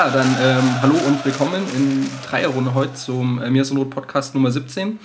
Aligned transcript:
Ja, 0.00 0.08
dann 0.08 0.34
ähm, 0.40 0.80
hallo 0.80 0.94
und 1.06 1.22
willkommen 1.26 1.62
in 1.76 2.08
Dreierrunde 2.26 2.72
heute 2.72 2.94
zum 2.94 3.38
äh, 3.42 3.50
Mir 3.50 3.60
ist 3.60 3.70
Not 3.70 3.90
Podcast 3.90 4.34
Nummer 4.34 4.50
17. 4.50 4.98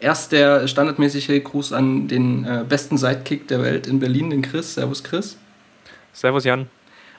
Erst 0.00 0.32
der 0.32 0.66
standardmäßige 0.66 1.44
Gruß 1.44 1.72
an 1.72 2.08
den 2.08 2.44
äh, 2.44 2.64
besten 2.68 2.98
Sidekick 2.98 3.46
der 3.46 3.62
Welt 3.62 3.86
in 3.86 4.00
Berlin, 4.00 4.30
den 4.30 4.42
Chris. 4.42 4.74
Servus 4.74 5.04
Chris. 5.04 5.36
Servus 6.12 6.42
Jan. 6.42 6.66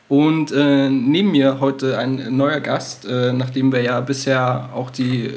Und 0.10 0.52
äh, 0.52 0.90
neben 0.90 1.32
mir 1.32 1.62
heute 1.62 1.98
ein 1.98 2.36
neuer 2.36 2.60
Gast, 2.60 3.06
äh, 3.06 3.32
nachdem 3.32 3.72
wir 3.72 3.82
ja 3.82 4.02
bisher 4.02 4.70
auch 4.76 4.90
die 4.90 5.34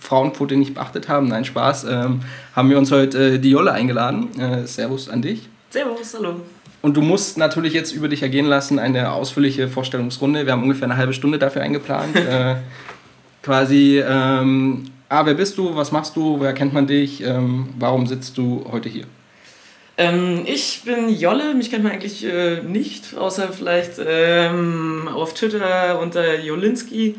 Frauenquote 0.00 0.56
nicht 0.56 0.72
beachtet 0.72 1.10
haben, 1.10 1.28
nein 1.28 1.44
Spaß, 1.44 1.84
ähm, 1.84 2.20
haben 2.56 2.70
wir 2.70 2.78
uns 2.78 2.90
heute 2.90 3.34
äh, 3.34 3.38
die 3.38 3.50
Jolle 3.50 3.72
eingeladen. 3.72 4.30
Äh, 4.40 4.66
servus 4.66 5.10
an 5.10 5.20
dich. 5.20 5.46
Servus, 5.68 6.14
hallo. 6.16 6.40
Und 6.84 6.98
du 6.98 7.00
musst 7.00 7.38
natürlich 7.38 7.72
jetzt 7.72 7.92
über 7.92 8.08
dich 8.08 8.22
ergehen 8.22 8.44
lassen 8.44 8.78
eine 8.78 9.12
ausführliche 9.12 9.68
Vorstellungsrunde. 9.68 10.44
Wir 10.44 10.52
haben 10.52 10.62
ungefähr 10.62 10.84
eine 10.84 10.98
halbe 10.98 11.14
Stunde 11.14 11.38
dafür 11.38 11.62
eingeplant. 11.62 12.14
äh, 12.16 12.56
quasi, 13.42 14.04
ähm, 14.06 14.84
ah, 15.08 15.24
wer 15.24 15.32
bist 15.32 15.56
du, 15.56 15.74
was 15.74 15.92
machst 15.92 16.14
du, 16.14 16.42
wer 16.42 16.52
kennt 16.52 16.74
man 16.74 16.86
dich, 16.86 17.24
ähm, 17.24 17.70
warum 17.78 18.06
sitzt 18.06 18.36
du 18.36 18.66
heute 18.70 18.90
hier? 18.90 19.06
Ähm, 19.96 20.42
ich 20.44 20.82
bin 20.84 21.08
Jolle, 21.08 21.54
mich 21.54 21.70
kennt 21.70 21.84
man 21.84 21.92
eigentlich 21.94 22.22
äh, 22.22 22.60
nicht, 22.60 23.16
außer 23.16 23.48
vielleicht 23.48 23.92
ähm, 24.06 25.08
auf 25.08 25.32
Twitter 25.32 25.98
unter 26.02 26.38
Jolinski. 26.38 27.14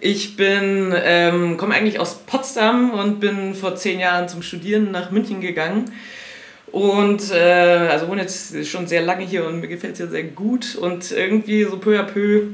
Ich 0.00 0.36
bin, 0.36 0.92
ähm, 0.94 1.56
komme 1.56 1.74
eigentlich 1.74 1.98
aus 1.98 2.18
Potsdam 2.26 2.90
und 2.90 3.20
bin 3.20 3.54
vor 3.54 3.74
zehn 3.74 4.00
Jahren 4.00 4.28
zum 4.28 4.42
Studieren 4.42 4.90
nach 4.90 5.10
München 5.10 5.40
gegangen 5.40 5.86
und 6.72 7.30
äh, 7.32 7.88
also 7.90 8.08
wohne 8.08 8.22
jetzt 8.22 8.66
schon 8.66 8.86
sehr 8.86 9.02
lange 9.02 9.24
hier 9.24 9.46
und 9.46 9.60
mir 9.60 9.68
gefällt 9.68 9.94
es 9.94 9.98
hier 9.98 10.08
sehr 10.08 10.24
gut. 10.24 10.76
Und 10.76 11.10
irgendwie 11.12 11.64
so 11.64 11.78
peu 11.78 11.98
à 11.98 12.02
peu 12.02 12.48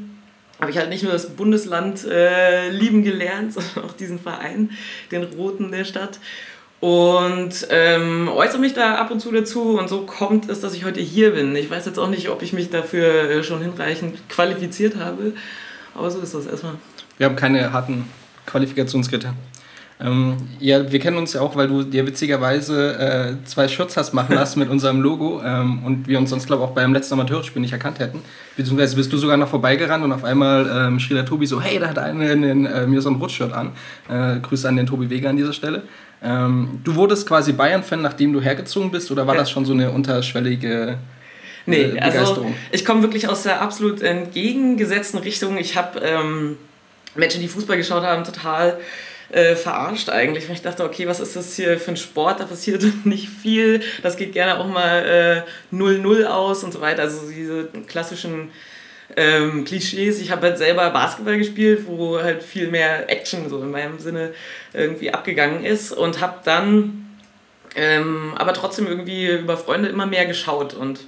habe 0.60 0.70
ich 0.70 0.78
halt 0.78 0.88
nicht 0.88 1.02
nur 1.02 1.12
das 1.12 1.30
Bundesland 1.30 2.04
äh, 2.04 2.70
lieben 2.70 3.02
gelernt, 3.02 3.52
sondern 3.54 3.90
auch 3.90 3.92
diesen 3.96 4.18
Verein, 4.18 4.70
den 5.10 5.24
Roten 5.24 5.70
der 5.70 5.84
Stadt. 5.84 6.18
Und 6.80 7.66
ähm, 7.70 8.28
äußere 8.28 8.60
mich 8.60 8.74
da 8.74 8.96
ab 8.96 9.10
und 9.10 9.18
zu 9.18 9.32
dazu 9.32 9.78
und 9.78 9.88
so 9.88 10.02
kommt 10.02 10.50
es, 10.50 10.60
dass 10.60 10.74
ich 10.74 10.84
heute 10.84 11.00
hier 11.00 11.30
bin. 11.32 11.56
Ich 11.56 11.70
weiß 11.70 11.86
jetzt 11.86 11.98
auch 11.98 12.10
nicht, 12.10 12.28
ob 12.28 12.42
ich 12.42 12.52
mich 12.52 12.68
dafür 12.68 13.30
äh, 13.30 13.42
schon 13.42 13.62
hinreichend 13.62 14.28
qualifiziert 14.28 14.96
habe, 14.96 15.32
aber 15.94 16.10
so 16.10 16.20
ist 16.20 16.34
das 16.34 16.46
erstmal. 16.46 16.74
Wir 17.16 17.26
haben 17.26 17.36
keine 17.36 17.72
harten 17.72 18.04
Qualifikationskriterien. 18.44 19.38
Ähm, 20.04 20.36
ja, 20.60 20.92
wir 20.92 20.98
kennen 20.98 21.16
uns 21.16 21.32
ja 21.32 21.40
auch, 21.40 21.56
weil 21.56 21.68
du 21.68 21.82
dir 21.82 22.06
witzigerweise 22.06 22.98
äh, 23.40 23.46
zwei 23.46 23.68
Shirts 23.68 23.96
hast 23.96 24.12
machen 24.12 24.34
lassen 24.34 24.58
mit 24.58 24.68
unserem 24.68 25.00
Logo 25.00 25.40
ähm, 25.42 25.82
und 25.84 26.06
wir 26.06 26.18
uns 26.18 26.28
sonst, 26.28 26.46
glaube 26.46 26.62
ich, 26.62 26.68
auch 26.68 26.74
beim 26.74 26.92
letzten 26.92 27.14
Amateurspiel 27.14 27.62
nicht 27.62 27.72
erkannt 27.72 28.00
hätten. 28.00 28.20
Beziehungsweise 28.56 28.96
bist 28.96 29.12
du 29.12 29.16
sogar 29.16 29.38
noch 29.38 29.48
vorbeigerannt 29.48 30.04
und 30.04 30.12
auf 30.12 30.22
einmal 30.22 30.70
ähm, 30.70 31.00
schrie 31.00 31.14
der 31.14 31.24
Tobi 31.24 31.46
so, 31.46 31.60
hey, 31.60 31.78
da 31.78 31.88
hat 31.88 31.98
einer 31.98 32.30
in 32.30 32.42
den, 32.42 32.66
äh, 32.66 32.86
mir 32.86 33.00
so 33.00 33.08
ein 33.08 33.16
Rotshirt 33.16 33.52
an. 33.52 33.72
Äh, 34.08 34.40
Grüße 34.40 34.68
an 34.68 34.76
den 34.76 34.86
Tobi 34.86 35.08
Wege 35.08 35.28
an 35.28 35.38
dieser 35.38 35.54
Stelle. 35.54 35.82
Ähm, 36.22 36.80
du 36.84 36.94
wurdest 36.96 37.26
quasi 37.26 37.52
Bayern-Fan, 37.52 38.02
nachdem 38.02 38.34
du 38.34 38.42
hergezogen 38.42 38.90
bist 38.90 39.10
oder 39.10 39.26
war 39.26 39.34
ja. 39.34 39.40
das 39.40 39.50
schon 39.50 39.64
so 39.64 39.72
eine 39.72 39.90
unterschwellige... 39.90 40.98
Nee, 41.66 41.82
äh, 41.82 42.00
also 42.00 42.44
ich 42.72 42.84
komme 42.84 43.00
wirklich 43.00 43.26
aus 43.26 43.44
der 43.44 43.62
absolut 43.62 44.02
entgegengesetzten 44.02 45.18
Richtung. 45.20 45.56
Ich 45.56 45.78
habe 45.78 46.00
ähm, 46.00 46.56
Menschen, 47.14 47.40
die 47.40 47.48
Fußball 47.48 47.78
geschaut 47.78 48.02
haben, 48.02 48.22
total 48.24 48.78
äh, 49.34 49.56
verarscht 49.56 50.10
eigentlich. 50.10 50.48
Weil 50.48 50.54
ich 50.54 50.62
dachte, 50.62 50.84
okay, 50.84 51.08
was 51.08 51.20
ist 51.20 51.34
das 51.34 51.56
hier 51.56 51.78
für 51.78 51.90
ein 51.90 51.96
Sport? 51.96 52.40
Da 52.40 52.44
passiert 52.44 52.84
nicht 53.04 53.28
viel. 53.28 53.82
Das 54.02 54.16
geht 54.16 54.32
gerne 54.32 54.58
auch 54.60 54.68
mal 54.68 55.44
0-0 55.72 56.20
äh, 56.20 56.24
aus 56.26 56.62
und 56.62 56.72
so 56.72 56.80
weiter. 56.80 57.02
Also 57.02 57.28
diese 57.28 57.68
klassischen 57.86 58.50
ähm, 59.16 59.64
Klischees. 59.64 60.20
Ich 60.20 60.30
habe 60.30 60.46
halt 60.46 60.58
selber 60.58 60.88
Basketball 60.90 61.38
gespielt, 61.38 61.82
wo 61.86 62.22
halt 62.22 62.42
viel 62.42 62.68
mehr 62.68 63.10
Action 63.10 63.48
so 63.48 63.60
in 63.60 63.70
meinem 63.70 63.98
Sinne 63.98 64.32
irgendwie 64.72 65.12
abgegangen 65.12 65.64
ist 65.64 65.92
und 65.92 66.20
habe 66.20 66.38
dann 66.44 67.00
ähm, 67.76 68.34
aber 68.36 68.54
trotzdem 68.54 68.86
irgendwie 68.86 69.26
über 69.26 69.56
Freunde 69.56 69.88
immer 69.88 70.06
mehr 70.06 70.26
geschaut 70.26 70.74
und 70.74 71.00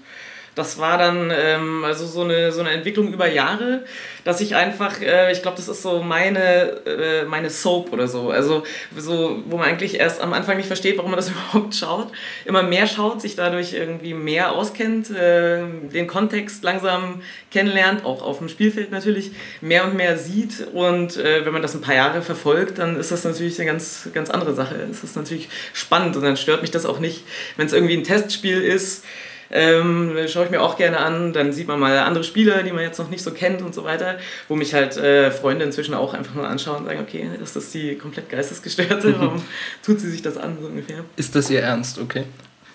das 0.56 0.78
war 0.78 0.96
dann 0.96 1.30
ähm, 1.36 1.84
also 1.84 2.06
so 2.06 2.22
eine, 2.22 2.50
so 2.50 2.60
eine 2.60 2.70
Entwicklung 2.70 3.12
über 3.12 3.30
Jahre, 3.30 3.84
dass 4.24 4.40
ich 4.40 4.56
einfach, 4.56 5.02
äh, 5.02 5.30
ich 5.30 5.42
glaube, 5.42 5.58
das 5.58 5.68
ist 5.68 5.82
so 5.82 6.02
meine, 6.02 6.80
äh, 6.86 7.24
meine 7.26 7.50
Soap 7.50 7.92
oder 7.92 8.08
so. 8.08 8.30
Also 8.30 8.62
so, 8.96 9.42
wo 9.44 9.58
man 9.58 9.68
eigentlich 9.68 10.00
erst 10.00 10.22
am 10.22 10.32
Anfang 10.32 10.56
nicht 10.56 10.66
versteht, 10.66 10.96
warum 10.96 11.10
man 11.10 11.18
das 11.18 11.30
überhaupt 11.52 11.74
schaut. 11.74 12.10
Immer 12.46 12.62
mehr 12.62 12.86
schaut, 12.86 13.20
sich 13.20 13.36
dadurch 13.36 13.74
irgendwie 13.74 14.14
mehr 14.14 14.52
auskennt, 14.52 15.10
äh, 15.10 15.60
den 15.92 16.06
Kontext 16.06 16.64
langsam 16.64 17.20
kennenlernt, 17.50 18.06
auch 18.06 18.22
auf 18.22 18.38
dem 18.38 18.48
Spielfeld 18.48 18.90
natürlich, 18.90 19.32
mehr 19.60 19.84
und 19.84 19.94
mehr 19.94 20.16
sieht. 20.16 20.68
Und 20.72 21.18
äh, 21.18 21.44
wenn 21.44 21.52
man 21.52 21.60
das 21.60 21.74
ein 21.74 21.82
paar 21.82 21.94
Jahre 21.94 22.22
verfolgt, 22.22 22.78
dann 22.78 22.96
ist 22.96 23.12
das 23.12 23.24
natürlich 23.24 23.60
eine 23.60 23.66
ganz, 23.66 24.08
ganz 24.14 24.30
andere 24.30 24.54
Sache. 24.54 24.76
Es 24.90 25.04
ist 25.04 25.16
natürlich 25.16 25.50
spannend 25.74 26.16
und 26.16 26.22
dann 26.22 26.38
stört 26.38 26.62
mich 26.62 26.70
das 26.70 26.86
auch 26.86 26.98
nicht, 26.98 27.24
wenn 27.58 27.66
es 27.66 27.74
irgendwie 27.74 27.94
ein 27.94 28.04
Testspiel 28.04 28.62
ist 28.62 29.04
ähm, 29.50 30.16
schaue 30.28 30.44
ich 30.44 30.50
mir 30.50 30.60
auch 30.60 30.76
gerne 30.76 30.98
an. 30.98 31.32
Dann 31.32 31.52
sieht 31.52 31.68
man 31.68 31.78
mal 31.78 31.98
andere 31.98 32.24
Spieler, 32.24 32.62
die 32.62 32.72
man 32.72 32.82
jetzt 32.82 32.98
noch 32.98 33.10
nicht 33.10 33.22
so 33.22 33.30
kennt 33.30 33.62
und 33.62 33.74
so 33.74 33.84
weiter, 33.84 34.18
wo 34.48 34.56
mich 34.56 34.74
halt 34.74 34.96
äh, 34.96 35.30
Freunde 35.30 35.64
inzwischen 35.64 35.94
auch 35.94 36.14
einfach 36.14 36.34
nur 36.34 36.46
anschauen 36.46 36.78
und 36.78 36.86
sagen, 36.86 37.00
okay, 37.00 37.28
ist 37.42 37.56
das 37.56 37.70
die 37.70 37.96
komplett 37.96 38.28
Geistesgestörte? 38.28 39.14
Warum 39.18 39.42
tut 39.82 40.00
sie 40.00 40.10
sich 40.10 40.22
das 40.22 40.36
an, 40.36 40.58
so 40.60 40.68
ungefähr? 40.68 41.04
Ist 41.16 41.34
das 41.34 41.50
ihr 41.50 41.60
Ernst, 41.60 41.98
okay. 41.98 42.24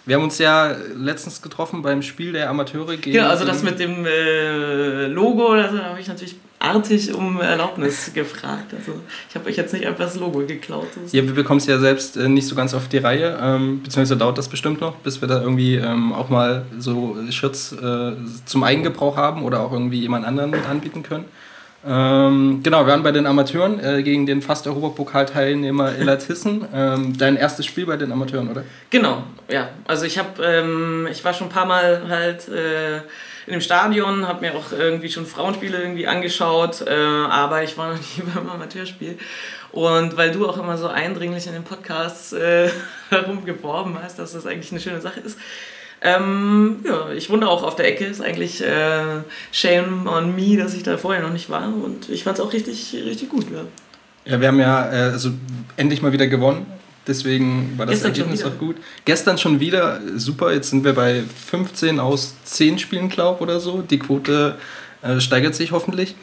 Wir 0.06 0.16
haben 0.16 0.24
uns 0.24 0.40
ja 0.40 0.76
letztens 0.96 1.42
getroffen 1.42 1.84
beim 1.84 2.02
Spiel 2.02 2.32
der 2.32 2.50
Amateure 2.50 2.98
gegen. 2.98 3.16
Ja, 3.16 3.30
also 3.30 3.46
das 3.46 3.62
mit 3.62 3.80
dem 3.80 4.06
äh, 4.06 5.06
Logo, 5.06 5.56
da 5.56 5.72
habe 5.72 6.00
ich 6.00 6.08
natürlich 6.08 6.36
artig 6.62 7.14
um 7.14 7.42
Erlaubnis 7.42 8.14
gefragt. 8.14 8.74
Also 8.78 8.94
ich 9.30 9.36
habe 9.36 9.50
euch 9.50 9.58
jetzt 9.58 9.74
nicht 9.74 9.86
einfach 9.86 10.06
das 10.06 10.16
Logo 10.16 10.40
geklaut. 10.40 10.88
Ja, 11.12 11.24
wir 11.24 11.34
bekommen 11.34 11.60
es 11.60 11.66
ja 11.66 11.80
selbst 11.80 12.18
äh, 12.18 12.30
nicht 12.30 12.48
so 12.48 12.56
ganz 12.56 12.74
auf 12.74 12.88
die 12.88 13.00
Reihe, 13.00 13.38
ähm, 13.42 13.82
beziehungsweise 13.84 14.18
dauert 14.18 14.38
das 14.38 14.48
bestimmt 14.48 14.82
noch, 14.82 14.96
bis 14.98 15.22
wir 15.22 15.28
da 15.28 15.42
irgendwie 15.42 15.76
ähm, 15.76 16.14
auch 16.14 16.30
mal 16.30 16.66
so 16.78 17.18
Shirts 17.30 17.74
äh, 17.74 18.14
zum 18.46 18.64
Eigengebrauch 18.64 19.18
haben 19.18 19.44
oder 19.44 19.62
auch 19.62 19.72
irgendwie 19.72 20.00
jemand 20.00 20.26
anderen 20.26 20.52
mit 20.52 20.68
anbieten 20.68 21.04
können. 21.04 21.26
Ähm, 21.84 22.62
genau, 22.62 22.86
wir 22.86 22.92
waren 22.92 23.02
bei 23.02 23.12
den 23.12 23.26
Amateuren 23.26 23.84
äh, 23.84 24.04
gegen 24.04 24.28
den 24.28 24.42
fast 24.42 24.68
Europapokalteilnehmer 24.68 25.96
Elatissen. 26.00 26.66
Ähm, 26.74 27.18
dein 27.18 27.38
erstes 27.38 27.66
Spiel 27.66 27.88
bei 27.88 27.98
den 27.98 28.12
Amateuren, 28.12 28.50
oder? 28.50 28.64
Genau, 28.92 29.24
ja. 29.50 29.70
Also 29.88 30.06
ich 30.06 30.20
habe, 30.20 30.44
ähm, 30.44 31.08
ich 31.12 31.26
war 31.26 31.34
schon 31.34 31.48
ein 31.48 31.54
paar 31.54 31.66
Mal 31.66 32.04
halt 32.08 32.48
äh, 32.50 33.02
in 33.52 33.60
dem 33.60 33.62
Stadion, 33.62 34.30
habe 34.30 34.40
mir 34.40 34.56
auch 34.56 34.72
irgendwie 34.72 35.10
schon 35.10 35.26
Frauenspiele 35.26 35.78
irgendwie 35.78 36.08
angeschaut, 36.08 36.86
äh, 36.88 36.94
aber 36.94 37.64
ich 37.64 37.78
war 37.78 37.92
noch 37.92 38.00
nie 38.00 38.24
beim 38.34 38.50
Amateurspiel. 38.50 39.18
Und 39.74 40.16
weil 40.16 40.32
du 40.32 40.48
auch 40.48 40.58
immer 40.58 40.78
so 40.78 40.88
eindringlich 40.88 41.48
in 41.48 41.54
den 41.54 41.66
Podcasts 41.66 42.32
äh, 42.32 42.70
herumgeworben 43.10 43.98
hast, 44.02 44.20
dass 44.20 44.32
das 44.32 44.46
eigentlich 44.46 44.72
eine 44.72 44.80
schöne 44.80 45.02
Sache 45.02 45.20
ist, 45.20 45.38
ähm, 46.02 46.78
ja, 46.86 47.12
ich 47.12 47.30
wohne 47.30 47.48
auch 47.50 47.64
auf 47.64 47.76
der 47.76 47.88
Ecke. 47.88 48.06
Ist 48.06 48.22
eigentlich 48.22 48.64
äh, 48.64 49.22
shame 49.52 50.08
on 50.08 50.34
me, 50.34 50.56
dass 50.58 50.74
ich 50.74 50.84
da 50.84 50.98
vorher 50.98 51.22
noch 51.22 51.34
nicht 51.34 51.50
war. 51.50 51.68
Und 51.68 52.10
ich 52.10 52.24
fand 52.24 52.40
es 52.40 52.44
auch 52.44 52.54
richtig, 52.54 52.96
richtig 53.06 53.30
gut. 53.30 53.46
Ja. 53.52 54.32
ja, 54.32 54.42
wir 54.42 54.48
haben 54.48 54.60
ja 54.60 54.92
äh, 54.92 55.12
also 55.12 55.30
endlich 55.76 56.02
mal 56.02 56.14
wieder 56.14 56.28
gewonnen. 56.28 56.66
Deswegen 57.08 57.74
war 57.78 57.86
das 57.86 57.96
Gestern 57.96 58.12
Ergebnis 58.12 58.44
auch 58.44 58.58
gut. 58.60 58.76
Gestern 59.06 59.38
schon 59.38 59.60
wieder 59.60 60.02
super. 60.18 60.54
Jetzt 60.54 60.70
sind 60.70 60.84
wir 60.84 60.94
bei 60.94 61.24
15 61.48 62.00
aus 62.00 62.36
10 62.44 62.78
Spielen, 62.80 63.10
glaube 63.10 63.38
ich, 63.38 63.42
oder 63.42 63.60
so. 63.60 63.82
Die 63.82 63.98
Quote 63.98 64.58
äh, 65.02 65.20
steigert 65.20 65.56
sich 65.56 65.72
hoffentlich 65.72 66.16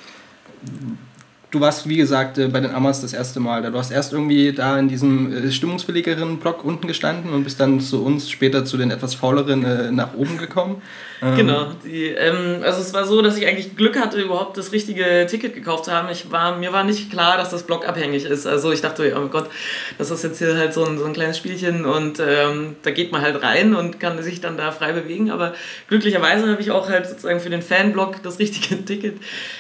du 1.51 1.61
warst, 1.61 1.89
wie 1.89 1.97
gesagt, 1.97 2.39
äh, 2.39 2.49
bei 2.49 2.61
den 2.61 2.75
Amas 2.75 3.01
das 3.01 3.13
erste 3.13 3.41
Mal. 3.41 3.63
Du 3.63 3.79
hast 3.79 3.91
erst 3.91 4.13
irgendwie 4.13 4.53
da 4.53 4.79
in 4.79 4.89
diesem 4.89 5.33
äh, 5.33 5.51
stimmungswilligeren 5.51 6.39
Block 6.39 6.65
unten 6.65 6.87
gestanden 6.87 7.33
und 7.33 7.45
bist 7.45 7.59
dann 7.61 7.81
zu 7.81 8.05
uns 8.05 8.31
später 8.31 8.65
zu 8.65 8.77
den 8.77 8.91
etwas 8.91 9.15
fauleren 9.15 9.65
äh, 9.65 9.91
nach 9.91 10.15
oben 10.15 10.39
gekommen. 10.39 10.83
Ähm, 11.23 11.37
genau. 11.37 11.67
Die, 11.85 12.09
ähm, 12.09 12.61
also 12.63 12.81
es 12.81 12.93
war 12.93 13.05
so, 13.05 13.23
dass 13.23 13.37
ich 13.37 13.47
eigentlich 13.47 13.77
Glück 13.77 13.99
hatte, 13.99 14.21
überhaupt 14.21 14.57
das 14.57 14.73
richtige 14.73 15.27
Ticket 15.29 15.55
gekauft 15.55 15.87
zu 15.87 15.93
haben. 15.93 16.09
Ich 16.11 16.31
war, 16.31 16.57
mir 16.57 16.73
war 16.73 16.85
nicht 16.85 17.11
klar, 17.11 17.37
dass 17.37 17.51
das 17.51 17.65
blockabhängig 17.65 18.25
ist. 18.25 18.47
Also 18.47 18.71
ich 18.71 18.83
dachte, 18.83 19.15
oh 19.17 19.29
Gott, 19.29 19.51
das 19.97 20.11
ist 20.11 20.23
jetzt 20.23 20.39
hier 20.39 20.57
halt 20.57 20.75
so 20.75 20.85
ein, 20.85 20.99
so 20.99 21.05
ein 21.05 21.13
kleines 21.13 21.39
Spielchen 21.39 21.87
und 21.87 22.21
ähm, 22.21 22.77
da 22.83 22.91
geht 22.91 23.11
man 23.11 23.23
halt 23.23 23.43
rein 23.43 23.75
und 23.75 23.99
kann 23.99 24.23
sich 24.23 24.41
dann 24.41 24.57
da 24.57 24.71
frei 24.71 24.93
bewegen. 24.93 25.31
Aber 25.31 25.55
glücklicherweise 25.89 26.49
habe 26.49 26.61
ich 26.61 26.71
auch 26.71 26.89
halt 26.89 27.07
sozusagen 27.09 27.41
für 27.41 27.51
den 27.51 27.63
Fanblock 27.63 28.23
das 28.23 28.39
richtige 28.39 28.85
Ticket 28.85 29.17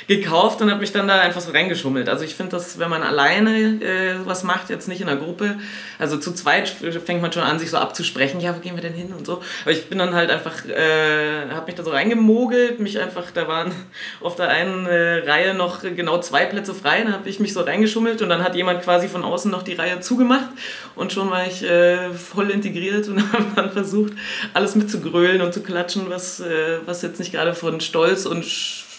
gekauft 0.06 0.60
und 0.60 0.70
habe 0.70 0.80
mich 0.80 0.92
dann 0.92 1.08
da 1.08 1.20
einfach 1.20 1.40
so 1.40 1.50
reingeschaut 1.50 1.77
reingeschummelt. 1.78 2.08
Also 2.08 2.24
ich 2.24 2.34
finde 2.34 2.52
das, 2.52 2.78
wenn 2.78 2.90
man 2.90 3.02
alleine 3.02 3.82
äh, 3.82 4.14
was 4.24 4.42
macht, 4.42 4.70
jetzt 4.70 4.88
nicht 4.88 5.00
in 5.00 5.08
einer 5.08 5.20
Gruppe, 5.20 5.58
also 5.98 6.16
zu 6.18 6.32
zweit 6.32 6.68
fängt 6.68 7.22
man 7.22 7.32
schon 7.32 7.42
an, 7.42 7.58
sich 7.58 7.70
so 7.70 7.76
abzusprechen, 7.76 8.40
ja, 8.40 8.54
wo 8.54 8.60
gehen 8.60 8.74
wir 8.74 8.82
denn 8.82 8.92
hin 8.92 9.12
und 9.16 9.26
so. 9.26 9.42
Aber 9.62 9.72
ich 9.72 9.88
bin 9.88 9.98
dann 9.98 10.14
halt 10.14 10.30
einfach, 10.30 10.64
äh, 10.66 11.48
habe 11.50 11.66
mich 11.66 11.74
da 11.74 11.82
so 11.82 11.90
reingemogelt, 11.90 12.80
mich 12.80 12.98
einfach, 12.98 13.30
da 13.32 13.48
waren 13.48 13.72
auf 14.20 14.36
der 14.36 14.48
einen 14.48 14.86
äh, 14.86 15.18
Reihe 15.28 15.54
noch 15.54 15.82
genau 15.82 16.18
zwei 16.20 16.46
Plätze 16.46 16.74
frei, 16.74 17.02
dann 17.02 17.12
habe 17.12 17.28
ich 17.28 17.40
mich 17.40 17.52
so 17.52 17.60
reingeschummelt 17.60 18.22
und 18.22 18.28
dann 18.28 18.42
hat 18.42 18.54
jemand 18.54 18.82
quasi 18.82 19.08
von 19.08 19.24
außen 19.24 19.50
noch 19.50 19.62
die 19.62 19.74
Reihe 19.74 20.00
zugemacht 20.00 20.50
und 20.94 21.12
schon 21.12 21.30
war 21.30 21.46
ich 21.46 21.62
äh, 21.62 22.12
voll 22.12 22.50
integriert 22.50 23.08
und 23.08 23.20
habe 23.32 23.46
dann 23.54 23.72
versucht, 23.72 24.12
alles 24.54 24.74
mitzugrölen 24.74 25.40
und 25.40 25.54
zu 25.54 25.62
klatschen, 25.62 26.08
was, 26.08 26.40
äh, 26.40 26.78
was 26.84 27.02
jetzt 27.02 27.18
nicht 27.18 27.32
gerade 27.32 27.54
von 27.54 27.80
Stolz 27.80 28.26
und 28.26 28.44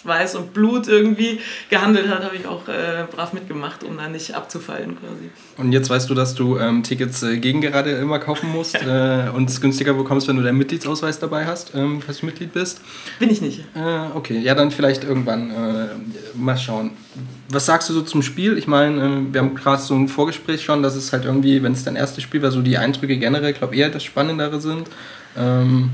Schweiß 0.01 0.35
und 0.35 0.53
Blut 0.53 0.87
irgendwie 0.87 1.39
gehandelt 1.69 2.09
hat, 2.09 2.23
habe 2.23 2.35
ich 2.35 2.45
auch 2.45 2.67
äh, 2.67 3.05
brav 3.11 3.33
mitgemacht, 3.33 3.83
um 3.83 3.97
da 3.97 4.07
nicht 4.07 4.33
abzufallen 4.33 4.97
quasi. 4.97 5.29
Und 5.57 5.71
jetzt 5.71 5.89
weißt 5.89 6.09
du, 6.09 6.13
dass 6.13 6.35
du 6.35 6.57
ähm, 6.57 6.83
Tickets 6.83 7.23
äh, 7.23 7.37
gegen 7.37 7.61
gerade 7.61 7.91
immer 7.91 8.19
kaufen 8.19 8.49
musst 8.51 8.75
äh, 8.75 9.29
und 9.33 9.49
es 9.49 9.59
günstiger 9.61 9.93
bekommst, 9.93 10.27
wenn 10.27 10.37
du 10.37 10.43
deinen 10.43 10.57
Mitgliedsausweis 10.57 11.19
dabei 11.19 11.45
hast, 11.45 11.75
ähm, 11.75 12.01
falls 12.01 12.19
du 12.19 12.25
Mitglied 12.25 12.53
bist? 12.53 12.81
Bin 13.19 13.29
ich 13.29 13.41
nicht. 13.41 13.59
Äh, 13.75 14.15
okay, 14.15 14.39
ja, 14.39 14.55
dann 14.55 14.71
vielleicht 14.71 15.03
irgendwann 15.03 15.51
äh, 15.51 15.87
mal 16.35 16.57
schauen. 16.57 16.91
Was 17.49 17.65
sagst 17.65 17.89
du 17.89 17.93
so 17.93 18.01
zum 18.01 18.21
Spiel? 18.21 18.57
Ich 18.57 18.67
meine, 18.67 19.03
äh, 19.03 19.33
wir 19.33 19.41
haben 19.41 19.55
gerade 19.55 19.81
so 19.81 19.95
ein 19.95 20.07
Vorgespräch 20.07 20.63
schon, 20.63 20.83
dass 20.83 20.95
es 20.95 21.11
halt 21.11 21.25
irgendwie, 21.25 21.61
wenn 21.63 21.73
es 21.73 21.83
dein 21.83 21.95
erstes 21.95 22.23
Spiel 22.23 22.41
war, 22.41 22.51
so 22.51 22.61
die 22.61 22.77
Eindrücke 22.77 23.17
generell, 23.17 23.53
glaube 23.53 23.75
ich, 23.75 23.81
eher 23.81 23.89
das 23.89 24.03
Spannendere 24.03 24.61
sind. 24.61 24.87
Ähm, 25.37 25.91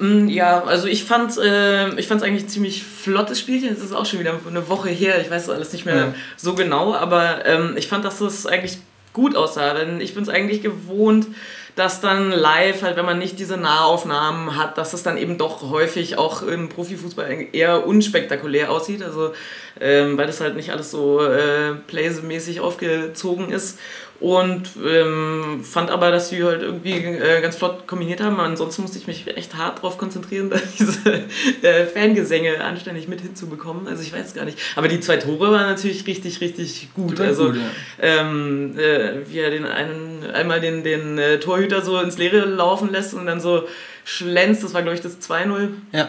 ja, 0.00 0.62
also 0.64 0.86
ich 0.86 1.04
fand 1.04 1.30
es 1.32 1.38
äh, 1.38 1.88
ich 1.96 2.06
fand's 2.06 2.22
eigentlich 2.22 2.48
ziemlich 2.48 2.84
flottes 2.84 3.40
Spielchen. 3.40 3.72
Es 3.72 3.82
ist 3.82 3.92
auch 3.92 4.06
schon 4.06 4.20
wieder 4.20 4.38
eine 4.48 4.68
Woche 4.68 4.88
her. 4.88 5.20
Ich 5.20 5.30
weiß 5.30 5.50
alles 5.50 5.72
nicht 5.72 5.86
mehr 5.86 5.96
ja. 5.96 6.14
so 6.36 6.54
genau, 6.54 6.94
aber 6.94 7.44
ähm, 7.46 7.74
ich 7.76 7.88
fand, 7.88 8.04
dass 8.04 8.20
es 8.20 8.46
eigentlich 8.46 8.78
gut 9.12 9.34
aussah. 9.34 9.74
Denn 9.74 10.00
ich 10.00 10.14
bin 10.14 10.22
es 10.22 10.28
eigentlich 10.28 10.62
gewohnt, 10.62 11.26
dass 11.74 12.00
dann 12.00 12.30
live, 12.30 12.82
halt, 12.82 12.96
wenn 12.96 13.04
man 13.04 13.18
nicht 13.18 13.38
diese 13.38 13.56
Nahaufnahmen 13.56 14.56
hat, 14.56 14.78
dass 14.78 14.94
es 14.94 15.02
dann 15.02 15.16
eben 15.16 15.38
doch 15.38 15.70
häufig 15.70 16.18
auch 16.18 16.42
im 16.42 16.68
Profifußball 16.68 17.46
eher 17.52 17.86
unspektakulär 17.86 18.70
aussieht. 18.70 19.02
Also, 19.02 19.32
ähm, 19.80 20.18
weil 20.18 20.26
das 20.26 20.40
halt 20.40 20.56
nicht 20.56 20.70
alles 20.70 20.90
so 20.90 21.20
äh, 21.22 21.74
playmäßig 21.86 22.60
aufgezogen 22.60 23.50
ist. 23.50 23.78
Und 24.20 24.70
ähm, 24.84 25.62
fand 25.62 25.90
aber, 25.90 26.10
dass 26.10 26.30
sie 26.30 26.42
halt 26.42 26.62
irgendwie 26.62 26.94
äh, 26.94 27.40
ganz 27.40 27.54
flott 27.54 27.86
kombiniert 27.86 28.20
haben. 28.20 28.40
Ansonsten 28.40 28.82
musste 28.82 28.98
ich 28.98 29.06
mich 29.06 29.28
echt 29.28 29.56
hart 29.56 29.78
darauf 29.78 29.96
konzentrieren, 29.96 30.50
diese 30.78 31.22
äh, 31.62 31.86
Fangesänge 31.86 32.60
anständig 32.64 33.06
mit 33.06 33.20
hinzubekommen. 33.20 33.86
Also 33.86 34.02
ich 34.02 34.12
weiß 34.12 34.34
gar 34.34 34.44
nicht. 34.44 34.58
Aber 34.74 34.88
die 34.88 34.98
zwei 34.98 35.18
Tore 35.18 35.52
waren 35.52 35.68
natürlich 35.68 36.04
richtig, 36.08 36.40
richtig 36.40 36.88
gut. 36.94 37.20
Also 37.20 37.46
gut, 37.46 37.56
ja. 37.56 37.62
ähm, 38.00 38.76
äh, 38.76 39.28
wie 39.28 39.38
er 39.38 39.50
den 39.50 39.66
einen, 39.66 40.24
einmal 40.32 40.60
den, 40.60 40.82
den 40.82 41.16
äh, 41.18 41.38
Torhüter 41.38 41.82
so 41.82 42.00
ins 42.00 42.18
Leere 42.18 42.40
laufen 42.40 42.90
lässt 42.90 43.14
und 43.14 43.26
dann 43.26 43.40
so 43.40 43.68
schlänzt. 44.04 44.64
Das 44.64 44.74
war, 44.74 44.82
glaube 44.82 44.96
ich, 44.96 45.00
das 45.00 45.20
2-0. 45.20 45.68
Ja. 45.92 46.08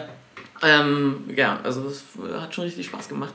Ähm, 0.62 1.30
ja, 1.36 1.60
also 1.62 1.84
das 1.84 2.02
hat 2.40 2.56
schon 2.56 2.64
richtig 2.64 2.86
Spaß 2.86 3.08
gemacht. 3.08 3.34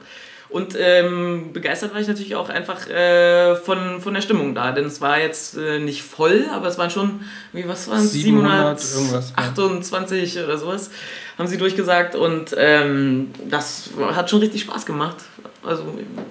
Und 0.56 0.78
ähm, 0.80 1.52
begeistert 1.52 1.94
war 1.94 2.00
ich 2.00 2.08
natürlich 2.08 2.38
auch 2.38 2.48
einfach 2.48 2.88
äh, 2.88 3.58
von, 3.58 4.00
von 4.00 4.14
der 4.14 4.22
Stimmung 4.22 4.56
da, 4.56 4.72
denn 4.72 4.86
es 4.86 5.02
war 5.02 5.20
jetzt 5.20 5.58
äh, 5.58 5.80
nicht 5.80 6.02
voll, 6.02 6.46
aber 6.50 6.68
es 6.68 6.78
waren 6.78 6.90
schon, 6.90 7.26
wie 7.52 7.68
was 7.68 7.90
waren 7.90 8.06
es? 8.06 8.14
728 8.14 10.42
oder 10.42 10.58
sowas, 10.58 10.92
haben 11.38 11.48
sie 11.48 11.58
durchgesagt 11.58 12.16
und 12.16 12.56
ähm, 12.58 13.32
das 13.50 13.90
hat 14.14 14.30
schon 14.30 14.40
richtig 14.40 14.62
Spaß 14.62 14.86
gemacht. 14.86 15.18
Also 15.62 15.84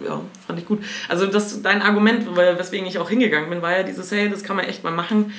ja, 0.03 0.23
fand 0.47 0.59
ich 0.59 0.65
gut. 0.65 0.83
Also 1.11 1.27
das 1.27 1.61
dein 1.61 1.83
Argument, 1.83 2.35
weswegen 2.35 2.87
ich 2.87 2.99
auch 2.99 3.11
hingegangen 3.11 3.51
bin, 3.51 3.61
war 3.61 3.77
ja 3.77 3.83
dieses, 3.83 4.11
hey, 4.11 4.31
das 4.31 4.43
kann 4.43 4.57
man 4.57 4.65
echt 4.65 4.85
mal 4.85 4.91
machen 4.91 5.35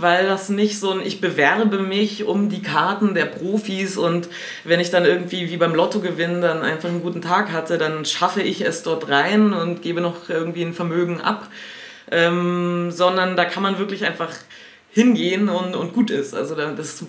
weil 0.00 0.26
das 0.26 0.48
nicht 0.48 0.78
so 0.78 0.90
ein, 0.90 1.00
ich 1.04 1.20
bewerbe 1.20 1.78
mich 1.78 2.24
um 2.24 2.48
die 2.48 2.62
Karten 2.62 3.14
der 3.14 3.26
Profis 3.26 3.96
und 3.96 4.28
wenn 4.64 4.80
ich 4.80 4.90
dann 4.90 5.04
irgendwie 5.04 5.50
wie 5.50 5.56
beim 5.56 5.74
Lotto 5.74 6.00
gewinne, 6.00 6.40
dann 6.40 6.62
einfach 6.62 6.88
einen 6.88 7.02
guten 7.02 7.22
Tag 7.22 7.52
hatte, 7.52 7.78
dann 7.78 8.04
schaffe 8.04 8.42
ich 8.42 8.60
es 8.60 8.82
dort 8.82 9.08
rein 9.08 9.52
und 9.52 9.82
gebe 9.82 10.00
noch 10.00 10.28
irgendwie 10.28 10.62
ein 10.62 10.74
Vermögen 10.74 11.20
ab. 11.20 11.48
Ähm, 12.10 12.90
sondern 12.90 13.36
da 13.36 13.44
kann 13.44 13.62
man 13.62 13.78
wirklich 13.78 14.06
einfach 14.06 14.30
hingehen 14.90 15.48
und, 15.48 15.76
und 15.76 15.92
gut 15.92 16.10
ist. 16.10 16.34
Also 16.34 16.54
das 16.54 17.04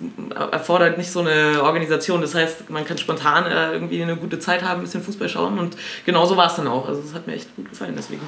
erfordert 0.52 0.98
nicht 0.98 1.10
so 1.10 1.20
eine 1.20 1.62
Organisation. 1.62 2.20
Das 2.20 2.34
heißt, 2.34 2.70
man 2.70 2.84
kann 2.84 2.98
spontan 2.98 3.46
äh, 3.46 3.72
irgendwie 3.72 4.02
eine 4.02 4.16
gute 4.16 4.38
Zeit 4.38 4.62
haben, 4.62 4.80
ein 4.80 4.84
bisschen 4.84 5.02
Fußball 5.02 5.28
schauen 5.28 5.58
und 5.58 5.76
genauso 6.04 6.36
war 6.36 6.46
es 6.46 6.56
dann 6.56 6.68
auch. 6.68 6.86
Also 6.88 7.00
es 7.00 7.14
hat 7.14 7.26
mir 7.26 7.34
echt 7.34 7.54
gut 7.56 7.70
gefallen 7.70 7.94
deswegen. 7.96 8.22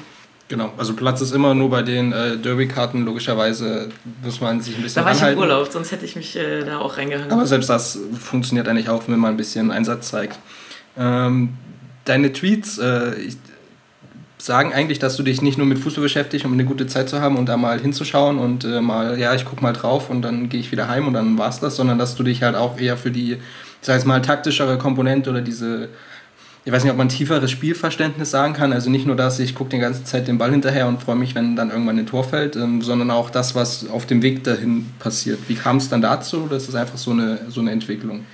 Genau, 0.49 0.71
also 0.77 0.93
Platz 0.93 1.21
ist 1.21 1.31
immer 1.31 1.53
nur 1.55 1.69
bei 1.69 1.81
den 1.81 2.11
äh, 2.11 2.37
Derby-Karten. 2.37 3.05
Logischerweise 3.05 3.89
muss 4.23 4.41
man 4.41 4.61
sich 4.61 4.75
ein 4.75 4.83
bisschen 4.83 5.01
Da 5.01 5.05
war 5.05 5.11
anhalten. 5.15 5.39
ich 5.39 5.43
im 5.45 5.49
Urlaub, 5.49 5.71
sonst 5.71 5.91
hätte 5.91 6.05
ich 6.05 6.15
mich 6.15 6.35
äh, 6.35 6.63
da 6.63 6.79
auch 6.79 6.97
reingehangen. 6.97 7.31
Aber 7.31 7.45
selbst 7.45 7.69
das 7.69 7.97
funktioniert 8.19 8.67
eigentlich 8.67 8.89
auch, 8.89 9.03
wenn 9.07 9.19
man 9.19 9.33
ein 9.33 9.37
bisschen 9.37 9.71
Einsatz 9.71 10.09
zeigt. 10.09 10.37
Ähm, 10.97 11.53
deine 12.05 12.33
Tweets 12.33 12.77
äh, 12.77 13.13
sagen 14.37 14.73
eigentlich, 14.73 14.99
dass 14.99 15.15
du 15.15 15.23
dich 15.23 15.41
nicht 15.41 15.57
nur 15.57 15.65
mit 15.65 15.79
Fußball 15.79 16.03
beschäftigst, 16.03 16.45
um 16.45 16.51
eine 16.51 16.65
gute 16.65 16.85
Zeit 16.87 17.07
zu 17.07 17.21
haben 17.21 17.37
und 17.37 17.47
da 17.47 17.55
mal 17.55 17.79
hinzuschauen 17.79 18.37
und 18.37 18.65
äh, 18.65 18.81
mal, 18.81 19.17
ja, 19.17 19.33
ich 19.33 19.45
guck 19.45 19.61
mal 19.61 19.71
drauf 19.71 20.09
und 20.09 20.21
dann 20.21 20.49
gehe 20.49 20.59
ich 20.59 20.71
wieder 20.73 20.89
heim 20.89 21.07
und 21.07 21.13
dann 21.13 21.37
war's 21.37 21.61
das, 21.61 21.77
sondern 21.77 21.97
dass 21.97 22.15
du 22.15 22.23
dich 22.23 22.43
halt 22.43 22.55
auch 22.55 22.77
eher 22.77 22.97
für 22.97 23.11
die, 23.11 23.37
sei 23.79 23.95
es 23.95 24.03
mal 24.03 24.21
taktischere 24.21 24.77
Komponente 24.77 25.29
oder 25.29 25.41
diese 25.41 25.87
ich 26.65 26.71
weiß 26.71 26.83
nicht, 26.83 26.91
ob 26.91 26.97
man 26.97 27.09
tieferes 27.09 27.51
Spielverständnis 27.51 28.31
sagen 28.31 28.53
kann. 28.53 28.71
Also 28.71 28.89
nicht 28.89 29.05
nur 29.05 29.17
das, 29.17 29.39
ich 29.39 29.53
gucke 29.53 29.71
die 29.71 29.79
ganze 29.79 30.05
Zeit 30.05 30.27
den 30.27 30.37
Ball 30.37 30.51
hinterher 30.51 30.87
und 30.87 31.03
freue 31.03 31.17
mich, 31.17 31.35
wenn 31.35 31.55
dann 31.55 31.71
irgendwann 31.71 31.99
ein 31.99 32.07
Tor 32.07 32.23
fällt, 32.23 32.55
ähm, 32.55 32.81
sondern 32.81 33.11
auch 33.11 33.29
das, 33.29 33.53
was 33.53 33.89
auf 33.89 34.05
dem 34.05 34.21
Weg 34.21 34.43
dahin 34.45 34.89
passiert. 34.99 35.39
Wie 35.47 35.55
kam 35.55 35.77
es 35.77 35.89
dann 35.89 36.01
dazu 36.01 36.43
oder 36.43 36.55
ist 36.55 36.69
es 36.69 36.75
einfach 36.75 36.97
so 36.97 37.11
eine, 37.11 37.39
so 37.49 37.59
eine 37.59 37.71
Entwicklung? 37.71 38.25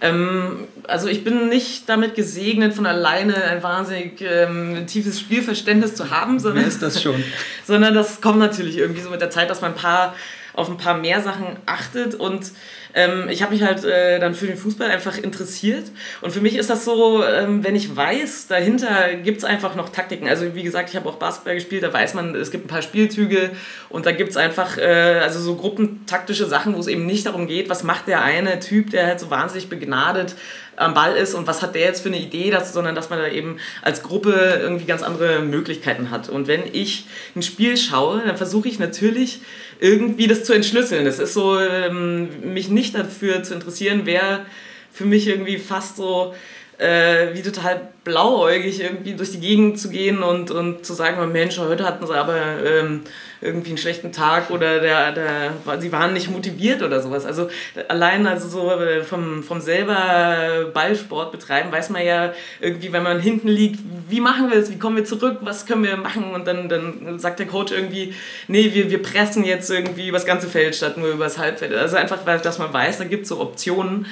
Ähm, 0.00 0.66
also 0.88 1.08
ich 1.08 1.24
bin 1.24 1.48
nicht 1.50 1.88
damit 1.88 2.14
gesegnet, 2.14 2.72
von 2.72 2.86
alleine 2.86 3.34
ein 3.44 3.62
wahnsinnig 3.62 4.22
ähm, 4.22 4.86
tiefes 4.86 5.20
Spielverständnis 5.20 5.94
zu 5.94 6.10
haben, 6.10 6.38
sondern, 6.38 6.62
Wer 6.62 6.68
ist 6.68 6.82
das 6.82 7.02
schon? 7.02 7.22
sondern 7.66 7.94
das 7.94 8.22
kommt 8.22 8.38
natürlich 8.38 8.78
irgendwie 8.78 9.02
so 9.02 9.10
mit 9.10 9.20
der 9.20 9.30
Zeit, 9.30 9.50
dass 9.50 9.60
man 9.60 9.72
ein 9.72 9.76
paar, 9.76 10.14
auf 10.54 10.70
ein 10.70 10.78
paar 10.78 10.96
mehr 10.96 11.20
Sachen 11.20 11.46
achtet 11.66 12.14
und 12.14 12.50
ähm, 12.94 13.28
ich 13.28 13.42
habe 13.42 13.52
mich 13.52 13.62
halt 13.62 13.84
äh, 13.84 14.18
dann 14.18 14.34
für 14.34 14.46
den 14.46 14.56
Fußball 14.56 14.90
einfach 14.90 15.18
interessiert. 15.18 15.84
Und 16.20 16.32
für 16.32 16.40
mich 16.40 16.56
ist 16.56 16.70
das 16.70 16.84
so, 16.84 17.24
ähm, 17.24 17.64
wenn 17.64 17.74
ich 17.74 17.94
weiß, 17.94 18.46
dahinter 18.46 19.14
gibt 19.22 19.38
es 19.38 19.44
einfach 19.44 19.74
noch 19.74 19.88
Taktiken. 19.88 20.28
Also 20.28 20.54
wie 20.54 20.62
gesagt, 20.62 20.90
ich 20.90 20.96
habe 20.96 21.08
auch 21.08 21.16
Basketball 21.16 21.54
gespielt, 21.54 21.82
da 21.82 21.92
weiß 21.92 22.14
man, 22.14 22.34
es 22.34 22.50
gibt 22.50 22.66
ein 22.66 22.68
paar 22.68 22.82
Spielzüge 22.82 23.50
und 23.88 24.06
da 24.06 24.12
gibt 24.12 24.30
es 24.30 24.36
einfach 24.36 24.78
äh, 24.78 25.20
also 25.22 25.40
so 25.40 25.56
gruppentaktische 25.56 26.46
Sachen, 26.46 26.74
wo 26.74 26.78
es 26.78 26.86
eben 26.86 27.06
nicht 27.06 27.26
darum 27.26 27.46
geht, 27.46 27.68
was 27.68 27.82
macht 27.82 28.06
der 28.06 28.22
eine 28.22 28.60
Typ, 28.60 28.90
der 28.90 29.06
halt 29.06 29.20
so 29.20 29.30
wahnsinnig 29.30 29.68
begnadet 29.68 30.36
am 30.76 30.94
Ball 30.94 31.16
ist 31.16 31.34
und 31.34 31.46
was 31.46 31.62
hat 31.62 31.74
der 31.74 31.82
jetzt 31.82 32.02
für 32.02 32.08
eine 32.08 32.20
Idee, 32.20 32.50
dass, 32.50 32.72
sondern 32.72 32.94
dass 32.94 33.10
man 33.10 33.18
da 33.18 33.28
eben 33.28 33.58
als 33.82 34.02
Gruppe 34.02 34.58
irgendwie 34.60 34.84
ganz 34.84 35.02
andere 35.02 35.40
Möglichkeiten 35.40 36.10
hat. 36.10 36.28
Und 36.28 36.46
wenn 36.48 36.62
ich 36.72 37.06
ein 37.36 37.42
Spiel 37.42 37.76
schaue, 37.76 38.22
dann 38.24 38.36
versuche 38.36 38.68
ich 38.68 38.78
natürlich 38.78 39.40
irgendwie 39.80 40.26
das 40.26 40.44
zu 40.44 40.52
entschlüsseln. 40.52 41.06
Es 41.06 41.18
ist 41.18 41.34
so, 41.34 41.58
ähm, 41.58 42.52
mich 42.52 42.68
nicht 42.68 42.94
dafür 42.94 43.42
zu 43.42 43.54
interessieren, 43.54 44.02
wer 44.04 44.46
für 44.92 45.04
mich 45.04 45.26
irgendwie 45.26 45.58
fast 45.58 45.96
so 45.96 46.34
äh, 46.78 47.34
wie 47.34 47.42
total 47.42 47.88
blauäugig 48.04 48.80
irgendwie 48.80 49.14
durch 49.14 49.32
die 49.32 49.40
Gegend 49.40 49.78
zu 49.78 49.88
gehen 49.88 50.22
und, 50.22 50.50
und 50.50 50.84
zu 50.84 50.92
sagen, 50.92 51.18
oh 51.22 51.26
Mensch, 51.26 51.58
heute 51.58 51.84
hatten 51.84 52.06
sie 52.06 52.14
aber 52.14 52.36
ähm, 52.62 53.02
irgendwie 53.40 53.70
einen 53.70 53.78
schlechten 53.78 54.12
Tag 54.12 54.50
oder 54.50 54.80
der, 54.80 55.12
der, 55.12 55.52
sie 55.78 55.90
waren 55.92 56.12
nicht 56.12 56.30
motiviert 56.30 56.82
oder 56.82 57.00
sowas. 57.00 57.24
Also 57.24 57.48
allein 57.88 58.26
also 58.26 58.48
so 58.48 58.70
äh, 58.70 59.02
vom, 59.02 59.42
vom 59.42 59.60
selber 59.60 60.70
Ballsport 60.72 61.32
betreiben, 61.32 61.72
weiß 61.72 61.90
man 61.90 62.04
ja 62.04 62.34
irgendwie, 62.60 62.92
wenn 62.92 63.02
man 63.02 63.20
hinten 63.20 63.48
liegt, 63.48 63.80
wie 64.08 64.20
machen 64.20 64.50
wir 64.50 64.58
es, 64.58 64.70
wie 64.70 64.78
kommen 64.78 64.96
wir 64.96 65.04
zurück, 65.04 65.38
was 65.40 65.64
können 65.64 65.84
wir 65.84 65.96
machen 65.96 66.34
und 66.34 66.46
dann, 66.46 66.68
dann 66.68 67.18
sagt 67.18 67.38
der 67.38 67.46
Coach 67.46 67.72
irgendwie, 67.72 68.14
nee, 68.48 68.70
wir, 68.74 68.90
wir 68.90 69.02
pressen 69.02 69.44
jetzt 69.44 69.70
irgendwie 69.70 70.08
über 70.08 70.18
das 70.18 70.26
ganze 70.26 70.48
Feld 70.48 70.74
statt 70.74 70.98
nur 70.98 71.08
über 71.08 71.24
das 71.24 71.38
Halbfeld. 71.38 71.72
Also 71.74 71.96
einfach, 71.96 72.26
weil 72.26 72.38
dass 72.40 72.58
man 72.58 72.72
weiß, 72.72 72.98
da 72.98 73.04
gibt 73.04 73.22
es 73.22 73.28
so 73.30 73.40
Optionen 73.40 74.06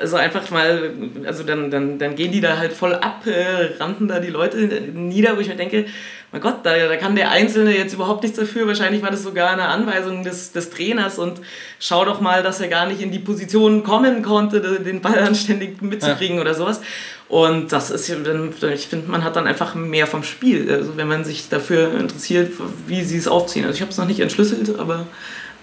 also 0.00 0.16
einfach 0.16 0.50
mal, 0.50 0.92
also 1.26 1.42
dann, 1.42 1.70
dann, 1.70 1.98
dann 1.98 2.14
gehen 2.14 2.32
die 2.32 2.40
da 2.40 2.58
halt 2.58 2.72
voll 2.72 2.94
ab, 2.94 3.26
äh, 3.26 3.76
rannten 3.78 4.08
da 4.08 4.20
die 4.20 4.28
Leute 4.28 4.58
nieder, 4.58 5.36
wo 5.36 5.40
ich 5.40 5.48
mir 5.48 5.56
denke, 5.56 5.86
mein 6.32 6.42
Gott, 6.42 6.56
da, 6.64 6.76
da 6.76 6.96
kann 6.96 7.14
der 7.14 7.30
Einzelne 7.30 7.76
jetzt 7.76 7.94
überhaupt 7.94 8.22
nichts 8.22 8.38
dafür. 8.38 8.66
Wahrscheinlich 8.66 9.02
war 9.02 9.10
das 9.10 9.22
sogar 9.22 9.50
eine 9.50 9.68
Anweisung 9.68 10.24
des, 10.24 10.52
des 10.52 10.70
Trainers 10.70 11.18
und 11.18 11.40
schau 11.78 12.04
doch 12.04 12.20
mal, 12.20 12.42
dass 12.42 12.60
er 12.60 12.68
gar 12.68 12.86
nicht 12.86 13.00
in 13.00 13.10
die 13.10 13.20
Position 13.20 13.84
kommen 13.84 14.22
konnte, 14.22 14.80
den 14.80 15.00
Ball 15.00 15.18
anständig 15.20 15.80
mitzukriegen 15.80 16.36
ja. 16.36 16.42
oder 16.42 16.54
sowas. 16.54 16.80
Und 17.28 17.72
das 17.72 17.90
ist 17.90 18.08
ich 18.08 18.86
finde, 18.86 19.10
man 19.10 19.24
hat 19.24 19.36
dann 19.36 19.46
einfach 19.46 19.74
mehr 19.74 20.06
vom 20.06 20.22
Spiel, 20.22 20.70
also 20.70 20.96
wenn 20.96 21.08
man 21.08 21.24
sich 21.24 21.48
dafür 21.48 21.98
interessiert, 21.98 22.52
wie 22.86 23.02
sie 23.02 23.16
es 23.16 23.28
aufziehen. 23.28 23.64
Also 23.64 23.76
ich 23.76 23.80
habe 23.80 23.90
es 23.90 23.98
noch 23.98 24.06
nicht 24.06 24.20
entschlüsselt, 24.20 24.78
aber 24.78 25.06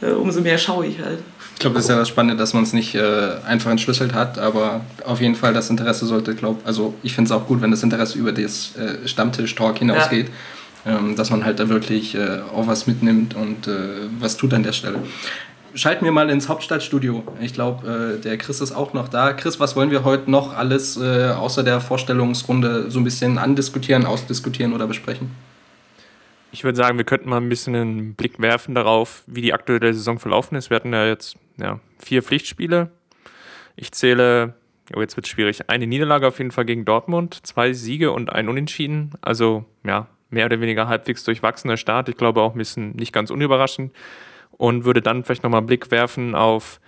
äh, 0.01 0.07
umso 0.07 0.41
mehr 0.41 0.57
schaue 0.57 0.85
ich 0.85 0.99
halt. 0.99 1.19
Ich 1.53 1.59
glaube, 1.59 1.75
das 1.75 1.85
ist 1.85 1.89
ja 1.89 1.97
das 1.97 2.09
Spannende, 2.09 2.35
dass 2.35 2.53
man 2.53 2.63
es 2.63 2.73
nicht 2.73 2.95
äh, 2.95 3.35
einfach 3.45 3.71
entschlüsselt 3.71 4.13
hat, 4.13 4.37
aber 4.37 4.81
auf 5.05 5.21
jeden 5.21 5.35
Fall 5.35 5.53
das 5.53 5.69
Interesse 5.69 6.05
sollte, 6.05 6.35
glaube 6.35 6.59
also 6.65 6.93
ich 7.03 7.13
finde 7.13 7.29
es 7.29 7.31
auch 7.31 7.47
gut, 7.47 7.61
wenn 7.61 7.71
das 7.71 7.83
Interesse 7.83 8.17
über 8.17 8.31
das 8.31 8.75
äh, 8.75 9.07
Stammtisch-Talk 9.07 9.79
hinausgeht, 9.79 10.29
ja. 10.85 10.97
ähm, 10.97 11.15
dass 11.15 11.29
man 11.29 11.45
halt 11.45 11.59
da 11.59 11.69
wirklich 11.69 12.15
äh, 12.15 12.39
auch 12.53 12.67
was 12.67 12.85
mitnimmt 12.87 13.35
und 13.35 13.67
äh, 13.67 13.71
was 14.19 14.35
tut 14.35 14.53
an 14.53 14.63
der 14.63 14.73
Stelle. 14.73 14.99
Schalten 15.75 16.05
wir 16.05 16.11
mal 16.11 16.29
ins 16.29 16.49
Hauptstadtstudio. 16.49 17.23
Ich 17.41 17.53
glaube, 17.53 18.17
äh, 18.19 18.21
der 18.21 18.37
Chris 18.37 18.61
ist 18.61 18.73
auch 18.73 18.93
noch 18.93 19.07
da. 19.07 19.33
Chris, 19.33 19.59
was 19.59 19.75
wollen 19.75 19.89
wir 19.89 20.03
heute 20.03 20.29
noch 20.29 20.55
alles 20.55 20.97
äh, 20.97 21.29
außer 21.29 21.63
der 21.63 21.79
Vorstellungsrunde 21.81 22.91
so 22.91 22.99
ein 22.99 23.03
bisschen 23.03 23.37
andiskutieren, 23.39 24.05
ausdiskutieren 24.05 24.73
oder 24.73 24.85
besprechen? 24.85 25.31
Ich 26.53 26.63
würde 26.63 26.75
sagen, 26.75 26.99
wir 26.99 27.03
könnten 27.03 27.29
mal 27.29 27.37
ein 27.37 27.49
bisschen 27.49 27.75
einen 27.75 28.13
Blick 28.13 28.39
werfen 28.39 28.75
darauf, 28.75 29.23
wie 29.25 29.41
die 29.41 29.55
aktuelle 29.55 29.91
Saison 29.91 30.19
verlaufen 30.19 30.55
ist. 30.55 30.69
Wir 30.69 30.75
hatten 30.75 30.93
ja 30.93 31.07
jetzt 31.07 31.35
ja, 31.57 31.79
vier 31.97 32.21
Pflichtspiele. 32.21 32.91
Ich 33.75 33.91
zähle, 33.91 34.53
oh, 34.95 35.01
jetzt 35.01 35.15
wird 35.15 35.25
es 35.25 35.31
schwierig, 35.31 35.67
eine 35.71 35.87
Niederlage 35.87 36.27
auf 36.27 36.37
jeden 36.37 36.51
Fall 36.51 36.65
gegen 36.65 36.85
Dortmund, 36.85 37.39
zwei 37.41 37.73
Siege 37.73 38.11
und 38.11 38.31
ein 38.31 38.49
Unentschieden. 38.49 39.13
Also 39.19 39.65
ja, 39.83 40.09
mehr 40.29 40.45
oder 40.45 40.61
weniger 40.61 40.87
halbwegs 40.87 41.23
durchwachsener 41.23 41.75
Start. 41.75 42.07
Ich 42.07 42.17
glaube 42.17 42.43
auch 42.43 42.53
ein 42.53 42.59
bisschen 42.59 42.91
nicht 42.97 43.13
ganz 43.13 43.31
unüberraschend. 43.31 43.91
Und 44.51 44.85
würde 44.85 45.01
dann 45.01 45.23
vielleicht 45.23 45.41
nochmal 45.41 45.61
einen 45.61 45.67
Blick 45.67 45.89
werfen 45.89 46.35
auf 46.35 46.79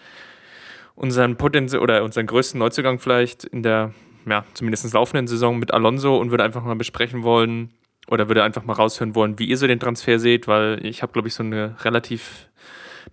unseren 0.93 1.37
Potenzial 1.37 1.81
oder 1.81 2.03
unseren 2.03 2.27
größten 2.27 2.59
Neuzugang 2.59 2.99
vielleicht 2.99 3.45
in 3.45 3.63
der, 3.63 3.95
ja, 4.29 4.45
zumindest 4.53 4.93
laufenden 4.93 5.25
Saison 5.25 5.57
mit 5.57 5.73
Alonso 5.73 6.17
und 6.17 6.29
würde 6.29 6.43
einfach 6.43 6.63
mal 6.63 6.75
besprechen 6.75 7.23
wollen, 7.23 7.71
oder 8.07 8.27
würde 8.27 8.43
einfach 8.43 8.63
mal 8.63 8.73
raushören 8.73 9.15
wollen, 9.15 9.39
wie 9.39 9.45
ihr 9.45 9.57
so 9.57 9.67
den 9.67 9.79
Transfer 9.79 10.19
seht, 10.19 10.47
weil 10.47 10.85
ich 10.85 11.01
habe, 11.01 11.13
glaube 11.13 11.27
ich, 11.27 11.33
so 11.33 11.43
ein 11.43 11.53
relativ 11.53 12.47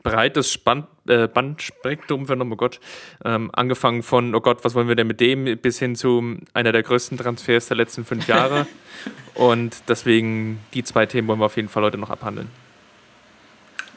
breites 0.02 0.50
Spann, 0.50 0.87
äh, 1.06 1.28
Bandspektrum 1.28 2.26
vernommen, 2.26 2.52
oh 2.52 2.56
Gott, 2.56 2.80
ähm, 3.25 3.50
angefangen 3.52 4.02
von, 4.02 4.34
oh 4.34 4.40
Gott, 4.40 4.64
was 4.64 4.75
wollen 4.75 4.88
wir 4.88 4.96
denn 4.96 5.06
mit 5.06 5.20
dem, 5.20 5.58
bis 5.58 5.78
hin 5.78 5.94
zu 5.96 6.38
einer 6.54 6.72
der 6.72 6.82
größten 6.82 7.18
Transfers 7.18 7.68
der 7.68 7.76
letzten 7.76 8.04
fünf 8.04 8.26
Jahre. 8.26 8.66
Und 9.34 9.82
deswegen, 9.88 10.61
die 10.75 10.82
zwei 10.84 11.06
Themen 11.06 11.28
wollen 11.28 11.40
wir 11.40 11.46
auf 11.46 11.56
jeden 11.56 11.68
Fall 11.68 11.82
heute 11.82 11.99
noch 11.99 12.11
abhandeln. 12.11 12.49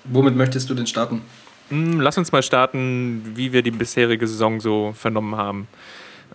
Womit 0.06 0.36
möchtest 0.36 0.70
du 0.70 0.76
denn 0.76 0.88
starten? 0.88 1.22
Hm, 1.70 2.00
lass 2.00 2.18
uns 2.18 2.32
mal 2.32 2.44
starten, 2.44 3.32
wie 3.36 3.52
wir 3.52 3.64
die 3.64 3.72
bisherige 3.72 4.28
Saison 4.28 4.60
so 4.60 4.94
vernommen 4.94 5.36
haben. 5.36 5.68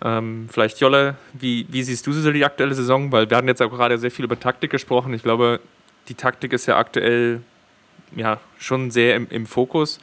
Ähm, 0.03 0.47
vielleicht 0.51 0.79
Jolle, 0.79 1.15
wie, 1.33 1.67
wie 1.69 1.83
siehst 1.83 2.07
du 2.07 2.13
so 2.13 2.31
die 2.31 2.43
aktuelle 2.43 2.73
Saison? 2.73 3.11
Weil 3.11 3.29
wir 3.29 3.37
hatten 3.37 3.47
jetzt 3.47 3.61
auch 3.61 3.69
gerade 3.69 3.97
sehr 3.97 4.11
viel 4.11 4.25
über 4.25 4.39
Taktik 4.39 4.71
gesprochen. 4.71 5.13
Ich 5.13 5.23
glaube, 5.23 5.59
die 6.07 6.15
Taktik 6.15 6.53
ist 6.53 6.65
ja 6.65 6.77
aktuell 6.77 7.41
ja, 8.15 8.39
schon 8.59 8.91
sehr 8.91 9.15
im, 9.15 9.27
im 9.29 9.45
Fokus, 9.45 9.99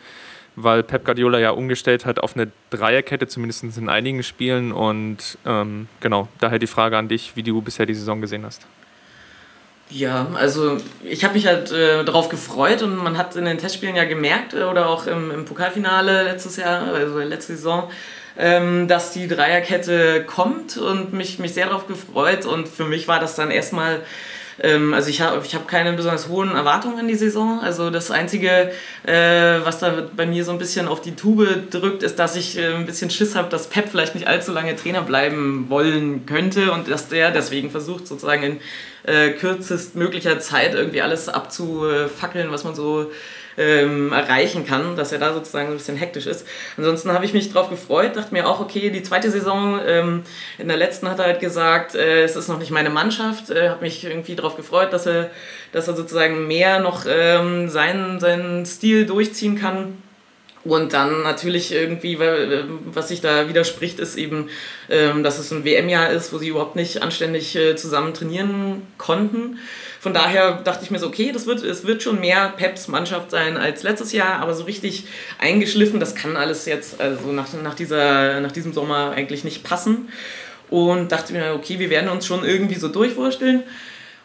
weil 0.56 0.82
Pep 0.82 1.04
Guardiola 1.04 1.38
ja 1.38 1.50
umgestellt 1.50 2.06
hat 2.06 2.20
auf 2.20 2.36
eine 2.36 2.50
Dreierkette, 2.70 3.26
zumindest 3.26 3.64
in 3.76 3.88
einigen 3.88 4.22
Spielen. 4.22 4.72
Und 4.72 5.38
ähm, 5.44 5.88
genau, 6.00 6.28
daher 6.40 6.58
die 6.58 6.66
Frage 6.66 6.96
an 6.96 7.08
dich, 7.08 7.32
wie 7.34 7.42
du 7.42 7.60
bisher 7.60 7.86
die 7.86 7.94
Saison 7.94 8.20
gesehen 8.20 8.44
hast. 8.44 8.66
Ja, 9.90 10.26
also 10.34 10.76
ich 11.02 11.24
habe 11.24 11.34
mich 11.34 11.46
halt 11.46 11.72
äh, 11.72 12.04
darauf 12.04 12.28
gefreut 12.28 12.82
und 12.82 12.96
man 12.96 13.16
hat 13.16 13.36
in 13.36 13.46
den 13.46 13.56
Testspielen 13.56 13.96
ja 13.96 14.04
gemerkt 14.04 14.52
äh, 14.52 14.64
oder 14.64 14.88
auch 14.88 15.06
im, 15.06 15.30
im 15.30 15.44
Pokalfinale 15.46 16.24
letztes 16.24 16.56
Jahr, 16.56 16.92
also 16.92 17.18
letzte 17.20 17.56
Saison, 17.56 17.90
ähm, 18.38 18.88
dass 18.88 19.12
die 19.12 19.28
Dreierkette 19.28 20.24
kommt 20.24 20.76
und 20.76 21.12
mich, 21.12 21.38
mich 21.38 21.54
sehr 21.54 21.66
darauf 21.66 21.86
gefreut. 21.86 22.46
Und 22.46 22.68
für 22.68 22.84
mich 22.84 23.08
war 23.08 23.20
das 23.20 23.34
dann 23.34 23.50
erstmal 23.50 24.00
ähm, 24.60 24.94
also 24.94 25.08
ich 25.08 25.20
habe 25.20 25.44
ich 25.44 25.54
hab 25.54 25.68
keine 25.68 25.92
besonders 25.92 26.28
hohen 26.28 26.54
Erwartungen 26.54 26.98
an 26.98 27.08
die 27.08 27.14
Saison. 27.14 27.60
Also 27.60 27.90
das 27.90 28.10
Einzige, 28.10 28.72
äh, 29.04 29.60
was 29.62 29.78
da 29.78 30.08
bei 30.16 30.26
mir 30.26 30.44
so 30.44 30.52
ein 30.52 30.58
bisschen 30.58 30.88
auf 30.88 31.00
die 31.00 31.14
Tube 31.14 31.70
drückt, 31.70 32.02
ist, 32.02 32.18
dass 32.18 32.36
ich 32.36 32.58
äh, 32.58 32.74
ein 32.74 32.86
bisschen 32.86 33.10
Schiss 33.10 33.34
habe, 33.34 33.48
dass 33.48 33.68
Pep 33.68 33.88
vielleicht 33.88 34.14
nicht 34.14 34.26
allzu 34.26 34.52
lange 34.52 34.74
Trainer 34.76 35.02
bleiben 35.02 35.66
wollen 35.68 36.26
könnte 36.26 36.72
und 36.72 36.90
dass 36.90 37.08
der 37.08 37.30
deswegen 37.30 37.70
versucht, 37.70 38.06
sozusagen 38.06 38.42
in 38.42 38.60
äh, 39.04 39.30
kürzestmöglicher 39.30 40.40
Zeit 40.40 40.74
irgendwie 40.74 41.02
alles 41.02 41.28
abzufackeln, 41.28 42.50
was 42.50 42.64
man 42.64 42.74
so 42.74 43.10
ähm, 43.58 44.12
erreichen 44.12 44.64
kann, 44.66 44.96
dass 44.96 45.12
er 45.12 45.18
da 45.18 45.34
sozusagen 45.34 45.68
ein 45.68 45.76
bisschen 45.76 45.96
hektisch 45.96 46.26
ist. 46.26 46.46
Ansonsten 46.76 47.12
habe 47.12 47.24
ich 47.24 47.34
mich 47.34 47.52
darauf 47.52 47.68
gefreut, 47.68 48.16
dachte 48.16 48.32
mir 48.32 48.48
auch, 48.48 48.60
okay, 48.60 48.90
die 48.90 49.02
zweite 49.02 49.30
Saison, 49.30 49.80
ähm, 49.84 50.22
in 50.58 50.68
der 50.68 50.76
letzten 50.76 51.08
hat 51.10 51.18
er 51.18 51.26
halt 51.26 51.40
gesagt, 51.40 51.94
äh, 51.94 52.22
es 52.22 52.36
ist 52.36 52.48
noch 52.48 52.58
nicht 52.58 52.70
meine 52.70 52.90
Mannschaft, 52.90 53.50
äh, 53.50 53.68
habe 53.68 53.82
mich 53.82 54.04
irgendwie 54.04 54.36
darauf 54.36 54.56
gefreut, 54.56 54.92
dass 54.92 55.06
er, 55.06 55.30
dass 55.72 55.88
er 55.88 55.96
sozusagen 55.96 56.46
mehr 56.46 56.80
noch 56.80 57.04
ähm, 57.08 57.68
seinen, 57.68 58.20
seinen 58.20 58.64
Stil 58.64 59.04
durchziehen 59.06 59.58
kann. 59.58 60.02
Und 60.64 60.92
dann 60.92 61.22
natürlich 61.22 61.72
irgendwie, 61.72 62.18
was 62.18 63.08
sich 63.08 63.20
da 63.20 63.48
widerspricht, 63.48 64.00
ist 64.00 64.16
eben, 64.16 64.50
ähm, 64.90 65.22
dass 65.22 65.38
es 65.38 65.50
ein 65.50 65.64
WM-Jahr 65.64 66.10
ist, 66.10 66.32
wo 66.32 66.38
sie 66.38 66.48
überhaupt 66.48 66.76
nicht 66.76 67.00
anständig 67.00 67.56
äh, 67.56 67.76
zusammen 67.76 68.12
trainieren 68.12 68.82
konnten. 68.98 69.58
Von 70.08 70.14
daher 70.14 70.62
dachte 70.64 70.84
ich 70.84 70.90
mir 70.90 70.98
so, 70.98 71.08
okay, 71.08 71.32
das 71.34 71.44
wird, 71.44 71.62
es 71.62 71.86
wird 71.86 72.02
schon 72.02 72.18
mehr 72.18 72.54
Peps 72.56 72.88
Mannschaft 72.88 73.30
sein 73.30 73.58
als 73.58 73.82
letztes 73.82 74.12
Jahr, 74.12 74.40
aber 74.40 74.54
so 74.54 74.64
richtig 74.64 75.04
eingeschliffen, 75.38 76.00
das 76.00 76.14
kann 76.14 76.34
alles 76.34 76.64
jetzt, 76.64 76.98
also 76.98 77.30
nach, 77.30 77.48
nach, 77.62 77.74
dieser, 77.74 78.40
nach 78.40 78.52
diesem 78.52 78.72
Sommer 78.72 79.12
eigentlich 79.14 79.44
nicht 79.44 79.64
passen. 79.64 80.08
Und 80.70 81.12
dachte 81.12 81.34
mir, 81.34 81.52
okay, 81.52 81.78
wir 81.78 81.90
werden 81.90 82.08
uns 82.08 82.24
schon 82.24 82.42
irgendwie 82.42 82.76
so 82.76 82.88
durchwursteln. 82.88 83.64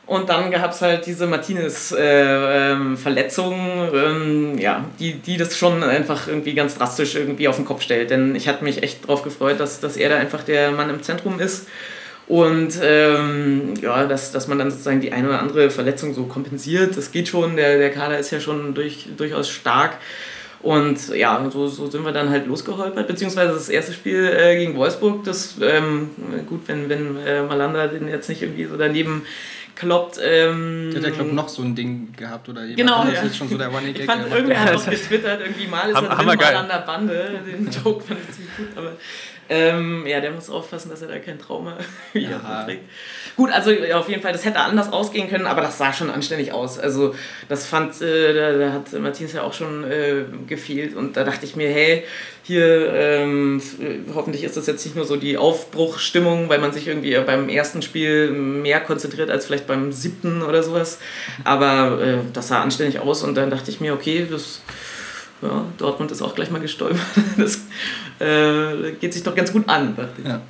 Und 0.05 0.29
dann 0.29 0.51
gab 0.51 0.71
es 0.71 0.81
halt 0.81 1.05
diese 1.05 1.27
Martinez-Verletzung, 1.27 3.89
äh, 3.93 3.97
ähm, 3.97 4.57
ja, 4.57 4.85
die, 5.01 5.15
die 5.15 5.35
das 5.35 5.57
schon 5.57 5.83
einfach 5.83 6.29
irgendwie 6.29 6.53
ganz 6.53 6.77
drastisch 6.77 7.15
irgendwie 7.15 7.49
auf 7.49 7.57
den 7.57 7.65
Kopf 7.65 7.81
stellt. 7.81 8.09
Denn 8.09 8.35
ich 8.35 8.47
hatte 8.47 8.63
mich 8.63 8.83
echt 8.83 9.03
darauf 9.03 9.23
gefreut, 9.23 9.59
dass, 9.59 9.81
dass 9.81 9.97
er 9.97 10.07
da 10.07 10.15
einfach 10.15 10.45
der 10.45 10.71
Mann 10.71 10.89
im 10.89 11.03
Zentrum 11.03 11.41
ist. 11.41 11.67
Und 12.27 12.79
ähm, 12.81 13.73
ja, 13.81 14.05
dass, 14.05 14.31
dass 14.31 14.47
man 14.47 14.57
dann 14.57 14.71
sozusagen 14.71 15.01
die 15.01 15.11
eine 15.11 15.27
oder 15.27 15.39
andere 15.39 15.69
Verletzung 15.69 16.13
so 16.13 16.23
kompensiert, 16.23 16.95
das 16.95 17.11
geht 17.11 17.27
schon. 17.27 17.57
Der, 17.57 17.77
der 17.77 17.91
Kader 17.91 18.17
ist 18.17 18.31
ja 18.31 18.39
schon 18.39 18.73
durch, 18.73 19.07
durchaus 19.17 19.49
stark. 19.49 19.97
Und 20.61 21.09
ja, 21.09 21.45
so, 21.51 21.67
so 21.67 21.87
sind 21.89 22.05
wir 22.05 22.13
dann 22.13 22.29
halt 22.29 22.47
losgeholpert, 22.47 23.05
beziehungsweise 23.05 23.53
das 23.53 23.67
erste 23.67 23.91
Spiel 23.91 24.25
äh, 24.25 24.55
gegen 24.55 24.77
Wolfsburg, 24.77 25.25
das, 25.25 25.55
ähm, 25.61 26.11
gut, 26.47 26.61
wenn, 26.67 26.87
wenn 26.87 27.17
äh, 27.17 27.43
Malanda 27.43 27.87
den 27.87 28.07
jetzt 28.07 28.29
nicht 28.29 28.41
irgendwie 28.41 28.63
so 28.63 28.77
daneben 28.77 29.23
kloppt. 29.75 30.19
Ähm, 30.23 30.91
der 30.93 31.01
hat 31.01 31.09
ja, 31.09 31.15
glaube 31.15 31.29
ich, 31.29 31.35
noch 31.35 31.49
so 31.49 31.63
ein 31.63 31.75
Ding 31.75 32.13
gehabt 32.15 32.47
oder 32.47 32.61
jemand 32.61 32.77
genau, 32.77 33.05
ja. 33.05 33.21
ist 33.21 33.35
schon 33.35 33.49
so 33.49 33.57
der 33.57 33.67
Running 33.67 33.93
Ich 33.95 34.05
fand, 34.05 34.31
irgendwer 34.31 34.61
hat 34.61 34.75
auch 34.75 34.85
getwittert, 34.89 35.41
irgendwie 35.41 35.67
mal 35.67 35.89
ist 35.89 35.95
er 35.95 36.15
drin, 36.15 36.25
mal 36.25 36.55
an 36.55 36.67
der 36.67 36.83
Bande. 36.85 37.41
Den 37.45 37.69
Joke 37.69 38.03
fand 38.05 38.19
ich 38.21 38.35
ziemlich 38.35 38.55
gut, 38.57 38.67
aber 38.77 38.93
ähm, 39.49 40.05
ja, 40.07 40.21
der 40.21 40.31
muss 40.31 40.49
aufpassen, 40.49 40.89
dass 40.89 41.01
er 41.01 41.09
da 41.09 41.19
kein 41.19 41.37
Trauma 41.37 41.77
ja. 42.13 42.63
trägt. 42.65 42.83
Gut, 43.35 43.51
also 43.51 43.71
ja, 43.71 43.99
auf 43.99 44.07
jeden 44.09 44.21
Fall, 44.21 44.31
das 44.31 44.45
hätte 44.45 44.59
anders 44.59 44.91
ausgehen 44.91 45.29
können, 45.29 45.47
aber 45.47 45.61
das 45.61 45.77
sah 45.77 45.91
schon 45.91 46.09
anständig 46.09 46.51
aus. 46.53 46.79
Also 46.79 47.13
das 47.49 47.65
fand, 47.65 48.01
äh, 48.01 48.33
da, 48.33 48.51
da, 48.57 48.73
hat 48.73 48.93
Martins 48.93 49.33
ja 49.33 49.43
auch 49.43 49.53
schon 49.53 49.83
äh, 49.83 50.23
gefehlt 50.47 50.95
und 50.95 51.17
da 51.17 51.23
dachte 51.23 51.45
ich 51.45 51.55
mir, 51.55 51.69
hey, 51.69 52.03
hier 52.43 52.93
ähm, 52.93 53.61
hoffentlich 54.13 54.43
ist 54.43 54.57
das 54.57 54.67
jetzt 54.67 54.85
nicht 54.85 54.95
nur 54.95 55.05
so 55.05 55.15
die 55.15 55.37
Aufbruchstimmung, 55.37 56.49
weil 56.49 56.59
man 56.59 56.73
sich 56.73 56.87
irgendwie 56.87 57.17
beim 57.25 57.47
ersten 57.47 57.81
Spiel 57.81 58.31
mehr 58.31 58.81
konzentriert 58.81 59.29
als 59.29 59.45
vielleicht 59.45 59.67
beim 59.67 59.91
siebten 59.91 60.41
oder 60.41 60.61
sowas. 60.61 60.99
Aber 61.43 62.01
äh, 62.01 62.17
das 62.33 62.49
sah 62.49 62.61
anständig 62.61 62.99
aus 62.99 63.23
und 63.23 63.35
dann 63.35 63.49
dachte 63.49 63.71
ich 63.71 63.79
mir, 63.79 63.93
okay, 63.93 64.27
das 64.29 64.61
ja, 65.43 65.65
Dortmund 65.77 66.11
ist 66.11 66.21
auch 66.21 66.35
gleich 66.35 66.49
mal 66.51 66.61
gestolpert. 66.61 67.01
Das 67.37 67.61
äh, 68.19 68.91
geht 68.93 69.13
sich 69.13 69.23
doch 69.23 69.35
ganz 69.35 69.51
gut 69.51 69.67
an, 69.67 69.95
dachte 69.95 70.21
ich. 70.21 70.27
Ja. 70.27 70.41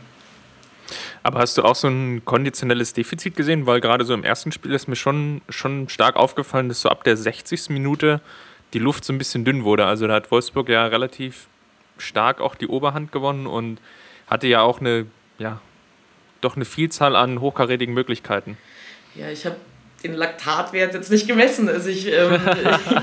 Aber 1.23 1.39
hast 1.39 1.57
du 1.57 1.63
auch 1.63 1.75
so 1.75 1.87
ein 1.87 2.23
konditionelles 2.25 2.93
Defizit 2.93 3.35
gesehen? 3.35 3.65
Weil 3.65 3.79
gerade 3.79 4.03
so 4.03 4.13
im 4.13 4.23
ersten 4.23 4.51
Spiel 4.51 4.73
ist 4.73 4.87
mir 4.87 4.97
schon, 4.97 5.41
schon 5.49 5.87
stark 5.89 6.17
aufgefallen, 6.17 6.67
dass 6.67 6.81
so 6.81 6.89
ab 6.89 7.03
der 7.05 7.15
60. 7.15 7.69
Minute 7.69 8.21
die 8.73 8.79
Luft 8.79 9.05
so 9.05 9.13
ein 9.13 9.17
bisschen 9.17 9.45
dünn 9.45 9.63
wurde. 9.63 9.85
Also 9.85 10.07
da 10.07 10.15
hat 10.15 10.31
Wolfsburg 10.31 10.67
ja 10.69 10.85
relativ 10.85 11.47
stark 11.97 12.41
auch 12.41 12.55
die 12.55 12.67
Oberhand 12.67 13.11
gewonnen 13.11 13.47
und 13.47 13.79
hatte 14.27 14.47
ja 14.47 14.61
auch 14.61 14.81
eine, 14.81 15.05
ja, 15.39 15.61
doch 16.41 16.55
eine 16.55 16.65
Vielzahl 16.65 17.15
an 17.15 17.39
hochkarätigen 17.39 17.93
Möglichkeiten. 17.93 18.57
Ja, 19.15 19.29
ich 19.29 19.45
habe 19.45 19.55
den 20.03 20.13
Laktatwert 20.13 20.93
jetzt 20.93 21.11
nicht 21.11 21.27
gemessen. 21.27 21.69
Also 21.69 21.89
ich, 21.89 22.07
ähm, 22.07 22.39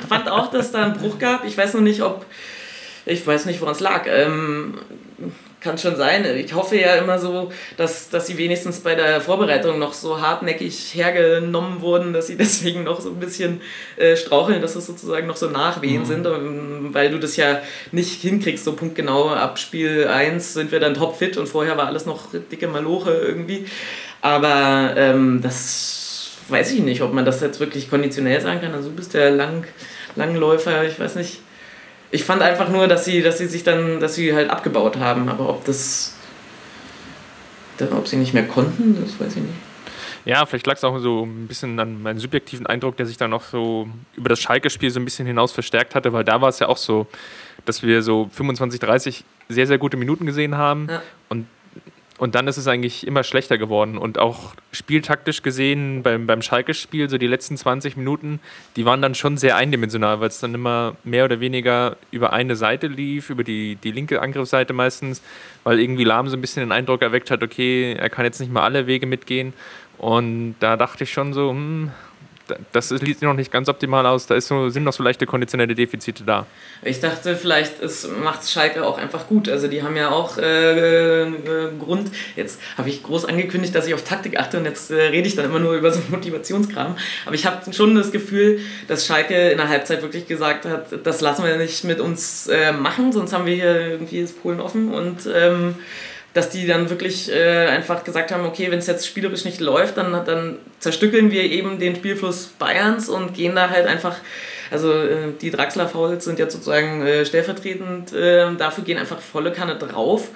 ich 0.00 0.06
fand 0.08 0.28
auch, 0.28 0.50
dass 0.50 0.72
da 0.72 0.84
einen 0.84 0.94
Bruch 0.94 1.18
gab. 1.18 1.44
Ich 1.44 1.56
weiß 1.56 1.74
noch 1.74 1.80
nicht, 1.80 2.02
ob. 2.02 2.26
Ich 3.06 3.26
weiß 3.26 3.46
nicht, 3.46 3.60
woran 3.60 3.74
es 3.74 3.80
lag. 3.80 4.06
Ähm, 4.06 4.78
kann 5.60 5.78
schon 5.78 5.96
sein. 5.96 6.24
Ich 6.36 6.54
hoffe 6.54 6.76
ja 6.76 6.94
immer 6.96 7.18
so, 7.18 7.52
dass, 7.76 8.08
dass 8.08 8.26
sie 8.26 8.38
wenigstens 8.38 8.80
bei 8.80 8.94
der 8.94 9.20
Vorbereitung 9.20 9.78
noch 9.78 9.92
so 9.92 10.20
hartnäckig 10.20 10.94
hergenommen 10.94 11.80
wurden, 11.80 12.12
dass 12.12 12.26
sie 12.26 12.36
deswegen 12.38 12.84
noch 12.84 13.00
so 13.00 13.10
ein 13.10 13.20
bisschen 13.20 13.60
äh, 13.96 14.16
straucheln, 14.16 14.62
dass 14.62 14.76
es 14.76 14.86
sozusagen 14.86 15.26
noch 15.26 15.36
so 15.36 15.48
Nachwehen 15.48 16.02
mhm. 16.02 16.06
sind, 16.06 16.26
weil 16.94 17.10
du 17.10 17.18
das 17.18 17.36
ja 17.36 17.60
nicht 17.92 18.22
hinkriegst, 18.22 18.64
so 18.64 18.72
punktgenau 18.72 19.28
ab 19.28 19.58
Spiel 19.58 20.08
1 20.08 20.54
sind 20.54 20.72
wir 20.72 20.80
dann 20.80 20.94
topfit 20.94 21.36
und 21.36 21.48
vorher 21.48 21.76
war 21.76 21.86
alles 21.86 22.06
noch 22.06 22.28
dicke 22.32 22.68
Maloche 22.68 23.10
irgendwie. 23.12 23.66
Aber 24.22 24.94
ähm, 24.96 25.40
das 25.42 25.99
weiß 26.50 26.72
ich 26.72 26.80
nicht, 26.80 27.02
ob 27.02 27.12
man 27.12 27.24
das 27.24 27.40
jetzt 27.40 27.60
wirklich 27.60 27.88
konditionell 27.88 28.40
sagen 28.40 28.60
kann. 28.60 28.74
Also 28.74 28.90
du 28.90 28.96
bist 28.96 29.14
der 29.14 29.30
Lang 29.30 29.64
Langläufer, 30.16 30.84
ich 30.84 30.98
weiß 30.98 31.14
nicht 31.16 31.40
ich 32.10 32.24
fand 32.24 32.42
einfach 32.42 32.68
nur, 32.68 32.88
dass 32.88 33.04
sie, 33.04 33.22
dass 33.22 33.38
sie 33.38 33.46
sich 33.46 33.62
dann, 33.62 34.00
dass 34.00 34.14
sie 34.14 34.34
halt 34.34 34.50
abgebaut 34.50 34.98
haben. 34.98 35.28
Aber 35.28 35.48
ob 35.48 35.64
das, 35.64 36.16
ob 37.80 38.06
sie 38.08 38.16
nicht 38.16 38.34
mehr 38.34 38.46
konnten, 38.46 39.00
das 39.00 39.18
weiß 39.20 39.36
ich 39.36 39.42
nicht. 39.42 39.54
Ja, 40.26 40.44
vielleicht 40.44 40.66
lag 40.66 40.76
es 40.76 40.84
auch 40.84 40.98
so 40.98 41.24
ein 41.24 41.46
bisschen 41.46 41.78
an 41.80 42.02
meinem 42.02 42.18
subjektiven 42.18 42.66
Eindruck, 42.66 42.96
der 42.96 43.06
sich 43.06 43.16
dann 43.16 43.30
noch 43.30 43.44
so 43.44 43.88
über 44.16 44.28
das 44.28 44.38
Schalke-Spiel 44.40 44.90
so 44.90 45.00
ein 45.00 45.04
bisschen 45.04 45.26
hinaus 45.26 45.52
verstärkt 45.52 45.94
hatte, 45.94 46.12
weil 46.12 46.24
da 46.24 46.42
war 46.42 46.50
es 46.50 46.58
ja 46.58 46.68
auch 46.68 46.76
so, 46.76 47.06
dass 47.64 47.82
wir 47.82 48.02
so 48.02 48.28
25, 48.32 48.80
30 48.80 49.24
sehr, 49.48 49.66
sehr 49.66 49.78
gute 49.78 49.96
Minuten 49.96 50.26
gesehen 50.26 50.58
haben 50.58 50.88
ja. 50.90 51.02
und 51.30 51.46
und 52.20 52.34
dann 52.34 52.48
ist 52.48 52.58
es 52.58 52.68
eigentlich 52.68 53.06
immer 53.06 53.24
schlechter 53.24 53.56
geworden. 53.56 53.96
Und 53.96 54.18
auch 54.18 54.54
spieltaktisch 54.72 55.40
gesehen 55.40 56.02
beim, 56.02 56.26
beim 56.26 56.42
Schalke-Spiel, 56.42 57.08
so 57.08 57.16
die 57.16 57.26
letzten 57.26 57.56
20 57.56 57.96
Minuten, 57.96 58.40
die 58.76 58.84
waren 58.84 59.00
dann 59.00 59.14
schon 59.14 59.38
sehr 59.38 59.56
eindimensional, 59.56 60.20
weil 60.20 60.28
es 60.28 60.38
dann 60.38 60.52
immer 60.52 60.96
mehr 61.02 61.24
oder 61.24 61.40
weniger 61.40 61.96
über 62.10 62.34
eine 62.34 62.56
Seite 62.56 62.88
lief, 62.88 63.30
über 63.30 63.42
die, 63.42 63.76
die 63.76 63.90
linke 63.90 64.20
Angriffsseite 64.20 64.74
meistens, 64.74 65.22
weil 65.64 65.80
irgendwie 65.80 66.04
Lahm 66.04 66.28
so 66.28 66.36
ein 66.36 66.42
bisschen 66.42 66.60
den 66.60 66.72
Eindruck 66.72 67.00
erweckt 67.00 67.30
hat, 67.30 67.42
okay, 67.42 67.94
er 67.94 68.10
kann 68.10 68.26
jetzt 68.26 68.38
nicht 68.38 68.52
mal 68.52 68.64
alle 68.64 68.86
Wege 68.86 69.06
mitgehen. 69.06 69.54
Und 69.96 70.56
da 70.60 70.76
dachte 70.76 71.04
ich 71.04 71.12
schon 71.14 71.32
so, 71.32 71.48
hm, 71.52 71.90
das 72.72 72.88
sieht 72.88 73.22
noch 73.22 73.34
nicht 73.34 73.52
ganz 73.52 73.68
optimal 73.68 74.06
aus. 74.06 74.26
Da 74.26 74.40
so, 74.40 74.68
sind 74.68 74.84
noch 74.84 74.92
so 74.92 75.02
leichte 75.02 75.26
konditionelle 75.26 75.74
Defizite 75.74 76.24
da. 76.24 76.46
Ich 76.82 77.00
dachte, 77.00 77.36
vielleicht 77.36 77.74
macht 78.22 78.48
Schalke 78.48 78.84
auch 78.84 78.98
einfach 78.98 79.26
gut. 79.26 79.48
Also 79.48 79.68
die 79.68 79.82
haben 79.82 79.96
ja 79.96 80.10
auch 80.10 80.38
äh, 80.38 81.22
äh, 81.22 81.32
Grund. 81.78 82.10
Jetzt 82.36 82.60
habe 82.76 82.88
ich 82.88 83.02
groß 83.02 83.24
angekündigt, 83.26 83.74
dass 83.74 83.86
ich 83.86 83.94
auf 83.94 84.04
Taktik 84.04 84.38
achte 84.38 84.58
und 84.58 84.64
jetzt 84.64 84.90
äh, 84.90 85.02
rede 85.02 85.26
ich 85.26 85.36
dann 85.36 85.44
immer 85.44 85.58
nur 85.58 85.74
über 85.74 85.92
so 85.92 86.00
Motivationskram. 86.10 86.96
Aber 87.26 87.34
ich 87.34 87.46
habe 87.46 87.72
schon 87.72 87.94
das 87.94 88.12
Gefühl, 88.12 88.60
dass 88.88 89.06
Schalke 89.06 89.50
in 89.50 89.58
der 89.58 89.68
Halbzeit 89.68 90.02
wirklich 90.02 90.26
gesagt 90.26 90.64
hat, 90.64 91.06
das 91.06 91.20
lassen 91.20 91.44
wir 91.44 91.56
nicht 91.56 91.84
mit 91.84 92.00
uns 92.00 92.46
äh, 92.46 92.72
machen, 92.72 93.12
sonst 93.12 93.32
haben 93.32 93.46
wir 93.46 93.54
hier 93.54 93.80
irgendwie 93.80 94.22
das 94.22 94.32
Polen 94.32 94.60
offen 94.60 94.92
und 94.92 95.28
ähm, 95.32 95.74
dass 96.32 96.48
die 96.50 96.66
dann 96.66 96.90
wirklich 96.90 97.30
äh, 97.30 97.66
einfach 97.66 98.04
gesagt 98.04 98.30
haben, 98.30 98.46
okay, 98.46 98.70
wenn 98.70 98.78
es 98.78 98.86
jetzt 98.86 99.06
spielerisch 99.06 99.44
nicht 99.44 99.60
läuft, 99.60 99.96
dann, 99.96 100.12
dann 100.24 100.56
zerstückeln 100.78 101.30
wir 101.30 101.42
eben 101.42 101.78
den 101.78 101.96
Spielfluss 101.96 102.48
Bayerns 102.58 103.08
und 103.08 103.34
gehen 103.34 103.56
da 103.56 103.68
halt 103.68 103.86
einfach, 103.86 104.16
also 104.70 104.92
äh, 104.92 105.32
die 105.40 105.50
Draxler 105.50 105.88
Fouls 105.88 106.24
sind 106.24 106.38
jetzt 106.38 106.54
sozusagen 106.54 107.04
äh, 107.04 107.26
stellvertretend, 107.26 108.12
äh, 108.12 108.54
dafür 108.56 108.84
gehen 108.84 108.98
einfach 108.98 109.20
volle 109.20 109.52
Kanne 109.52 109.76
drauf. 109.76 110.28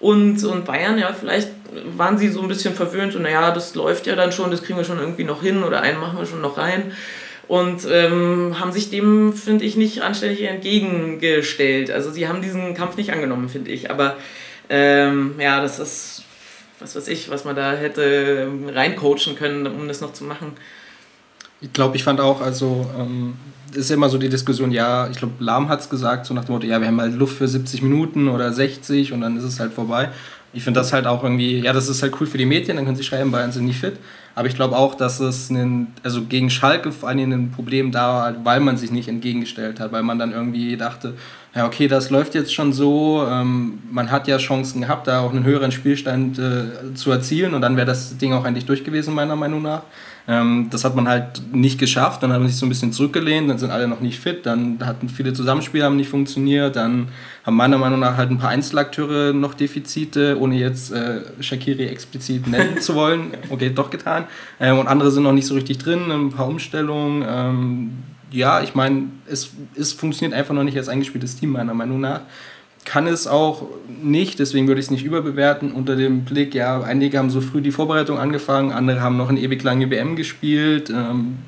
Und, 0.00 0.42
und 0.44 0.64
Bayern, 0.64 0.98
ja, 0.98 1.14
vielleicht 1.18 1.48
waren 1.96 2.18
sie 2.18 2.28
so 2.28 2.42
ein 2.42 2.48
bisschen 2.48 2.74
verwöhnt 2.74 3.14
und 3.14 3.22
naja, 3.22 3.50
das 3.52 3.74
läuft 3.74 4.06
ja 4.06 4.16
dann 4.16 4.32
schon, 4.32 4.50
das 4.50 4.62
kriegen 4.62 4.78
wir 4.78 4.84
schon 4.84 4.98
irgendwie 4.98 5.24
noch 5.24 5.42
hin 5.42 5.62
oder 5.62 5.82
einen 5.82 5.98
machen 5.98 6.18
wir 6.18 6.26
schon 6.26 6.40
noch 6.42 6.58
rein 6.58 6.92
und 7.48 7.86
ähm, 7.90 8.56
haben 8.58 8.72
sich 8.72 8.90
dem, 8.90 9.32
finde 9.32 9.64
ich, 9.64 9.76
nicht 9.76 10.02
anständig 10.02 10.42
entgegengestellt. 10.42 11.90
Also 11.90 12.10
sie 12.10 12.28
haben 12.28 12.42
diesen 12.42 12.74
Kampf 12.74 12.96
nicht 12.96 13.12
angenommen, 13.12 13.48
finde 13.48 13.70
ich. 13.70 13.90
Aber 13.90 14.16
ähm, 14.68 15.34
ja, 15.38 15.60
das 15.60 15.78
ist, 15.78 16.24
was 16.80 16.96
weiß 16.96 17.08
ich, 17.08 17.30
was 17.30 17.44
man 17.44 17.56
da 17.56 17.72
hätte 17.72 18.48
reincoachen 18.68 19.36
können, 19.36 19.66
um 19.66 19.88
das 19.88 20.00
noch 20.00 20.12
zu 20.12 20.24
machen. 20.24 20.52
Ich 21.60 21.72
glaube, 21.72 21.96
ich 21.96 22.04
fand 22.04 22.20
auch, 22.20 22.40
also 22.40 22.86
ähm, 22.98 23.34
ist 23.74 23.90
immer 23.90 24.08
so 24.08 24.18
die 24.18 24.28
Diskussion, 24.28 24.70
ja, 24.70 25.08
ich 25.08 25.18
glaube, 25.18 25.34
Lahm 25.38 25.68
hat 25.68 25.80
es 25.80 25.88
gesagt, 25.88 26.26
so 26.26 26.34
nach 26.34 26.44
dem 26.44 26.54
Motto, 26.54 26.66
ja, 26.66 26.80
wir 26.80 26.86
haben 26.86 27.00
halt 27.00 27.14
Luft 27.14 27.36
für 27.36 27.48
70 27.48 27.82
Minuten 27.82 28.28
oder 28.28 28.52
60 28.52 29.12
und 29.12 29.20
dann 29.20 29.36
ist 29.36 29.44
es 29.44 29.60
halt 29.60 29.72
vorbei. 29.72 30.10
Ich 30.52 30.62
finde 30.62 30.80
das 30.80 30.92
halt 30.92 31.06
auch 31.06 31.22
irgendwie, 31.22 31.60
ja, 31.60 31.72
das 31.72 31.88
ist 31.88 32.02
halt 32.02 32.14
cool 32.20 32.26
für 32.26 32.38
die 32.38 32.46
Medien, 32.46 32.76
dann 32.76 32.84
können 32.84 32.96
sie 32.96 33.02
schreiben, 33.02 33.30
Bayern 33.30 33.52
sind 33.52 33.64
nicht 33.64 33.80
fit. 33.80 33.96
Aber 34.34 34.48
ich 34.48 34.54
glaube 34.54 34.76
auch, 34.76 34.94
dass 34.94 35.20
es 35.20 35.50
einen, 35.50 35.94
also 36.02 36.22
gegen 36.24 36.50
Schalke 36.50 36.90
vor 36.90 37.08
allem 37.08 37.32
ein 37.32 37.50
Problem 37.52 37.92
da 37.92 38.14
war, 38.14 38.44
weil 38.44 38.60
man 38.60 38.76
sich 38.76 38.90
nicht 38.90 39.08
entgegengestellt 39.08 39.80
hat, 39.80 39.92
weil 39.92 40.02
man 40.02 40.18
dann 40.18 40.32
irgendwie 40.32 40.76
dachte, 40.76 41.14
ja, 41.54 41.66
okay, 41.66 41.86
das 41.86 42.10
läuft 42.10 42.34
jetzt 42.34 42.52
schon 42.52 42.72
so, 42.72 43.26
ähm, 43.30 43.78
man 43.90 44.10
hat 44.10 44.26
ja 44.26 44.38
Chancen 44.38 44.80
gehabt, 44.80 45.06
da 45.06 45.20
auch 45.20 45.30
einen 45.30 45.44
höheren 45.44 45.70
Spielstand 45.70 46.38
äh, 46.38 46.94
zu 46.94 47.12
erzielen 47.12 47.54
und 47.54 47.60
dann 47.60 47.76
wäre 47.76 47.86
das 47.86 48.16
Ding 48.18 48.32
auch 48.32 48.44
eigentlich 48.44 48.66
durch 48.66 48.82
gewesen, 48.82 49.14
meiner 49.14 49.36
Meinung 49.36 49.62
nach. 49.62 49.82
Ähm, 50.26 50.68
das 50.70 50.84
hat 50.84 50.96
man 50.96 51.06
halt 51.06 51.42
nicht 51.52 51.78
geschafft, 51.78 52.22
dann 52.22 52.32
hat 52.32 52.38
man 52.38 52.48
sich 52.48 52.56
so 52.56 52.64
ein 52.64 52.70
bisschen 52.70 52.92
zurückgelehnt, 52.92 53.50
dann 53.50 53.58
sind 53.58 53.70
alle 53.70 53.86
noch 53.86 54.00
nicht 54.00 54.18
fit, 54.18 54.46
dann 54.46 54.78
hatten 54.84 55.10
viele 55.10 55.34
Zusammenspiele 55.34 55.84
haben 55.84 55.96
nicht 55.96 56.08
funktioniert, 56.08 56.76
dann 56.76 57.08
haben 57.44 57.56
meiner 57.56 57.76
Meinung 57.76 58.00
nach 58.00 58.16
halt 58.16 58.30
ein 58.30 58.38
paar 58.38 58.48
Einzelakteure 58.48 59.34
noch 59.34 59.52
Defizite, 59.52 60.38
ohne 60.40 60.56
jetzt 60.56 60.92
äh, 60.92 61.20
Shakiri 61.40 61.86
explizit 61.86 62.46
nennen 62.46 62.80
zu 62.80 62.94
wollen. 62.94 63.32
Okay, 63.50 63.70
doch 63.72 63.90
getan. 63.90 64.24
Ähm, 64.58 64.78
und 64.78 64.88
andere 64.88 65.10
sind 65.10 65.22
noch 65.22 65.32
nicht 65.32 65.46
so 65.46 65.54
richtig 65.54 65.78
drin, 65.78 66.10
ein 66.10 66.30
paar 66.30 66.48
Umstellungen. 66.48 67.24
Ähm, 67.28 67.90
ja, 68.30 68.62
ich 68.62 68.74
meine, 68.74 69.04
es, 69.26 69.50
es 69.76 69.92
funktioniert 69.92 70.36
einfach 70.36 70.54
noch 70.54 70.64
nicht 70.64 70.76
als 70.76 70.88
eingespieltes 70.88 71.36
Team, 71.36 71.50
meiner 71.50 71.74
Meinung 71.74 72.00
nach 72.00 72.22
kann 72.84 73.06
es 73.06 73.26
auch 73.26 73.62
nicht, 74.02 74.38
deswegen 74.38 74.68
würde 74.68 74.80
ich 74.80 74.86
es 74.86 74.90
nicht 74.90 75.04
überbewerten, 75.04 75.72
unter 75.72 75.96
dem 75.96 76.24
Blick, 76.24 76.54
ja, 76.54 76.82
einige 76.82 77.18
haben 77.18 77.30
so 77.30 77.40
früh 77.40 77.60
die 77.60 77.70
Vorbereitung 77.70 78.18
angefangen, 78.18 78.72
andere 78.72 79.00
haben 79.00 79.16
noch 79.16 79.28
eine 79.28 79.40
ewig 79.40 79.62
lange 79.62 79.90
WM 79.90 80.16
gespielt. 80.16 80.90
Ähm, 80.90 81.38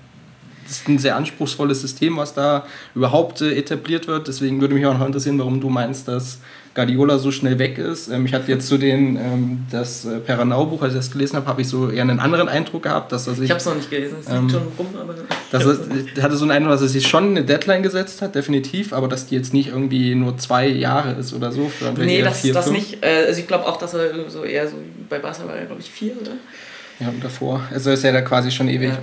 ist 0.71 0.89
ein 0.89 0.99
sehr 0.99 1.17
anspruchsvolles 1.17 1.81
System, 1.81 2.17
was 2.17 2.35
da 2.35 2.67
überhaupt 2.95 3.41
äh, 3.41 3.57
etabliert 3.57 4.07
wird. 4.07 4.29
Deswegen 4.29 4.61
würde 4.61 4.75
mich 4.75 4.87
auch 4.87 4.99
noch 4.99 5.07
interessieren, 5.07 5.39
warum 5.39 5.61
du 5.61 5.69
meinst, 5.69 6.09
dass 6.09 6.39
Guardiola 6.77 7.19
so 7.19 7.31
schnell 7.33 7.59
weg 7.59 7.79
ist. 7.79 8.09
Ähm, 8.09 8.27
ich 8.27 8.35
hatte 8.35 8.53
jetzt 8.53 8.69
zu 8.69 8.77
den, 8.77 9.17
ähm, 9.17 9.67
das 9.71 10.05
äh, 10.05 10.19
Peranau-Buch, 10.19 10.83
als 10.83 10.93
ich 10.93 10.99
das 10.99 11.11
gelesen 11.11 11.37
habe, 11.37 11.47
habe 11.47 11.63
ich 11.63 11.69
so 11.69 11.89
eher 11.89 12.03
einen 12.03 12.21
anderen 12.21 12.49
Eindruck 12.49 12.83
gehabt, 12.83 13.11
dass 13.13 13.27
er 13.27 13.35
sich... 13.35 13.45
Ich 13.45 13.51
habe 13.51 13.59
es 13.59 13.65
noch 13.65 13.75
nicht 13.75 13.89
gelesen, 13.89 14.19
es 14.21 14.29
liegt 14.29 14.39
ähm, 14.39 14.51
schon 14.51 14.63
rum, 14.79 14.87
aber... 15.01 15.15
Dass 15.51 15.65
er, 15.65 15.79
ich 16.15 16.23
hatte 16.23 16.37
so 16.37 16.45
einen 16.45 16.51
Eindruck, 16.51 16.73
dass 16.73 16.83
er 16.83 16.89
sich 16.89 17.07
schon 17.07 17.31
eine 17.31 17.45
Deadline 17.45 17.83
gesetzt 17.83 18.21
hat, 18.21 18.35
definitiv, 18.35 18.93
aber 18.93 19.09
dass 19.09 19.27
die 19.27 19.37
jetzt 19.37 19.55
nicht 19.55 19.69
irgendwie 19.69 20.15
nur 20.15 20.37
zwei 20.37 20.69
Jahre 20.69 21.13
ist 21.13 21.33
oder 21.33 21.51
so. 21.51 21.73
nee, 21.97 22.21
das, 22.21 22.43
vier, 22.43 22.53
das 22.53 22.71
nicht. 22.71 23.03
Äh, 23.03 23.25
also 23.27 23.41
ich 23.41 23.49
glaube 23.49 23.67
auch, 23.67 23.79
dass 23.79 23.95
er 23.95 24.29
so 24.29 24.45
eher 24.45 24.69
so, 24.69 24.77
bei 25.09 25.19
Barca 25.19 25.49
war 25.49 25.57
glaube 25.57 25.81
ich 25.81 25.91
vier, 25.91 26.13
oder? 26.21 26.33
Ja, 27.01 27.09
und 27.09 27.25
davor. 27.25 27.63
Also 27.73 27.91
ist 27.91 28.05
er 28.05 28.13
da 28.13 28.21
quasi 28.21 28.51
schon 28.51 28.69
ewig. 28.69 28.91
Ja. 28.91 28.99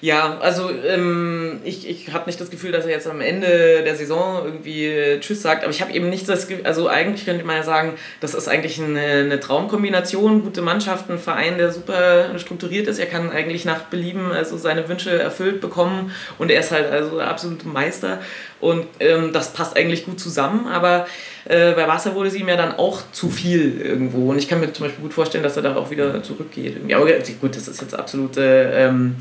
Ja, 0.00 0.38
also 0.40 0.70
ähm, 0.70 1.60
ich, 1.64 1.88
ich 1.88 2.12
habe 2.12 2.26
nicht 2.26 2.40
das 2.40 2.50
Gefühl, 2.50 2.72
dass 2.72 2.84
er 2.84 2.90
jetzt 2.90 3.06
am 3.06 3.20
Ende 3.20 3.82
der 3.82 3.96
Saison 3.96 4.44
irgendwie 4.44 4.86
äh, 4.86 5.20
Tschüss 5.20 5.40
sagt, 5.40 5.62
aber 5.62 5.72
ich 5.72 5.80
habe 5.80 5.92
eben 5.92 6.10
nicht 6.10 6.28
das 6.28 6.46
Gefühl, 6.46 6.66
also 6.66 6.88
eigentlich 6.88 7.24
könnte 7.24 7.44
man 7.44 7.56
ja 7.56 7.62
sagen, 7.62 7.94
das 8.20 8.34
ist 8.34 8.48
eigentlich 8.48 8.80
eine, 8.82 9.00
eine 9.00 9.40
Traumkombination, 9.40 10.42
gute 10.42 10.62
Mannschaft, 10.62 11.08
ein 11.10 11.18
Verein, 11.18 11.58
der 11.58 11.72
super 11.72 12.38
strukturiert 12.38 12.86
ist, 12.86 12.98
er 12.98 13.06
kann 13.06 13.30
eigentlich 13.30 13.64
nach 13.64 13.84
Belieben 13.84 14.30
also 14.32 14.58
seine 14.58 14.88
Wünsche 14.88 15.18
erfüllt 15.18 15.60
bekommen 15.60 16.12
und 16.38 16.50
er 16.50 16.60
ist 16.60 16.70
halt 16.70 16.90
also 16.90 17.16
der 17.16 17.28
absolute 17.28 17.66
Meister. 17.66 18.20
Und 18.60 18.86
ähm, 19.00 19.32
das 19.34 19.52
passt 19.52 19.76
eigentlich 19.76 20.06
gut 20.06 20.18
zusammen, 20.18 20.66
aber 20.68 21.06
äh, 21.44 21.72
bei 21.72 21.86
Wasser 21.86 22.14
wurde 22.14 22.30
sie 22.30 22.40
ihm 22.40 22.48
ja 22.48 22.56
dann 22.56 22.72
auch 22.72 23.02
zu 23.12 23.28
viel 23.28 23.78
irgendwo. 23.78 24.30
Und 24.30 24.38
ich 24.38 24.48
kann 24.48 24.60
mir 24.60 24.72
zum 24.72 24.86
Beispiel 24.86 25.02
gut 25.02 25.12
vorstellen, 25.12 25.44
dass 25.44 25.56
er 25.56 25.62
da 25.62 25.76
auch 25.76 25.90
wieder 25.90 26.22
zurückgeht. 26.22 26.78
Ja, 26.88 26.96
aber 26.96 27.10
gut, 27.40 27.56
das 27.56 27.68
ist 27.68 27.82
jetzt 27.82 27.94
absolute... 27.94 28.72
Ähm, 28.74 29.16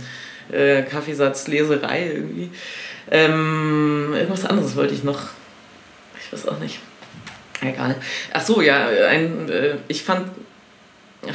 äh, 0.52 0.84
Kaffeesatzleserei 0.84 2.08
irgendwie. 2.14 2.50
Ähm, 3.12 4.14
irgendwas 4.14 4.46
anderes 4.46 4.76
wollte 4.76 4.94
ich 4.94 5.04
noch. 5.04 5.22
Ich 6.20 6.34
weiß 6.34 6.48
auch 6.48 6.60
nicht. 6.60 6.80
Egal. 7.62 7.96
Ach 8.34 8.42
so, 8.42 8.62
ja, 8.62 8.88
ein, 8.88 9.50
äh, 9.50 9.76
ich 9.88 10.04
fand, 10.04 10.28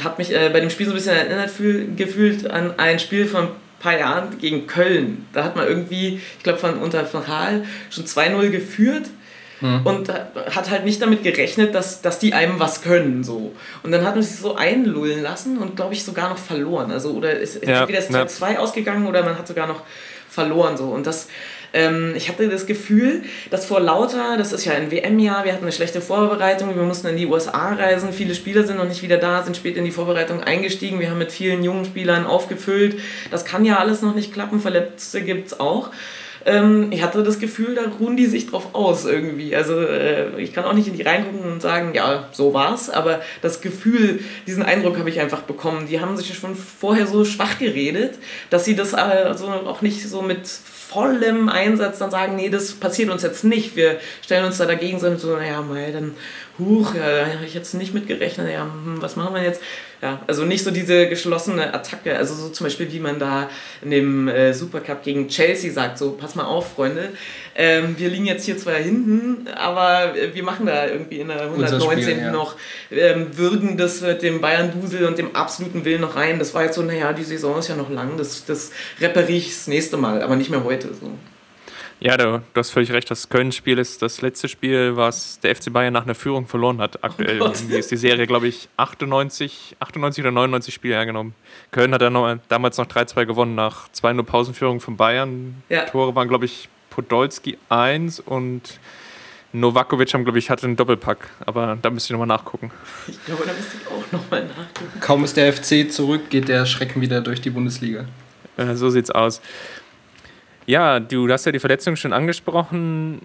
habe 0.03 0.15
mich 0.17 0.33
äh, 0.33 0.49
bei 0.51 0.59
dem 0.59 0.69
Spiel 0.69 0.85
so 0.85 0.91
ein 0.91 0.95
bisschen 0.95 1.15
erinnert 1.15 1.49
fühl, 1.49 1.95
gefühlt 1.95 2.49
an 2.49 2.77
ein 2.77 2.99
Spiel 2.99 3.25
von 3.25 3.49
paar 3.79 3.97
Jahren 3.97 4.37
gegen 4.37 4.67
Köln. 4.67 5.25
Da 5.33 5.43
hat 5.43 5.55
man 5.55 5.67
irgendwie, 5.67 6.21
ich 6.37 6.43
glaube, 6.43 6.59
von 6.59 6.77
unter 6.79 7.05
von 7.05 7.23
schon 7.89 8.05
2-0 8.05 8.49
geführt 8.49 9.07
hm. 9.59 9.85
Und 9.85 10.09
hat 10.09 10.69
halt 10.69 10.85
nicht 10.85 11.01
damit 11.01 11.23
gerechnet, 11.23 11.75
dass, 11.75 12.01
dass 12.01 12.19
die 12.19 12.33
einem 12.33 12.59
was 12.59 12.81
können. 12.81 13.23
So. 13.23 13.51
Und 13.83 13.91
dann 13.91 14.05
hat 14.05 14.15
man 14.15 14.23
sich 14.23 14.39
so 14.39 14.55
einlullen 14.55 15.21
lassen 15.21 15.57
und 15.57 15.75
glaube 15.75 15.93
ich 15.93 16.03
sogar 16.03 16.29
noch 16.29 16.37
verloren. 16.37 16.91
Also, 16.91 17.11
oder 17.11 17.33
ist 17.33 17.65
ja, 17.65 17.81
entweder 17.81 17.99
ist 17.99 18.37
2 18.37 18.53
ja. 18.53 18.59
ausgegangen 18.59 19.07
oder 19.07 19.23
man 19.23 19.37
hat 19.37 19.47
sogar 19.47 19.67
noch 19.67 19.81
verloren 20.29 20.77
so 20.77 20.85
und 20.85 21.07
das 21.07 21.27
ähm, 21.73 22.13
ich 22.15 22.29
hatte 22.29 22.49
das 22.49 22.65
Gefühl, 22.65 23.23
dass 23.51 23.65
vor 23.65 23.79
lauter, 23.79 24.37
das 24.37 24.53
ist 24.53 24.65
ja 24.65 24.73
ein 24.73 24.91
WM-Jahr, 24.91 25.45
wir 25.45 25.53
hatten 25.53 25.63
eine 25.63 25.71
schlechte 25.71 26.01
Vorbereitung, 26.01 26.75
wir 26.75 26.83
mussten 26.83 27.07
in 27.07 27.17
die 27.17 27.27
USA 27.27 27.73
reisen, 27.73 28.11
viele 28.11 28.33
Spieler 28.33 28.63
sind 28.63 28.77
noch 28.77 28.87
nicht 28.87 29.03
wieder 29.03 29.17
da, 29.17 29.43
sind 29.43 29.55
spät 29.55 29.77
in 29.77 29.85
die 29.85 29.91
Vorbereitung 29.91 30.41
eingestiegen, 30.43 30.99
wir 30.99 31.11
haben 31.11 31.19
mit 31.19 31.31
vielen 31.31 31.63
jungen 31.63 31.85
Spielern 31.85 32.25
aufgefüllt. 32.25 32.99
Das 33.29 33.45
kann 33.45 33.65
ja 33.65 33.77
alles 33.77 34.01
noch 34.01 34.15
nicht 34.15 34.33
klappen, 34.33 34.59
Verletzte 34.59 35.21
gibt 35.21 35.47
es 35.47 35.59
auch 35.59 35.91
ähm, 36.45 36.91
ich 36.91 37.03
hatte 37.03 37.23
das 37.23 37.39
Gefühl, 37.39 37.75
da 37.75 37.81
ruhen 37.99 38.17
die 38.17 38.25
sich 38.25 38.49
drauf 38.49 38.69
aus 38.73 39.05
irgendwie. 39.05 39.55
Also 39.55 39.79
äh, 39.79 40.39
ich 40.41 40.53
kann 40.53 40.65
auch 40.65 40.73
nicht 40.73 40.87
in 40.87 40.95
die 40.95 41.03
reingucken 41.03 41.51
und 41.51 41.61
sagen, 41.61 41.93
ja, 41.93 42.29
so 42.31 42.53
war's, 42.53 42.89
aber 42.89 43.21
das 43.41 43.61
Gefühl, 43.61 44.19
diesen 44.47 44.63
Eindruck 44.63 44.97
habe 44.97 45.09
ich 45.09 45.19
einfach 45.19 45.41
bekommen. 45.41 45.87
Die 45.87 45.99
haben 45.99 46.15
sich 46.17 46.33
schon 46.37 46.55
vorher 46.55 47.07
so 47.07 47.25
schwach 47.25 47.59
geredet, 47.59 48.15
dass 48.49 48.65
sie 48.65 48.75
das 48.75 48.93
also 48.93 49.47
auch 49.47 49.81
nicht 49.81 50.07
so 50.07 50.21
mit 50.21 50.47
vollem 50.47 51.49
Einsatz 51.49 51.99
dann 51.99 52.09
sagen, 52.09 52.35
nee, 52.35 52.49
das 52.49 52.73
passiert 52.73 53.11
uns 53.11 53.21
jetzt 53.21 53.43
nicht. 53.43 53.75
Wir 53.75 53.99
stellen 54.23 54.45
uns 54.45 54.57
da 54.57 54.65
dagegen, 54.65 54.99
sind 54.99 55.19
so, 55.19 55.35
naja, 55.35 55.61
mal, 55.61 55.91
dann, 55.91 56.15
huch, 56.59 56.93
ja, 56.93 57.25
da 57.25 57.33
habe 57.33 57.45
ich 57.45 57.53
jetzt 57.53 57.73
nicht 57.73 57.93
mitgerechnet, 57.93 58.51
ja, 58.51 58.63
hm, 58.63 59.01
was 59.01 59.15
machen 59.15 59.33
wir 59.33 59.41
jetzt? 59.41 59.61
Ja, 60.01 60.21
also 60.27 60.45
nicht 60.45 60.63
so 60.63 60.71
diese 60.71 61.07
geschlossene 61.09 61.73
Attacke, 61.73 62.15
also 62.15 62.33
so 62.33 62.49
zum 62.49 62.65
Beispiel, 62.65 62.91
wie 62.91 62.99
man 62.99 63.19
da 63.19 63.49
in 63.81 63.91
dem 63.91 64.27
äh, 64.29 64.53
Supercup 64.53 65.03
gegen 65.03 65.27
Chelsea 65.27 65.73
sagt, 65.73 65.97
so, 65.97 66.11
pass 66.11 66.35
mal 66.35 66.45
auf, 66.45 66.73
Freunde, 66.73 67.09
ähm, 67.55 67.95
wir 67.97 68.09
liegen 68.09 68.25
jetzt 68.25 68.45
hier 68.45 68.57
zwar 68.57 68.75
hinten, 68.75 69.47
aber 69.55 70.13
wir 70.33 70.43
machen 70.43 70.65
da 70.67 70.87
irgendwie 70.87 71.19
in 71.19 71.27
der 71.27 71.41
119. 71.41 72.01
Spiel, 72.01 72.17
ja. 72.17 72.31
noch, 72.31 72.55
ähm, 72.91 73.37
würgen 73.37 73.77
das 73.77 73.99
mit 73.99 74.21
dem 74.21 74.39
Bayern-Dusel 74.39 75.05
und 75.05 75.17
dem 75.17 75.35
absoluten 75.35 75.83
Willen 75.83 76.01
noch 76.01 76.15
rein. 76.15 76.39
Das 76.39 76.53
war 76.53 76.63
jetzt 76.63 76.75
so, 76.75 76.81
naja, 76.81 77.11
die 77.11 77.23
Saison 77.23 77.59
ist 77.59 77.67
ja 77.67 77.75
noch 77.75 77.89
lang, 77.89 78.15
das, 78.17 78.45
das 78.45 78.71
repariere 79.01 79.37
ich 79.37 79.49
das 79.49 79.67
nächste 79.67 79.97
Mal, 79.97 80.21
aber 80.21 80.37
nicht 80.37 80.49
mehr 80.49 80.63
heute. 80.63 80.87
So. 80.93 81.11
Ja, 82.01 82.15
du, 82.15 82.41
du 82.53 82.59
hast 82.59 82.69
völlig 82.69 82.91
recht. 82.91 83.11
Das 83.11 83.27
Köln-Spiel 83.27 83.77
ist 83.77 84.01
das 84.01 84.21
letzte 84.21 84.47
Spiel, 84.47 84.95
was 84.95 85.39
der 85.41 85.53
FC 85.55 85.71
Bayern 85.71 85.93
nach 85.93 86.05
einer 86.05 86.15
Führung 86.15 86.47
verloren 86.47 86.79
hat. 86.79 87.03
Aktuell 87.03 87.41
oh 87.41 87.47
ist 87.47 87.91
die 87.91 87.97
Serie, 87.97 88.25
glaube 88.25 88.47
ich, 88.47 88.69
98, 88.77 89.75
98 89.79 90.23
oder 90.23 90.31
99 90.31 90.73
Spiele 90.73 90.95
hergenommen. 90.95 91.33
Köln 91.71 91.93
hat 91.93 92.01
noch, 92.11 92.37
damals 92.47 92.77
noch 92.77 92.85
3-2 92.85 93.25
gewonnen 93.25 93.55
nach 93.55 93.89
2-0 93.89 94.23
Pausenführung 94.23 94.79
von 94.79 94.95
Bayern. 94.95 95.61
Ja. 95.67 95.83
Tore 95.85 96.15
waren, 96.15 96.29
glaube 96.29 96.45
ich, 96.45 96.69
Podolski 96.89 97.57
1 97.67 98.21
und 98.21 98.79
Novakovic 99.51 100.13
haben, 100.13 100.23
glaube 100.23 100.39
ich, 100.39 100.49
hatte 100.49 100.67
einen 100.67 100.77
Doppelpack. 100.77 101.29
Aber 101.45 101.77
da 101.81 101.89
müsste 101.89 102.07
ich 102.07 102.11
nochmal 102.17 102.27
nachgucken. 102.27 102.71
Ich 103.07 103.25
glaube, 103.25 103.43
da 103.45 103.51
müsste 103.51 103.77
ich 103.77 103.87
auch 103.87 104.11
nochmal 104.11 104.45
nachgucken. 104.45 104.99
Kaum 105.01 105.23
ist 105.25 105.35
der 105.35 105.51
FC 105.51 105.91
zurück, 105.91 106.29
geht 106.29 106.47
der 106.47 106.65
Schrecken 106.65 107.01
wieder 107.01 107.19
durch 107.19 107.41
die 107.41 107.49
Bundesliga. 107.49 108.05
Äh, 108.57 108.75
so 108.75 108.89
sieht's 108.89 109.11
aus. 109.11 109.41
Ja, 110.65 110.99
du 110.99 111.29
hast 111.31 111.45
ja 111.45 111.51
die 111.51 111.59
Verletzung 111.59 111.95
schon 111.95 112.13
angesprochen. 112.13 113.21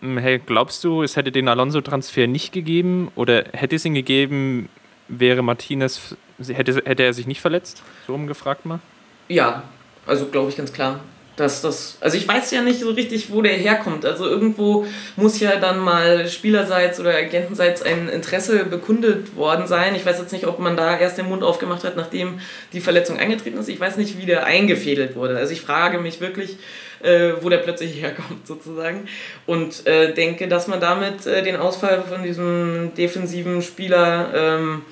Hey, 0.00 0.38
glaubst 0.38 0.82
du, 0.84 1.02
es 1.02 1.16
hätte 1.16 1.30
den 1.30 1.48
Alonso-Transfer 1.48 2.26
nicht 2.26 2.52
gegeben 2.52 3.10
oder 3.16 3.44
hätte 3.52 3.76
es 3.76 3.84
ihn 3.84 3.94
gegeben, 3.94 4.68
wäre 5.08 5.42
Martinez, 5.42 6.16
hätte, 6.46 6.82
hätte 6.84 7.02
er 7.02 7.12
sich 7.12 7.26
nicht 7.26 7.40
verletzt? 7.40 7.82
So 8.06 8.14
umgefragt 8.14 8.64
mal? 8.64 8.80
Ja, 9.28 9.62
also 10.06 10.26
glaube 10.26 10.50
ich 10.50 10.56
ganz 10.56 10.72
klar. 10.72 11.00
Dass 11.36 11.62
das, 11.62 11.98
also 12.00 12.16
ich 12.16 12.28
weiß 12.28 12.52
ja 12.52 12.62
nicht 12.62 12.78
so 12.78 12.90
richtig, 12.90 13.32
wo 13.32 13.42
der 13.42 13.54
herkommt. 13.54 14.06
Also 14.06 14.24
irgendwo 14.28 14.86
muss 15.16 15.40
ja 15.40 15.56
dann 15.56 15.78
mal 15.80 16.28
spielerseits 16.28 17.00
oder 17.00 17.10
agentenseits 17.16 17.82
ein 17.82 18.08
Interesse 18.08 18.64
bekundet 18.64 19.34
worden 19.34 19.66
sein. 19.66 19.96
Ich 19.96 20.06
weiß 20.06 20.18
jetzt 20.20 20.32
nicht, 20.32 20.46
ob 20.46 20.60
man 20.60 20.76
da 20.76 20.96
erst 20.96 21.18
den 21.18 21.28
Mund 21.28 21.42
aufgemacht 21.42 21.82
hat, 21.82 21.96
nachdem 21.96 22.38
die 22.72 22.80
Verletzung 22.80 23.18
eingetreten 23.18 23.58
ist. 23.58 23.68
Ich 23.68 23.80
weiß 23.80 23.96
nicht, 23.96 24.16
wie 24.16 24.26
der 24.26 24.44
eingefädelt 24.44 25.16
wurde. 25.16 25.36
Also 25.36 25.52
ich 25.52 25.60
frage 25.60 25.98
mich 25.98 26.20
wirklich, 26.20 26.56
äh, 27.02 27.32
wo 27.40 27.48
der 27.48 27.58
plötzlich 27.58 27.94
herkommt 28.00 28.46
sozusagen. 28.46 29.08
Und 29.44 29.86
äh, 29.88 30.14
denke, 30.14 30.46
dass 30.46 30.68
man 30.68 30.80
damit 30.80 31.26
äh, 31.26 31.42
den 31.42 31.56
Ausfall 31.56 32.04
von 32.08 32.22
diesem 32.22 32.92
defensiven 32.94 33.60
Spieler... 33.60 34.30
Ähm, 34.34 34.82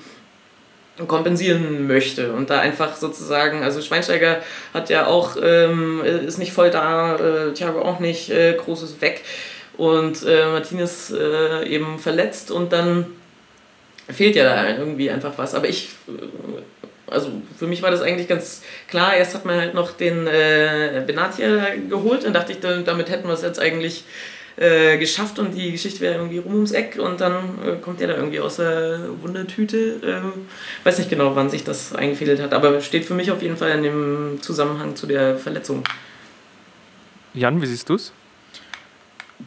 kompensieren 1.07 1.87
möchte 1.87 2.33
und 2.33 2.49
da 2.49 2.59
einfach 2.59 2.95
sozusagen, 2.95 3.63
also 3.63 3.81
Schweinsteiger 3.81 4.41
hat 4.73 4.89
ja 4.89 5.07
auch, 5.07 5.37
ähm, 5.41 6.03
ist 6.03 6.37
nicht 6.37 6.53
voll 6.53 6.69
da, 6.69 7.15
äh, 7.15 7.53
Thiago 7.53 7.81
auch 7.81 7.99
nicht, 7.99 8.29
äh, 8.29 8.53
großes 8.53 9.01
weg 9.01 9.23
und 9.75 10.23
äh, 10.23 10.45
Martinez 10.45 11.11
äh, 11.11 11.67
eben 11.67 11.97
verletzt 11.97 12.51
und 12.51 12.73
dann 12.73 13.07
fehlt 14.07 14.35
ja 14.35 14.43
da 14.43 14.77
irgendwie 14.77 15.09
einfach 15.09 15.33
was, 15.37 15.55
aber 15.55 15.67
ich, 15.67 15.89
äh, 16.07 17.11
also 17.11 17.29
für 17.57 17.65
mich 17.65 17.81
war 17.81 17.89
das 17.89 18.01
eigentlich 18.01 18.27
ganz 18.27 18.61
klar, 18.87 19.15
erst 19.15 19.33
hat 19.33 19.45
man 19.45 19.59
halt 19.59 19.73
noch 19.73 19.91
den 19.91 20.27
äh, 20.27 21.03
Benatia 21.05 21.69
geholt 21.89 22.23
und 22.23 22.33
dachte 22.33 22.51
ich, 22.51 22.59
damit 22.59 23.09
hätten 23.09 23.27
wir 23.27 23.33
es 23.33 23.41
jetzt 23.41 23.59
eigentlich 23.59 24.03
äh, 24.57 24.97
geschafft 24.97 25.39
und 25.39 25.55
die 25.55 25.71
Geschichte 25.71 25.99
wäre 26.01 26.15
irgendwie 26.15 26.37
rum 26.37 26.53
ums 26.53 26.71
Eck 26.71 26.99
und 26.99 27.19
dann 27.21 27.33
äh, 27.65 27.75
kommt 27.81 27.99
der 27.99 28.07
da 28.07 28.15
irgendwie 28.15 28.39
aus 28.39 28.57
der 28.57 28.99
Wundertüte. 29.21 29.99
Ähm, 30.05 30.33
weiß 30.83 30.99
nicht 30.99 31.09
genau, 31.09 31.35
wann 31.35 31.49
sich 31.49 31.63
das 31.63 31.95
eingefädelt 31.95 32.41
hat, 32.41 32.53
aber 32.53 32.79
steht 32.81 33.05
für 33.05 33.15
mich 33.15 33.31
auf 33.31 33.41
jeden 33.41 33.57
Fall 33.57 33.71
in 33.71 33.83
dem 33.83 34.37
Zusammenhang 34.41 34.95
zu 34.95 35.07
der 35.07 35.37
Verletzung. 35.37 35.83
Jan, 37.33 37.61
wie 37.61 37.65
siehst 37.65 37.89
du 37.89 37.95
es? 37.95 38.11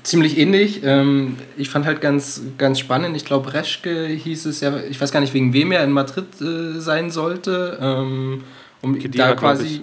Ziemlich 0.03 0.39
ähnlich. 0.39 0.81
Ähm, 0.83 1.37
ich 1.57 1.71
fand 1.71 1.87
halt 1.87 2.01
ganz, 2.01 2.43
ganz 2.59 2.81
spannend. 2.81 3.17
Ich 3.17 3.25
glaube, 3.25 3.55
Reschke 3.55 4.07
hieß 4.07 4.47
es 4.47 4.61
ja, 4.61 4.81
ich 4.81 5.01
weiß 5.01 5.13
gar 5.13 5.21
nicht, 5.21 5.33
wegen 5.35 5.53
wem 5.53 5.73
er 5.73 5.85
in 5.85 5.93
Madrid 5.93 6.27
äh, 6.41 6.81
sein 6.81 7.11
sollte. 7.11 7.79
Ähm, 7.81 8.45
um 8.83 8.99
Kedira, 8.99 9.29
da 9.29 9.35
quasi. 9.37 9.83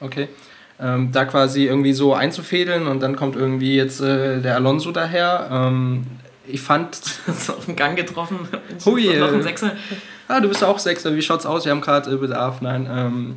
Okay 0.00 0.28
ähm, 0.80 1.10
da 1.12 1.24
quasi 1.24 1.64
irgendwie 1.64 1.92
so 1.92 2.14
einzufädeln 2.14 2.86
und 2.86 3.00
dann 3.00 3.16
kommt 3.16 3.36
irgendwie 3.36 3.74
jetzt 3.74 4.00
äh, 4.00 4.40
der 4.40 4.54
Alonso 4.54 4.92
daher. 4.92 5.48
Ähm, 5.50 6.06
ich 6.46 6.60
fand. 6.60 6.94
so 7.38 7.54
auf 7.54 7.66
den 7.66 7.76
Gang 7.76 7.96
getroffen. 7.96 8.48
Hui. 8.84 9.16
Noch 9.18 9.32
ein 9.32 9.42
Sechser. 9.42 9.72
Ah, 10.28 10.40
du 10.40 10.48
bist 10.48 10.62
auch 10.62 10.78
Sechser. 10.78 11.14
Wie 11.14 11.22
schaut's 11.22 11.46
aus? 11.46 11.64
Wir 11.64 11.72
haben 11.72 11.80
gerade 11.80 12.10
äh, 12.10 12.16
Bedarf. 12.16 12.60
Nein. 12.60 12.88
Ähm, 12.90 13.36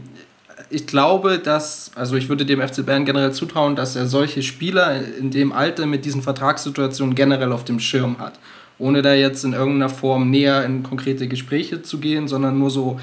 ich 0.70 0.88
glaube, 0.88 1.40
dass, 1.40 1.92
also 1.96 2.16
ich 2.16 2.30
würde 2.30 2.46
dem 2.46 2.62
FC 2.62 2.86
Bayern 2.86 3.06
generell 3.06 3.34
zutrauen, 3.34 3.76
dass 3.76 3.96
er 3.96 4.06
solche 4.06 4.42
Spieler 4.42 5.02
in 5.18 5.32
dem 5.32 5.52
Alter 5.52 5.86
mit 5.86 6.06
diesen 6.06 6.22
Vertragssituationen 6.22 7.14
generell 7.14 7.52
auf 7.52 7.66
dem 7.66 7.80
Schirm 7.80 8.20
hat. 8.20 8.40
Ohne 8.78 9.02
da 9.02 9.14
jetzt 9.14 9.44
in 9.44 9.54
irgendeiner 9.54 9.90
Form 9.90 10.30
näher 10.30 10.64
in 10.64 10.82
konkrete 10.82 11.28
Gespräche 11.28 11.82
zu 11.82 12.00
gehen, 12.00 12.28
sondern 12.28 12.58
nur 12.58 12.70
so 12.70 13.00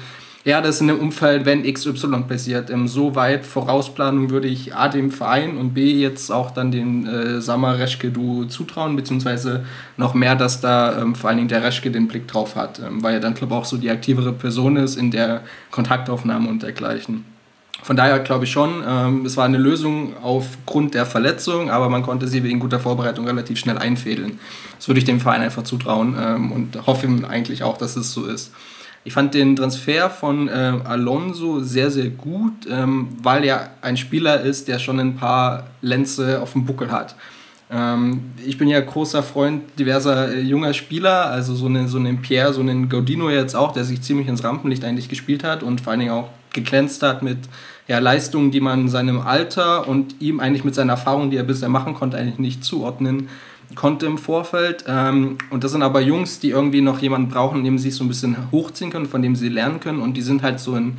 ja, 0.49 0.61
das 0.61 0.81
in 0.81 0.89
einem 0.89 0.99
Umfeld, 0.99 1.45
wenn 1.45 1.63
XY 1.63 2.23
passiert. 2.27 2.69
Ähm, 2.69 2.87
so 2.87 3.15
weit 3.15 3.45
Vorausplanung 3.45 4.29
würde 4.29 4.47
ich 4.47 4.75
A 4.75 4.89
dem 4.89 5.11
Verein 5.11 5.57
und 5.57 5.73
B 5.73 5.93
jetzt 5.93 6.31
auch 6.31 6.51
dann 6.51 6.71
dem 6.71 7.05
äh, 7.05 7.39
Samar 7.39 7.77
Reschke 7.77 8.09
du 8.09 8.45
zutrauen, 8.45 8.95
beziehungsweise 8.95 9.65
noch 9.95 10.13
mehr, 10.13 10.35
dass 10.35 10.59
da 10.59 11.01
ähm, 11.01 11.15
vor 11.15 11.29
allen 11.29 11.37
Dingen 11.37 11.49
der 11.49 11.63
Reschke 11.63 11.91
den 11.91 12.07
Blick 12.07 12.27
drauf 12.27 12.55
hat, 12.55 12.79
ähm, 12.79 13.03
weil 13.03 13.13
er 13.13 13.19
dann, 13.19 13.35
glaube 13.35 13.53
ich, 13.53 13.59
auch 13.59 13.65
so 13.65 13.77
die 13.77 13.89
aktivere 13.89 14.33
Person 14.33 14.75
ist 14.75 14.95
in 14.95 15.11
der 15.11 15.41
Kontaktaufnahme 15.71 16.49
und 16.49 16.63
dergleichen. 16.63 17.25
Von 17.81 17.95
daher 17.95 18.19
glaube 18.19 18.45
ich 18.45 18.51
schon, 18.51 18.83
ähm, 18.85 19.25
es 19.25 19.37
war 19.37 19.45
eine 19.45 19.57
Lösung 19.57 20.13
aufgrund 20.21 20.95
der 20.95 21.05
Verletzung, 21.05 21.69
aber 21.69 21.89
man 21.89 22.01
konnte 22.01 22.27
sie 22.27 22.43
wegen 22.43 22.59
guter 22.59 22.79
Vorbereitung 22.79 23.25
relativ 23.25 23.57
schnell 23.57 23.77
einfädeln. 23.77 24.39
Das 24.77 24.87
würde 24.87 24.99
ich 24.99 25.05
dem 25.05 25.19
Verein 25.19 25.41
einfach 25.41 25.63
zutrauen 25.63 26.15
ähm, 26.19 26.51
und 26.51 26.87
hoffe 26.87 27.07
eigentlich 27.29 27.63
auch, 27.63 27.77
dass 27.77 27.95
es 27.95 28.11
so 28.11 28.25
ist. 28.25 28.51
Ich 29.03 29.13
fand 29.13 29.33
den 29.33 29.55
Transfer 29.55 30.09
von 30.09 30.47
äh, 30.49 30.51
Alonso 30.83 31.61
sehr, 31.61 31.89
sehr 31.89 32.09
gut, 32.09 32.67
ähm, 32.69 33.09
weil 33.21 33.43
er 33.45 33.71
ein 33.81 33.97
Spieler 33.97 34.41
ist, 34.41 34.67
der 34.67 34.79
schon 34.79 34.99
ein 34.99 35.15
paar 35.15 35.67
Lenze 35.81 36.41
auf 36.41 36.51
dem 36.53 36.65
Buckel 36.65 36.91
hat. 36.91 37.15
Ähm, 37.71 38.31
ich 38.45 38.57
bin 38.57 38.67
ja 38.67 38.79
großer 38.81 39.23
Freund 39.23 39.63
diverser 39.77 40.33
äh, 40.33 40.41
junger 40.41 40.73
Spieler, 40.73 41.27
also 41.27 41.55
so 41.55 41.67
einen 41.67 41.87
so 41.87 41.97
eine 41.97 42.13
Pierre, 42.15 42.53
so 42.53 42.61
einen 42.61 42.89
Gaudino 42.89 43.29
jetzt 43.29 43.55
auch, 43.55 43.71
der 43.71 43.83
sich 43.83 44.01
ziemlich 44.01 44.27
ins 44.27 44.43
Rampenlicht 44.43 44.83
eigentlich 44.83 45.07
gespielt 45.07 45.43
hat 45.43 45.63
und 45.63 45.81
vor 45.81 45.91
allen 45.91 45.99
Dingen 46.01 46.11
auch 46.11 46.29
geglänzt 46.51 47.03
hat 47.03 47.21
mit 47.21 47.37
ja, 47.87 47.99
Leistungen, 47.99 48.51
die 48.51 48.59
man 48.59 48.89
seinem 48.89 49.21
Alter 49.21 49.87
und 49.87 50.19
ihm 50.19 50.39
eigentlich 50.39 50.63
mit 50.63 50.75
seiner 50.75 50.93
Erfahrung, 50.93 51.29
die 51.29 51.37
er 51.37 51.43
bisher 51.43 51.69
machen 51.69 51.93
konnte, 51.93 52.17
eigentlich 52.17 52.39
nicht 52.39 52.63
zuordnen 52.63 53.29
konnte 53.75 54.05
im 54.05 54.17
Vorfeld. 54.17 54.85
Ähm, 54.87 55.37
und 55.49 55.63
das 55.63 55.71
sind 55.71 55.83
aber 55.83 56.01
Jungs, 56.01 56.39
die 56.39 56.49
irgendwie 56.49 56.81
noch 56.81 56.99
jemanden 56.99 57.29
brauchen, 57.29 57.63
dem 57.63 57.77
sie 57.77 57.89
sich 57.89 57.95
so 57.95 58.03
ein 58.03 58.07
bisschen 58.07 58.51
hochziehen 58.51 58.91
können, 58.91 59.05
von 59.05 59.21
dem 59.21 59.35
sie 59.35 59.49
lernen 59.49 59.79
können. 59.79 59.99
Und 59.99 60.15
die 60.15 60.21
sind 60.21 60.41
halt 60.41 60.59
so 60.59 60.75
in, 60.75 60.97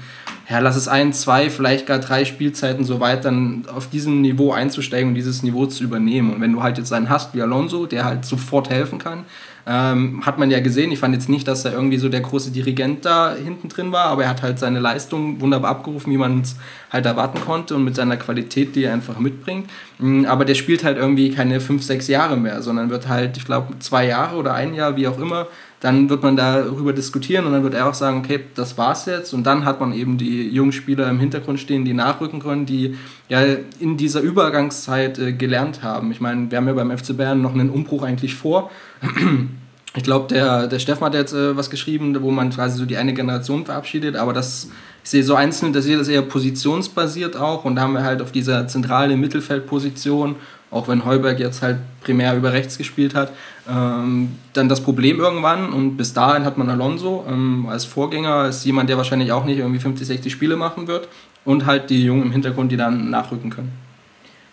ja, 0.49 0.59
lass 0.61 0.77
es 0.77 0.89
ein, 0.89 1.13
zwei, 1.13 1.51
vielleicht 1.51 1.87
gar 1.87 1.99
drei 1.99 2.25
Spielzeiten 2.25 2.85
so 2.85 3.01
weit, 3.01 3.25
dann 3.25 3.65
auf 3.75 3.89
diesem 3.91 4.21
Niveau 4.21 4.53
einzusteigen 4.53 5.11
und 5.11 5.15
dieses 5.15 5.43
Niveau 5.43 5.67
zu 5.67 5.85
übernehmen. 5.85 6.33
Und 6.33 6.41
wenn 6.41 6.53
du 6.53 6.63
halt 6.63 6.79
jetzt 6.79 6.93
einen 6.93 7.09
hast 7.09 7.35
wie 7.35 7.43
Alonso, 7.43 7.87
der 7.87 8.05
halt 8.05 8.25
sofort 8.25 8.71
helfen 8.71 8.99
kann, 8.99 9.25
ähm, 9.73 10.27
hat 10.27 10.37
man 10.37 10.51
ja 10.51 10.59
gesehen. 10.59 10.91
Ich 10.91 10.99
fand 10.99 11.15
jetzt 11.15 11.29
nicht, 11.29 11.47
dass 11.47 11.65
er 11.65 11.73
irgendwie 11.73 11.99
so 11.99 12.09
der 12.09 12.23
große 12.23 12.51
Dirigent 12.51 13.05
da 13.05 13.37
hinten 13.37 13.69
drin 13.69 13.93
war, 13.93 14.07
aber 14.07 14.25
er 14.25 14.31
hat 14.31 14.43
halt 14.43 14.59
seine 14.59 14.81
Leistung 14.81 15.41
wunderbar 15.41 15.71
abgerufen, 15.71 16.13
wie 16.13 16.17
man 16.17 16.41
es 16.41 16.57
halt 16.91 17.07
erwarten 17.07 17.41
konnte 17.41 17.77
und 17.77 17.85
mit 17.85 17.95
seiner 17.95 18.17
Qualität, 18.17 18.75
die 18.75 18.83
er 18.83 18.93
einfach 18.93 19.21
mitbringt. 19.21 19.71
Mm, 20.01 20.25
aber 20.25 20.45
der 20.45 20.57
spielt 20.57 20.83
halt 20.83 20.99
irgendwie 20.99 21.31
keine 21.31 21.61
fünf, 21.61 21.85
sechs 21.85 22.09
Jahre 22.09 22.37
mehr, 22.37 22.63
sondern 22.63 22.91
wird 22.91 23.07
halt, 23.07 23.37
ich 23.37 23.45
glaube, 23.45 23.79
zwei 23.79 24.07
Jahre 24.09 24.37
oder 24.37 24.55
ein 24.55 24.75
Jahr, 24.75 24.97
wie 24.97 25.07
auch 25.07 25.21
immer, 25.21 25.47
dann 25.79 26.11
wird 26.11 26.25
man 26.25 26.37
darüber 26.37 26.93
diskutieren 26.93 27.47
und 27.47 27.53
dann 27.53 27.63
wird 27.63 27.75
er 27.75 27.89
auch 27.89 27.95
sagen, 27.95 28.19
okay, 28.19 28.41
das 28.57 28.77
war's 28.77 29.07
jetzt. 29.07 29.33
Und 29.33 29.45
dann 29.45 29.65
hat 29.65 29.81
man 29.81 29.93
eben 29.93 30.19
die 30.19 30.49
jungen 30.49 30.73
Spieler 30.73 31.09
im 31.09 31.21
Hintergrund 31.21 31.61
stehen, 31.61 31.85
die 31.85 31.95
nachrücken 31.95 32.41
können, 32.41 32.67
die 32.67 32.97
ja 33.29 33.41
in 33.79 33.97
dieser 33.97 34.21
Übergangszeit 34.21 35.19
äh, 35.21 35.33
gelernt 35.33 35.85
haben. 35.85 36.11
Ich 36.11 36.21
meine, 36.21 36.51
wir 36.51 36.59
haben 36.59 36.67
ja 36.67 36.75
beim 36.75 36.91
FC 36.91 37.17
Bayern 37.17 37.41
noch 37.41 37.55
einen 37.55 37.71
Umbruch 37.71 38.03
eigentlich 38.03 38.35
vor. 38.35 38.71
Ich 39.97 40.05
glaube, 40.05 40.29
der, 40.29 40.69
der 40.69 40.79
Steffen 40.79 41.05
hat 41.05 41.15
jetzt 41.15 41.33
äh, 41.33 41.57
was 41.57 41.69
geschrieben, 41.69 42.17
wo 42.23 42.31
man 42.31 42.51
quasi 42.51 42.79
so 42.79 42.87
die 42.87 42.97
eine 42.97 43.13
Generation 43.13 43.65
verabschiedet, 43.65 44.15
aber 44.15 44.33
das, 44.33 44.69
ich 45.03 45.11
sehe 45.11 45.25
so 45.25 45.35
einzeln, 45.35 45.73
das 45.73 45.87
ist 45.87 46.09
eher 46.09 46.23
positionsbasiert 46.23 47.37
auch 47.37 47.65
und 47.65 47.77
da 47.77 47.83
haben 47.83 47.95
wir 47.95 48.05
halt 48.05 48.23
auf 48.23 48.31
dieser 48.31 48.69
zentralen 48.69 49.19
Mittelfeldposition 49.19 50.37
auch 50.71 50.89
wenn 50.89 51.05
Heuberg 51.05 51.39
jetzt 51.41 51.63
halt 51.63 51.79
primär 52.01 52.37
über 52.37 52.53
rechts 52.53 52.79
gespielt 52.79 53.15
hat, 53.15 53.33
ähm, 53.69 54.37
dann 54.53 54.69
das 54.69 54.81
Problem 54.83 55.19
irgendwann 55.19 55.73
und 55.73 55.97
bis 55.97 56.13
dahin 56.13 56.45
hat 56.45 56.59
man 56.59 56.71
Alonso 56.71 57.25
ähm, 57.29 57.67
als 57.69 57.85
Vorgänger, 57.85 58.35
als 58.35 58.65
jemand, 58.65 58.89
der 58.89 58.97
wahrscheinlich 58.97 59.33
auch 59.33 59.45
nicht 59.45 59.59
irgendwie 59.59 59.81
50, 59.81 60.07
60 60.07 60.33
Spiele 60.33 60.57
machen 60.57 60.87
wird 60.87 61.09
und 61.45 61.67
halt 61.67 61.91
die 61.91 62.05
Jungen 62.05 62.25
im 62.25 62.33
Hintergrund, 62.33 62.71
die 62.71 62.77
dann 62.77 63.11
nachrücken 63.11 63.51
können. 63.51 63.73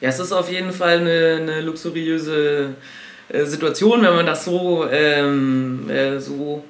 Ja, 0.02 0.10
es 0.10 0.19
ist 0.19 0.32
auf 0.32 0.52
jeden 0.52 0.71
Fall 0.71 1.00
eine, 1.00 1.38
eine 1.41 1.62
luxuriöse 1.62 2.76
äh, 3.30 3.46
Situation, 3.46 4.02
wenn 4.02 4.16
man 4.16 4.26
das 4.26 4.46
so, 4.46 4.86
ähm, 4.90 5.90
äh, 5.90 6.20
so 6.20 6.63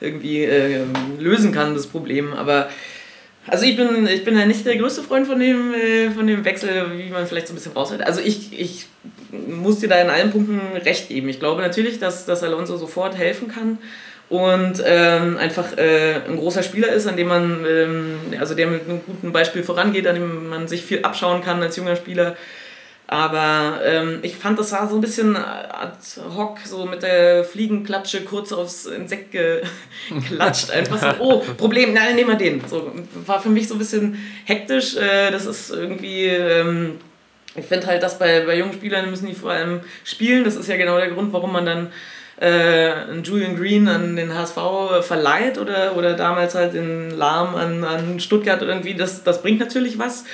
irgendwie 0.00 0.44
äh, 0.44 0.84
lösen 1.18 1.52
kann, 1.52 1.74
das 1.74 1.86
Problem, 1.86 2.32
aber 2.32 2.68
also 3.46 3.66
ich 3.66 3.76
bin, 3.76 4.06
ich 4.06 4.24
bin 4.24 4.38
ja 4.38 4.46
nicht 4.46 4.64
der 4.64 4.76
größte 4.76 5.02
Freund 5.02 5.26
von 5.26 5.38
dem, 5.38 5.74
äh, 5.74 6.10
von 6.10 6.26
dem 6.26 6.44
Wechsel, 6.44 6.86
wie 6.96 7.10
man 7.10 7.26
vielleicht 7.26 7.48
so 7.48 7.52
ein 7.52 7.56
bisschen 7.56 7.72
raushört. 7.72 8.06
Also 8.06 8.20
ich, 8.20 8.58
ich 8.58 8.86
muss 9.30 9.80
dir 9.80 9.88
da 9.88 10.00
in 10.00 10.08
allen 10.08 10.30
Punkten 10.30 10.60
recht 10.82 11.08
geben. 11.08 11.28
Ich 11.28 11.40
glaube 11.40 11.60
natürlich, 11.60 11.98
dass, 11.98 12.24
dass 12.24 12.42
Alonso 12.42 12.76
sofort 12.76 13.18
helfen 13.18 13.48
kann 13.48 13.78
und 14.30 14.82
ähm, 14.84 15.36
einfach 15.36 15.76
äh, 15.76 16.20
ein 16.26 16.36
großer 16.36 16.62
Spieler 16.62 16.88
ist, 16.88 17.06
an 17.06 17.16
dem 17.16 17.28
man, 17.28 17.66
ähm, 17.68 18.18
also 18.40 18.54
der 18.54 18.68
mit 18.68 18.88
einem 18.88 19.00
guten 19.04 19.32
Beispiel 19.32 19.62
vorangeht, 19.62 20.06
an 20.06 20.14
dem 20.14 20.48
man 20.48 20.66
sich 20.66 20.82
viel 20.82 21.02
abschauen 21.02 21.42
kann 21.42 21.62
als 21.62 21.76
junger 21.76 21.96
Spieler. 21.96 22.36
Aber 23.06 23.80
ähm, 23.84 24.20
ich 24.22 24.36
fand, 24.36 24.58
das 24.58 24.72
war 24.72 24.88
so 24.88 24.94
ein 24.94 25.00
bisschen 25.02 25.36
ad 25.36 25.98
hoc, 26.34 26.58
so 26.64 26.86
mit 26.86 27.02
der 27.02 27.44
Fliegenklatsche 27.44 28.22
kurz 28.22 28.50
aufs 28.50 28.86
Insekt 28.86 29.32
geklatscht. 30.08 30.70
Einfach 30.70 30.98
so, 30.98 31.22
oh, 31.22 31.38
Problem, 31.58 31.92
nein, 31.92 32.16
nehmen 32.16 32.30
wir 32.30 32.36
den. 32.36 32.66
So, 32.66 32.92
war 33.26 33.40
für 33.40 33.50
mich 33.50 33.68
so 33.68 33.74
ein 33.74 33.78
bisschen 33.78 34.18
hektisch. 34.46 34.96
Äh, 34.96 35.30
das 35.30 35.44
ist 35.44 35.70
irgendwie. 35.70 36.26
Ähm, 36.26 36.98
ich 37.56 37.66
finde 37.66 37.86
halt, 37.86 38.02
dass 38.02 38.18
bei, 38.18 38.40
bei 38.40 38.58
jungen 38.58 38.72
Spielern 38.72 39.10
müssen 39.10 39.26
die 39.26 39.34
vor 39.34 39.52
allem 39.52 39.80
spielen. 40.02 40.42
Das 40.42 40.56
ist 40.56 40.68
ja 40.68 40.76
genau 40.76 40.96
der 40.96 41.10
Grund, 41.10 41.32
warum 41.32 41.52
man 41.52 41.66
dann 41.66 41.92
äh, 42.40 43.14
Julian 43.20 43.56
Green 43.56 43.86
an 43.86 44.16
den 44.16 44.34
HSV 44.34 44.56
verleiht 45.02 45.58
oder, 45.58 45.96
oder 45.96 46.14
damals 46.14 46.54
halt 46.54 46.74
den 46.74 47.10
Lahm 47.10 47.54
an, 47.54 47.84
an 47.84 48.18
Stuttgart 48.18 48.60
irgendwie. 48.62 48.94
Das, 48.94 49.22
das 49.22 49.42
bringt 49.42 49.60
natürlich 49.60 49.98
was. 49.98 50.24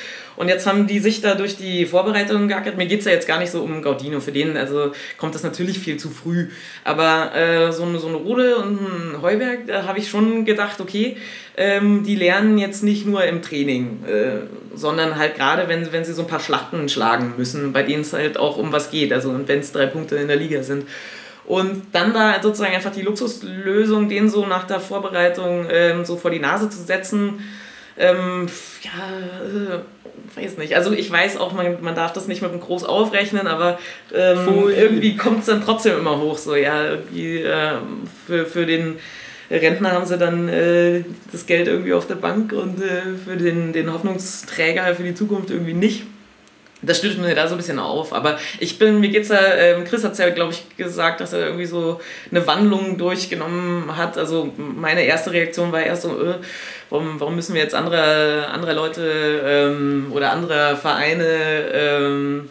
Und 0.40 0.48
jetzt 0.48 0.66
haben 0.66 0.86
die 0.86 1.00
sich 1.00 1.20
da 1.20 1.34
durch 1.34 1.58
die 1.58 1.84
Vorbereitung 1.84 2.48
geackert. 2.48 2.78
Mir 2.78 2.86
geht 2.86 3.00
es 3.00 3.04
ja 3.04 3.12
jetzt 3.12 3.28
gar 3.28 3.38
nicht 3.38 3.50
so 3.50 3.60
um 3.60 3.82
Gaudino. 3.82 4.20
Für 4.20 4.32
den 4.32 4.56
also 4.56 4.92
kommt 5.18 5.34
das 5.34 5.42
natürlich 5.42 5.78
viel 5.78 5.98
zu 5.98 6.08
früh. 6.08 6.48
Aber 6.82 7.34
äh, 7.36 7.72
so, 7.72 7.82
eine, 7.82 7.98
so 7.98 8.08
eine 8.08 8.16
Rode 8.16 8.56
und 8.56 8.80
ein 8.80 9.20
Heuberg, 9.20 9.66
da 9.66 9.84
habe 9.84 9.98
ich 9.98 10.08
schon 10.08 10.46
gedacht, 10.46 10.80
okay, 10.80 11.18
ähm, 11.58 12.04
die 12.04 12.16
lernen 12.16 12.56
jetzt 12.56 12.82
nicht 12.82 13.04
nur 13.04 13.22
im 13.22 13.42
Training, 13.42 14.02
äh, 14.06 14.46
sondern 14.74 15.16
halt 15.16 15.34
gerade, 15.34 15.68
wenn, 15.68 15.92
wenn 15.92 16.06
sie 16.06 16.14
so 16.14 16.22
ein 16.22 16.28
paar 16.28 16.40
Schlachten 16.40 16.88
schlagen 16.88 17.34
müssen, 17.36 17.74
bei 17.74 17.82
denen 17.82 18.00
es 18.00 18.14
halt 18.14 18.38
auch 18.38 18.56
um 18.56 18.72
was 18.72 18.90
geht. 18.90 19.12
Also 19.12 19.38
wenn 19.46 19.58
es 19.60 19.72
drei 19.72 19.84
Punkte 19.84 20.16
in 20.16 20.28
der 20.28 20.38
Liga 20.38 20.62
sind. 20.62 20.88
Und 21.44 21.82
dann 21.92 22.14
da 22.14 22.40
sozusagen 22.40 22.74
einfach 22.74 22.92
die 22.92 23.02
Luxuslösung, 23.02 24.08
den 24.08 24.30
so 24.30 24.46
nach 24.46 24.66
der 24.66 24.80
Vorbereitung 24.80 25.66
ähm, 25.70 26.06
so 26.06 26.16
vor 26.16 26.30
die 26.30 26.40
Nase 26.40 26.70
zu 26.70 26.82
setzen, 26.82 27.40
ähm, 27.98 28.46
ja, 28.82 29.76
äh, 29.76 29.80
weiß 30.34 30.58
nicht. 30.58 30.76
Also 30.76 30.92
ich 30.92 31.10
weiß 31.10 31.36
auch, 31.38 31.52
man, 31.52 31.80
man 31.80 31.94
darf 31.94 32.12
das 32.12 32.28
nicht 32.28 32.42
mit 32.42 32.52
dem 32.52 32.60
Groß 32.60 32.84
aufrechnen, 32.84 33.46
aber 33.46 33.78
ähm, 34.14 34.68
irgendwie 34.68 35.16
kommt 35.16 35.40
es 35.40 35.46
dann 35.46 35.64
trotzdem 35.64 35.98
immer 35.98 36.20
hoch. 36.20 36.38
So, 36.38 36.54
ja, 36.54 36.84
irgendwie 36.84 37.38
äh, 37.38 37.74
für, 38.26 38.46
für 38.46 38.66
den 38.66 38.98
Rentner 39.50 39.92
haben 39.92 40.06
sie 40.06 40.16
dann 40.16 40.48
äh, 40.48 41.02
das 41.32 41.46
Geld 41.46 41.66
irgendwie 41.66 41.92
auf 41.92 42.06
der 42.06 42.14
Bank 42.14 42.52
und 42.52 42.80
äh, 42.82 43.02
für 43.24 43.36
den, 43.36 43.72
den 43.72 43.92
Hoffnungsträger 43.92 44.94
für 44.94 45.02
die 45.02 45.14
Zukunft 45.14 45.50
irgendwie 45.50 45.74
nicht 45.74 46.04
das 46.82 46.98
stößt 46.98 47.18
mir 47.18 47.34
da 47.34 47.46
so 47.46 47.54
ein 47.54 47.58
bisschen 47.58 47.78
auf. 47.78 48.12
Aber 48.12 48.38
ich 48.58 48.78
bin, 48.78 49.00
mir 49.00 49.08
geht's 49.08 49.28
ja, 49.28 49.40
äh, 49.40 49.82
Chris 49.84 50.04
hat 50.04 50.12
es 50.12 50.18
ja, 50.18 50.30
glaube 50.30 50.52
ich, 50.52 50.76
gesagt, 50.76 51.20
dass 51.20 51.32
er 51.32 51.46
irgendwie 51.46 51.66
so 51.66 52.00
eine 52.30 52.46
Wandlung 52.46 52.96
durchgenommen 52.96 53.96
hat. 53.96 54.16
Also 54.16 54.52
meine 54.56 55.04
erste 55.04 55.32
Reaktion 55.32 55.72
war 55.72 55.82
erst 55.82 56.02
so, 56.02 56.10
äh, 56.10 56.34
warum, 56.88 57.20
warum 57.20 57.36
müssen 57.36 57.54
wir 57.54 57.62
jetzt 57.62 57.74
andere, 57.74 58.48
andere 58.48 58.74
Leute 58.74 59.42
ähm, 59.44 60.06
oder 60.12 60.32
andere 60.32 60.76
Vereine 60.76 61.24
ähm, 61.72 62.48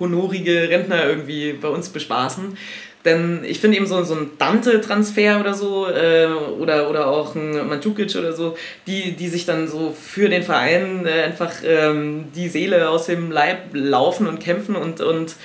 honorige 0.00 0.68
Rentner 0.68 1.06
irgendwie 1.06 1.52
bei 1.52 1.68
uns 1.68 1.88
bespaßen? 1.88 2.56
Denn 3.04 3.44
ich 3.44 3.60
finde 3.60 3.76
eben 3.76 3.86
so, 3.86 4.02
so 4.02 4.14
ein 4.14 4.30
Dante-Transfer 4.38 5.40
oder 5.40 5.54
so 5.54 5.88
äh, 5.88 6.26
oder, 6.58 6.90
oder 6.90 7.06
auch 7.06 7.34
ein 7.34 7.68
Mandzukic 7.68 8.16
oder 8.16 8.32
so, 8.32 8.56
die, 8.86 9.12
die 9.12 9.28
sich 9.28 9.46
dann 9.46 9.68
so 9.68 9.94
für 9.98 10.28
den 10.28 10.42
Verein 10.42 11.06
äh, 11.06 11.22
einfach 11.22 11.52
ähm, 11.64 12.26
die 12.34 12.48
Seele 12.48 12.88
aus 12.88 13.06
dem 13.06 13.30
Leib 13.30 13.70
laufen 13.72 14.26
und 14.26 14.40
kämpfen 14.40 14.74
und, 14.74 15.00
und 15.00 15.36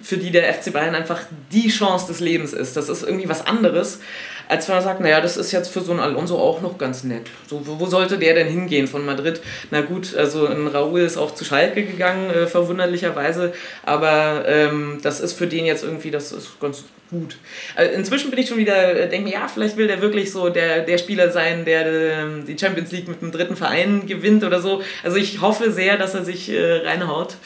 für 0.00 0.16
die 0.16 0.30
der 0.30 0.52
FC 0.52 0.72
Bayern 0.72 0.94
einfach 0.94 1.22
die 1.50 1.68
Chance 1.68 2.06
des 2.08 2.20
Lebens 2.20 2.52
ist. 2.52 2.76
Das 2.76 2.88
ist 2.88 3.02
irgendwie 3.02 3.28
was 3.28 3.46
anderes, 3.46 4.00
als 4.48 4.68
wenn 4.68 4.76
man 4.76 4.84
sagt, 4.84 5.00
naja, 5.00 5.20
das 5.20 5.36
ist 5.36 5.52
jetzt 5.52 5.68
für 5.68 5.80
so 5.80 5.92
einen 5.92 6.00
Alonso 6.00 6.38
auch 6.38 6.60
noch 6.60 6.78
ganz 6.78 7.04
nett. 7.04 7.26
So, 7.46 7.62
wo 7.64 7.86
sollte 7.86 8.18
der 8.18 8.34
denn 8.34 8.48
hingehen 8.48 8.86
von 8.86 9.04
Madrid? 9.04 9.40
Na 9.70 9.82
gut, 9.82 10.16
also 10.16 10.46
ein 10.46 10.66
Raúl 10.66 11.00
ist 11.00 11.16
auch 11.16 11.34
zu 11.34 11.44
Schalke 11.44 11.84
gegangen, 11.84 12.30
äh, 12.30 12.46
verwunderlicherweise, 12.46 13.52
aber 13.84 14.44
ähm, 14.46 14.98
das 15.02 15.20
ist 15.20 15.34
für 15.34 15.46
den 15.46 15.66
jetzt 15.66 15.84
irgendwie, 15.84 16.10
das 16.10 16.32
ist 16.32 16.58
ganz 16.60 16.84
gut. 17.10 17.36
Also 17.74 17.92
inzwischen 17.94 18.30
bin 18.30 18.38
ich 18.38 18.48
schon 18.48 18.58
wieder, 18.58 18.96
äh, 18.96 19.08
denke 19.08 19.28
mir, 19.28 19.34
ja, 19.34 19.48
vielleicht 19.48 19.76
will 19.76 19.86
der 19.86 20.00
wirklich 20.00 20.32
so 20.32 20.48
der, 20.48 20.80
der 20.80 20.98
Spieler 20.98 21.30
sein, 21.30 21.64
der 21.64 21.86
äh, 21.86 22.24
die 22.46 22.58
Champions 22.58 22.92
League 22.92 23.08
mit 23.08 23.22
einem 23.22 23.32
dritten 23.32 23.56
Verein 23.56 24.06
gewinnt 24.06 24.44
oder 24.44 24.60
so. 24.60 24.82
Also 25.02 25.16
ich 25.16 25.40
hoffe 25.40 25.70
sehr, 25.70 25.96
dass 25.96 26.14
er 26.14 26.24
sich 26.24 26.50
äh, 26.50 26.86
reinhaut 26.86 27.36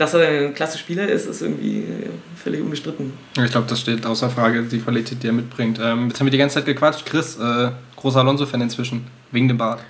dass 0.00 0.14
er 0.14 0.46
ein 0.46 0.54
klasse 0.54 0.78
Spieler 0.78 1.06
ist, 1.06 1.26
ist 1.26 1.42
irgendwie 1.42 1.80
äh, 1.80 2.08
völlig 2.34 2.62
unbestritten. 2.62 3.12
Ich 3.36 3.50
glaube, 3.50 3.66
das 3.68 3.80
steht 3.80 4.06
außer 4.06 4.30
Frage, 4.30 4.62
die 4.62 4.80
Qualität, 4.80 5.22
die 5.22 5.26
er 5.26 5.34
mitbringt. 5.34 5.78
Ähm, 5.78 6.08
jetzt 6.08 6.18
haben 6.18 6.26
wir 6.26 6.30
die 6.30 6.38
ganze 6.38 6.54
Zeit 6.54 6.64
gequatscht. 6.64 7.04
Chris, 7.04 7.38
äh, 7.38 7.70
großer 7.96 8.20
Alonso-Fan 8.20 8.62
inzwischen, 8.62 9.06
wegen 9.30 9.48
dem 9.48 9.58
Bart. 9.58 9.84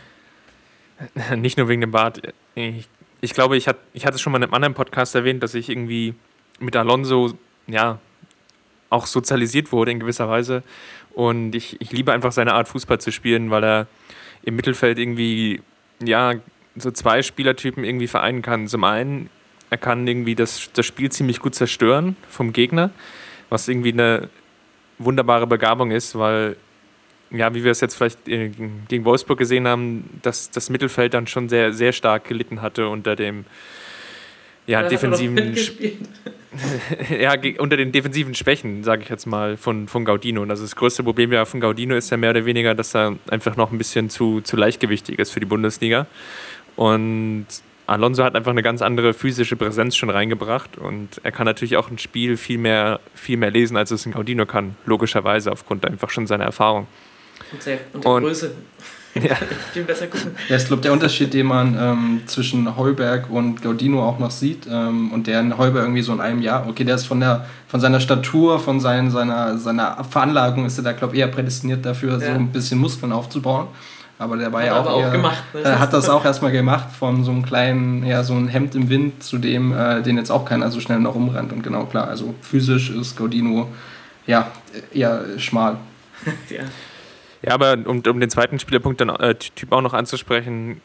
Nicht 1.37 1.59
nur 1.59 1.69
wegen 1.69 1.81
dem 1.81 1.93
Bart. 1.93 2.21
Ich, 2.57 2.89
ich 3.21 3.35
glaube, 3.35 3.57
ich, 3.57 3.69
hat, 3.69 3.77
ich 3.93 4.05
hatte 4.05 4.17
es 4.17 4.21
schon 4.21 4.33
mal 4.33 4.39
in 4.39 4.45
einem 4.45 4.55
anderen 4.55 4.75
Podcast 4.75 5.15
erwähnt, 5.15 5.45
dass 5.45 5.55
ich 5.55 5.69
irgendwie 5.69 6.15
mit 6.59 6.75
Alonso, 6.75 7.39
ja, 7.69 8.01
auch 8.89 9.07
sozialisiert 9.07 9.71
wurde 9.71 9.93
in 9.93 10.01
gewisser 10.01 10.29
Weise. 10.29 10.65
Und 11.15 11.55
ich, 11.55 11.81
ich 11.81 11.93
liebe 11.93 12.13
einfach 12.13 12.33
seine 12.33 12.55
Art, 12.55 12.67
Fußball 12.67 13.01
zu 13.01 13.13
spielen, 13.13 13.53
weil 13.53 13.63
er 13.63 13.87
im 14.43 14.57
Mittelfeld 14.57 14.99
irgendwie, 14.99 15.63
ja, 16.03 16.35
so 16.75 16.91
zwei 16.91 17.23
Spielertypen 17.23 17.85
irgendwie 17.85 18.09
vereinen 18.09 18.43
kann. 18.43 18.67
Zum 18.67 18.83
einen 18.83 19.31
er 19.71 19.79
kann 19.79 20.07
irgendwie 20.07 20.35
das, 20.35 20.71
das 20.75 20.85
Spiel 20.85 21.11
ziemlich 21.11 21.41
gut 21.41 21.55
zerstören 21.55 22.17
vom 22.29 22.53
Gegner, 22.53 22.91
was 23.49 23.69
irgendwie 23.69 23.93
eine 23.93 24.29
wunderbare 24.99 25.47
Begabung 25.47 25.93
ist, 25.93 26.19
weil, 26.19 26.57
ja, 27.31 27.55
wie 27.55 27.65
wir 27.65 27.71
es 27.71 27.81
jetzt 27.81 27.95
vielleicht 27.95 28.29
äh, 28.29 28.51
gegen 28.89 29.05
Wolfsburg 29.05 29.39
gesehen 29.39 29.67
haben, 29.67 30.21
dass 30.23 30.51
das 30.51 30.71
Mittelfeld 30.71 31.15
dann 31.15 31.27
schon 31.27 31.49
sehr, 31.49 31.73
sehr 31.73 31.93
stark 31.93 32.25
gelitten 32.25 32.61
hatte 32.61 32.89
unter 32.89 33.17
dem 33.17 33.45
ja, 34.67 34.83
defensiven 34.83 35.57
ja, 37.21 37.35
unter 37.59 37.77
den 37.77 37.93
defensiven 37.93 38.35
Schwächen, 38.35 38.83
sage 38.83 39.03
ich 39.03 39.09
jetzt 39.09 39.27
mal, 39.27 39.57
von, 39.57 39.89
von 39.89 40.05
Gaudino. 40.05 40.43
Und 40.43 40.51
also 40.51 40.65
das 40.65 40.75
größte 40.75 41.03
Problem 41.03 41.33
ja 41.33 41.45
von 41.45 41.61
Gaudino 41.61 41.95
ist 41.95 42.11
ja 42.11 42.17
mehr 42.17 42.31
oder 42.31 42.45
weniger, 42.45 42.75
dass 42.75 42.95
er 42.95 43.17
einfach 43.31 43.57
noch 43.57 43.71
ein 43.71 43.79
bisschen 43.79 44.11
zu, 44.11 44.41
zu 44.41 44.57
leichtgewichtig 44.57 45.19
ist 45.19 45.31
für 45.31 45.41
die 45.41 45.47
Bundesliga. 45.47 46.07
Und 46.77 47.47
Alonso 47.91 48.23
hat 48.23 48.37
einfach 48.37 48.53
eine 48.53 48.63
ganz 48.63 48.83
andere 48.83 49.13
physische 49.15 49.57
Präsenz 49.57 49.97
schon 49.97 50.11
reingebracht 50.11 50.79
und 50.79 51.21
er 51.25 51.33
kann 51.33 51.45
natürlich 51.45 51.77
auch 51.77 51.91
ein 51.91 51.99
Spiel 51.99 52.37
viel 52.37 52.57
mehr, 52.57 53.01
viel 53.17 53.37
mehr 53.37 53.51
lesen, 53.51 53.77
als 53.77 53.91
es 53.91 54.07
ein 54.07 54.13
Gaudino 54.13 54.47
kann, 54.47 54.77
logischerweise 54.87 55.51
aufgrund 55.51 55.85
einfach 55.85 56.09
schon 56.11 56.29
seiner 56.29 56.45
Erfahrung. 56.45 56.87
Und, 57.51 57.67
der, 57.67 57.79
und 57.93 58.05
der 58.05 58.11
und, 58.13 58.23
Größe. 58.23 58.55
Ja. 59.15 59.35
viel 59.73 59.83
besser 59.83 60.07
gucken. 60.07 60.37
Ja, 60.49 60.55
ich 60.55 60.67
glaube, 60.67 60.83
der 60.83 60.93
Unterschied, 60.93 61.35
den 61.35 61.47
man 61.47 61.77
ähm, 61.77 62.23
zwischen 62.27 62.77
Heuberg 62.77 63.29
und 63.29 63.61
Gaudino 63.61 64.09
auch 64.09 64.21
noch 64.21 64.31
sieht, 64.31 64.69
ähm, 64.71 65.11
und 65.13 65.27
der 65.27 65.41
in 65.41 65.59
Heuberg 65.59 65.83
irgendwie 65.83 66.03
so 66.03 66.13
in 66.13 66.21
einem 66.21 66.41
Jahr, 66.43 66.69
okay, 66.69 66.85
der 66.85 66.95
ist 66.95 67.07
von 67.07 67.19
der 67.19 67.47
von 67.67 67.81
seiner 67.81 67.99
Statur, 67.99 68.61
von 68.61 68.79
sein, 68.79 69.11
seiner, 69.11 69.59
seiner 69.59 70.05
Veranlagung 70.05 70.65
ist 70.65 70.79
er 70.79 70.85
da, 70.85 70.93
glaube 70.93 71.17
ich, 71.17 71.21
eher 71.23 71.27
prädestiniert 71.27 71.85
dafür, 71.85 72.13
ja. 72.13 72.21
so 72.21 72.27
ein 72.27 72.53
bisschen 72.53 72.79
Muskeln 72.79 73.11
aufzubauen. 73.11 73.67
Aber 74.21 74.37
der 74.37 74.53
war 74.53 74.61
hat 74.61 74.67
ja 74.67 74.79
auch, 74.79 74.99
eher, 74.99 75.09
auch 75.09 75.13
gemacht. 75.13 75.43
Ne? 75.55 75.63
Äh, 75.63 75.77
hat 75.77 75.95
das 75.95 76.11
auch 76.11 76.27
erstmal 76.27 76.53
gemacht, 76.53 76.91
von 76.93 77.25
so 77.25 77.31
einem 77.31 77.43
kleinen, 77.43 78.05
ja, 78.05 78.23
so 78.23 78.35
ein 78.35 78.49
Hemd 78.49 78.75
im 78.75 78.91
Wind 78.91 79.23
zu 79.23 79.39
dem, 79.39 79.73
äh, 79.73 80.03
den 80.03 80.19
jetzt 80.19 80.31
auch 80.31 80.45
keiner 80.45 80.71
so 80.71 80.79
schnell 80.79 81.01
noch 81.01 81.15
umrennt. 81.15 81.55
Und 81.55 81.63
genau, 81.63 81.87
klar, 81.87 82.07
also 82.07 82.35
physisch 82.43 82.91
ist 82.91 83.17
Gaudino 83.17 83.69
ja 84.27 84.51
eher 84.93 85.25
schmal. 85.39 85.79
ja. 86.51 86.65
Ja, 87.41 87.55
aber 87.55 87.79
um, 87.87 88.03
um 88.07 88.21
den 88.21 88.29
zweiten 88.29 88.59
Spielerpunkt 88.59 89.01
dann 89.01 89.09
äh, 89.09 89.35
Typ 89.37 89.73
auch 89.73 89.81
noch 89.81 89.95
anzusprechen, 89.95 90.83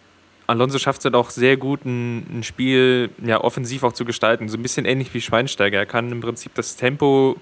Alonso 0.47 0.79
schafft 0.79 0.99
es 0.99 1.05
halt 1.05 1.15
auch 1.15 1.29
sehr 1.29 1.57
gut, 1.57 1.83
ein, 1.83 2.39
ein, 2.39 2.43
Spiel 2.43 3.09
ja, 3.21 3.41
offensiv 3.41 3.83
auch 3.83 3.91
zu 3.91 4.05
gestalten. 4.05 4.47
So 4.47 4.57
ein 4.57 4.61
bisschen 4.61 4.85
ähnlich 4.85 5.13
wie 5.13 5.19
Schweinsteiger. 5.19 5.79
Er 5.79 5.85
kann 5.85 6.09
im 6.09 6.21
Prinzip 6.21 6.53
das 6.55 6.77
Tempo 6.77 7.35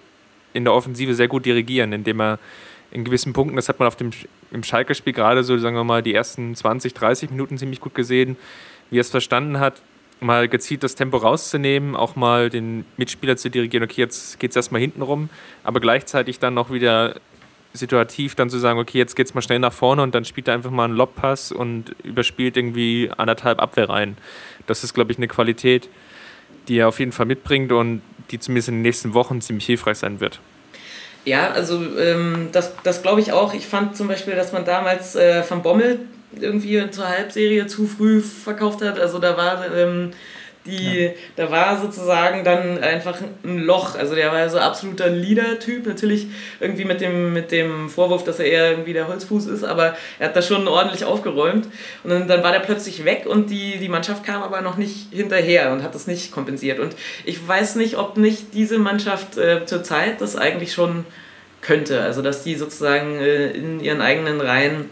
in 0.54 0.64
der 0.64 0.74
Offensive 0.74 1.14
sehr 1.14 1.28
gut 1.28 1.46
dirigieren, 1.46 1.94
indem 1.94 2.20
er 2.20 2.40
in 2.94 3.04
gewissen 3.04 3.34
Punkten, 3.34 3.56
das 3.56 3.70
hat 3.70 3.80
man 3.80 3.88
auf 3.88 3.96
dem, 3.96 4.12
im 4.52 4.64
Schalke-Spiel 4.64 5.14
gerade 5.14 5.44
so, 5.44 5.58
sagen 5.58 5.76
wir 5.76 5.84
mal, 5.84 6.04
die 6.04 6.14
ersten 6.14 6.56
20, 6.56 6.94
30 6.94 7.32
Minuten 7.32 7.58
ziemlich 7.58 7.82
gut 7.82 7.96
gesehen, 7.96 8.38
wie 8.90 8.98
er 8.98 9.02
es 9.02 9.10
verstanden 9.10 9.60
hat, 9.60 9.82
mal 10.20 10.48
gezielt 10.48 10.84
das 10.84 10.96
Tempo 10.96 11.18
rauszunehmen, 11.18 11.96
auch 11.96 12.16
mal 12.16 12.50
den 12.50 12.86
Mitspieler 12.98 13.36
zu 13.36 13.50
dirigieren, 13.50 13.84
okay, 13.84 14.02
jetzt 14.02 14.40
geht 14.40 14.52
es 14.52 14.56
erstmal 14.56 14.80
hinten 14.80 15.02
rum, 15.02 15.30
aber 15.64 15.80
gleichzeitig 15.80 16.40
dann 16.40 16.54
noch 16.54 16.72
wieder 16.72 17.16
situativ 17.74 18.36
dann 18.36 18.52
zu 18.52 18.60
sagen, 18.60 18.80
okay, 18.80 19.00
jetzt 19.00 19.16
geht 19.16 19.26
es 19.26 19.34
mal 19.34 19.42
schnell 19.42 19.58
nach 19.58 19.74
vorne 19.74 20.04
und 20.04 20.14
dann 20.14 20.26
spielt 20.26 20.48
er 20.48 20.54
einfach 20.54 20.70
mal 20.70 20.86
einen 20.86 20.96
Lobpass 20.96 21.52
und 21.52 21.96
überspielt 22.04 22.56
irgendwie 22.56 23.10
anderthalb 23.18 23.60
Abwehrreihen. 23.60 24.18
Das 24.68 24.84
ist, 24.84 24.94
glaube 24.94 25.12
ich, 25.12 25.18
eine 25.18 25.28
Qualität, 25.28 25.90
die 26.68 26.78
er 26.78 26.88
auf 26.88 27.00
jeden 27.00 27.12
Fall 27.12 27.26
mitbringt 27.26 27.72
und 27.72 28.04
die 28.30 28.40
zumindest 28.40 28.70
in 28.70 28.76
den 28.76 28.82
nächsten 28.84 29.16
Wochen 29.16 29.42
ziemlich 29.42 29.66
hilfreich 29.66 29.98
sein 29.98 30.20
wird. 30.20 30.40
Ja, 31.26 31.52
also 31.52 31.82
ähm, 31.98 32.50
das, 32.52 32.74
das 32.84 33.02
glaube 33.02 33.22
ich 33.22 33.32
auch. 33.32 33.54
Ich 33.54 33.66
fand 33.66 33.96
zum 33.96 34.08
Beispiel, 34.08 34.36
dass 34.36 34.52
man 34.52 34.66
damals 34.66 35.16
äh, 35.16 35.44
Van 35.48 35.62
Bommel 35.62 36.00
irgendwie 36.40 36.90
zur 36.90 37.08
Halbserie 37.08 37.68
zu 37.68 37.88
früh 37.88 38.22
verkauft 38.22 38.82
hat. 38.82 39.00
Also 39.00 39.20
da 39.20 39.38
war 39.38 39.74
ähm, 39.74 40.12
die, 40.66 41.00
ja. 41.00 41.12
da 41.36 41.52
war 41.52 41.80
sozusagen 41.80 42.44
dann 42.44 42.80
einfach 42.80 43.18
ein 43.44 43.60
Loch. 43.60 43.96
Also 43.96 44.16
der 44.16 44.32
war 44.32 44.50
so 44.50 44.60
absoluter 44.60 45.10
Leader-Typ, 45.10 45.86
natürlich 45.86 46.28
irgendwie 46.60 46.86
mit 46.86 47.02
dem, 47.02 47.34
mit 47.34 47.52
dem 47.52 47.90
Vorwurf, 47.90 48.24
dass 48.24 48.40
er 48.40 48.46
eher 48.46 48.72
irgendwie 48.72 48.94
der 48.94 49.08
Holzfuß 49.08 49.48
ist, 49.48 49.64
aber 49.64 49.96
er 50.20 50.30
hat 50.30 50.36
das 50.36 50.48
schon 50.48 50.68
ordentlich 50.68 51.06
aufgeräumt. 51.06 51.68
Und 52.04 52.10
dann, 52.10 52.28
dann 52.28 52.44
war 52.44 52.52
der 52.52 52.60
plötzlich 52.60 53.04
weg 53.04 53.26
und 53.26 53.50
die, 53.50 53.78
die 53.78 53.90
Mannschaft 53.90 54.24
kam 54.24 54.42
aber 54.42 54.62
noch 54.62 54.78
nicht 54.78 55.08
hinterher 55.12 55.72
und 55.72 55.84
hat 55.84 55.96
das 55.96 56.08
nicht 56.08 56.32
kompensiert. 56.32 56.80
Und 56.80 56.96
ich 57.26 57.46
weiß 57.46 57.76
nicht, 57.76 57.98
ob 57.98 58.18
nicht 58.18 58.54
diese 58.54 58.80
Mannschaft 58.80 59.38
äh, 59.38 59.66
zur 59.66 59.84
Zeit 59.84 60.22
das 60.22 60.36
eigentlich 60.36 60.74
schon 60.74 61.06
könnte. 61.62 62.02
Also 62.02 62.22
dass 62.22 62.44
die 62.44 62.56
sozusagen 62.56 63.20
äh, 63.20 63.48
in 63.52 63.80
ihren 63.80 64.02
eigenen 64.02 64.40
Reihen 64.40 64.90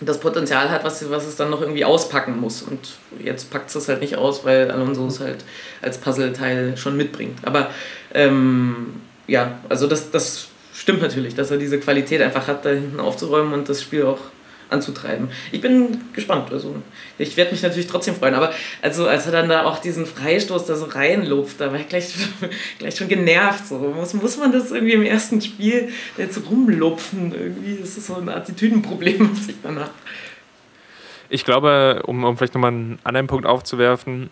das 0.00 0.18
Potenzial 0.18 0.70
hat, 0.70 0.84
was, 0.84 1.08
was 1.10 1.26
es 1.26 1.36
dann 1.36 1.50
noch 1.50 1.60
irgendwie 1.60 1.84
auspacken 1.84 2.40
muss. 2.40 2.62
Und 2.62 2.96
jetzt 3.22 3.50
packt 3.50 3.74
es 3.74 3.88
halt 3.88 4.00
nicht 4.00 4.16
aus, 4.16 4.44
weil 4.44 4.70
Alonso 4.70 5.06
es 5.06 5.20
halt 5.20 5.44
als 5.82 5.98
Puzzleteil 5.98 6.76
schon 6.76 6.96
mitbringt. 6.96 7.38
Aber 7.42 7.70
ähm, 8.12 9.00
ja, 9.26 9.58
also 9.68 9.86
das, 9.86 10.10
das 10.10 10.48
stimmt 10.74 11.00
natürlich, 11.00 11.34
dass 11.34 11.50
er 11.50 11.58
diese 11.58 11.78
Qualität 11.78 12.20
einfach 12.20 12.48
hat, 12.48 12.64
da 12.64 12.70
hinten 12.70 13.00
aufzuräumen 13.00 13.54
und 13.54 13.68
das 13.68 13.82
Spiel 13.82 14.04
auch 14.04 14.18
anzutreiben. 14.74 15.28
Ich 15.52 15.60
bin 15.60 16.02
gespannt. 16.12 16.52
Also 16.52 16.76
ich 17.18 17.36
werde 17.36 17.52
mich 17.52 17.62
natürlich 17.62 17.86
trotzdem 17.86 18.14
freuen. 18.14 18.34
Aber 18.34 18.52
also 18.82 19.06
als 19.06 19.26
er 19.26 19.32
dann 19.32 19.48
da 19.48 19.64
auch 19.64 19.78
diesen 19.78 20.04
Freistoß 20.04 20.66
da 20.66 20.76
so 20.76 20.84
reinlupft, 20.84 21.60
da 21.60 21.72
war 21.72 21.80
ich 21.80 21.88
gleich, 21.88 22.14
gleich 22.78 22.96
schon 22.96 23.08
genervt. 23.08 23.66
So. 23.66 23.78
Muss, 23.78 24.14
muss 24.14 24.36
man 24.36 24.52
das 24.52 24.70
irgendwie 24.70 24.94
im 24.94 25.02
ersten 25.02 25.40
Spiel 25.40 25.88
jetzt 26.18 26.40
rumlupfen? 26.50 27.32
Irgendwie 27.32 27.78
das 27.80 27.96
ist 27.96 28.06
so 28.06 28.16
ein 28.16 28.28
Attitüdenproblem, 28.28 29.30
was 29.36 29.48
ich 29.48 29.56
dann 29.62 29.78
habe. 29.78 29.90
Ich 31.30 31.44
glaube, 31.44 32.02
um, 32.06 32.22
um 32.24 32.36
vielleicht 32.36 32.54
nochmal 32.54 32.72
einen 32.72 32.98
anderen 33.02 33.26
Punkt 33.26 33.46
aufzuwerfen, 33.46 34.30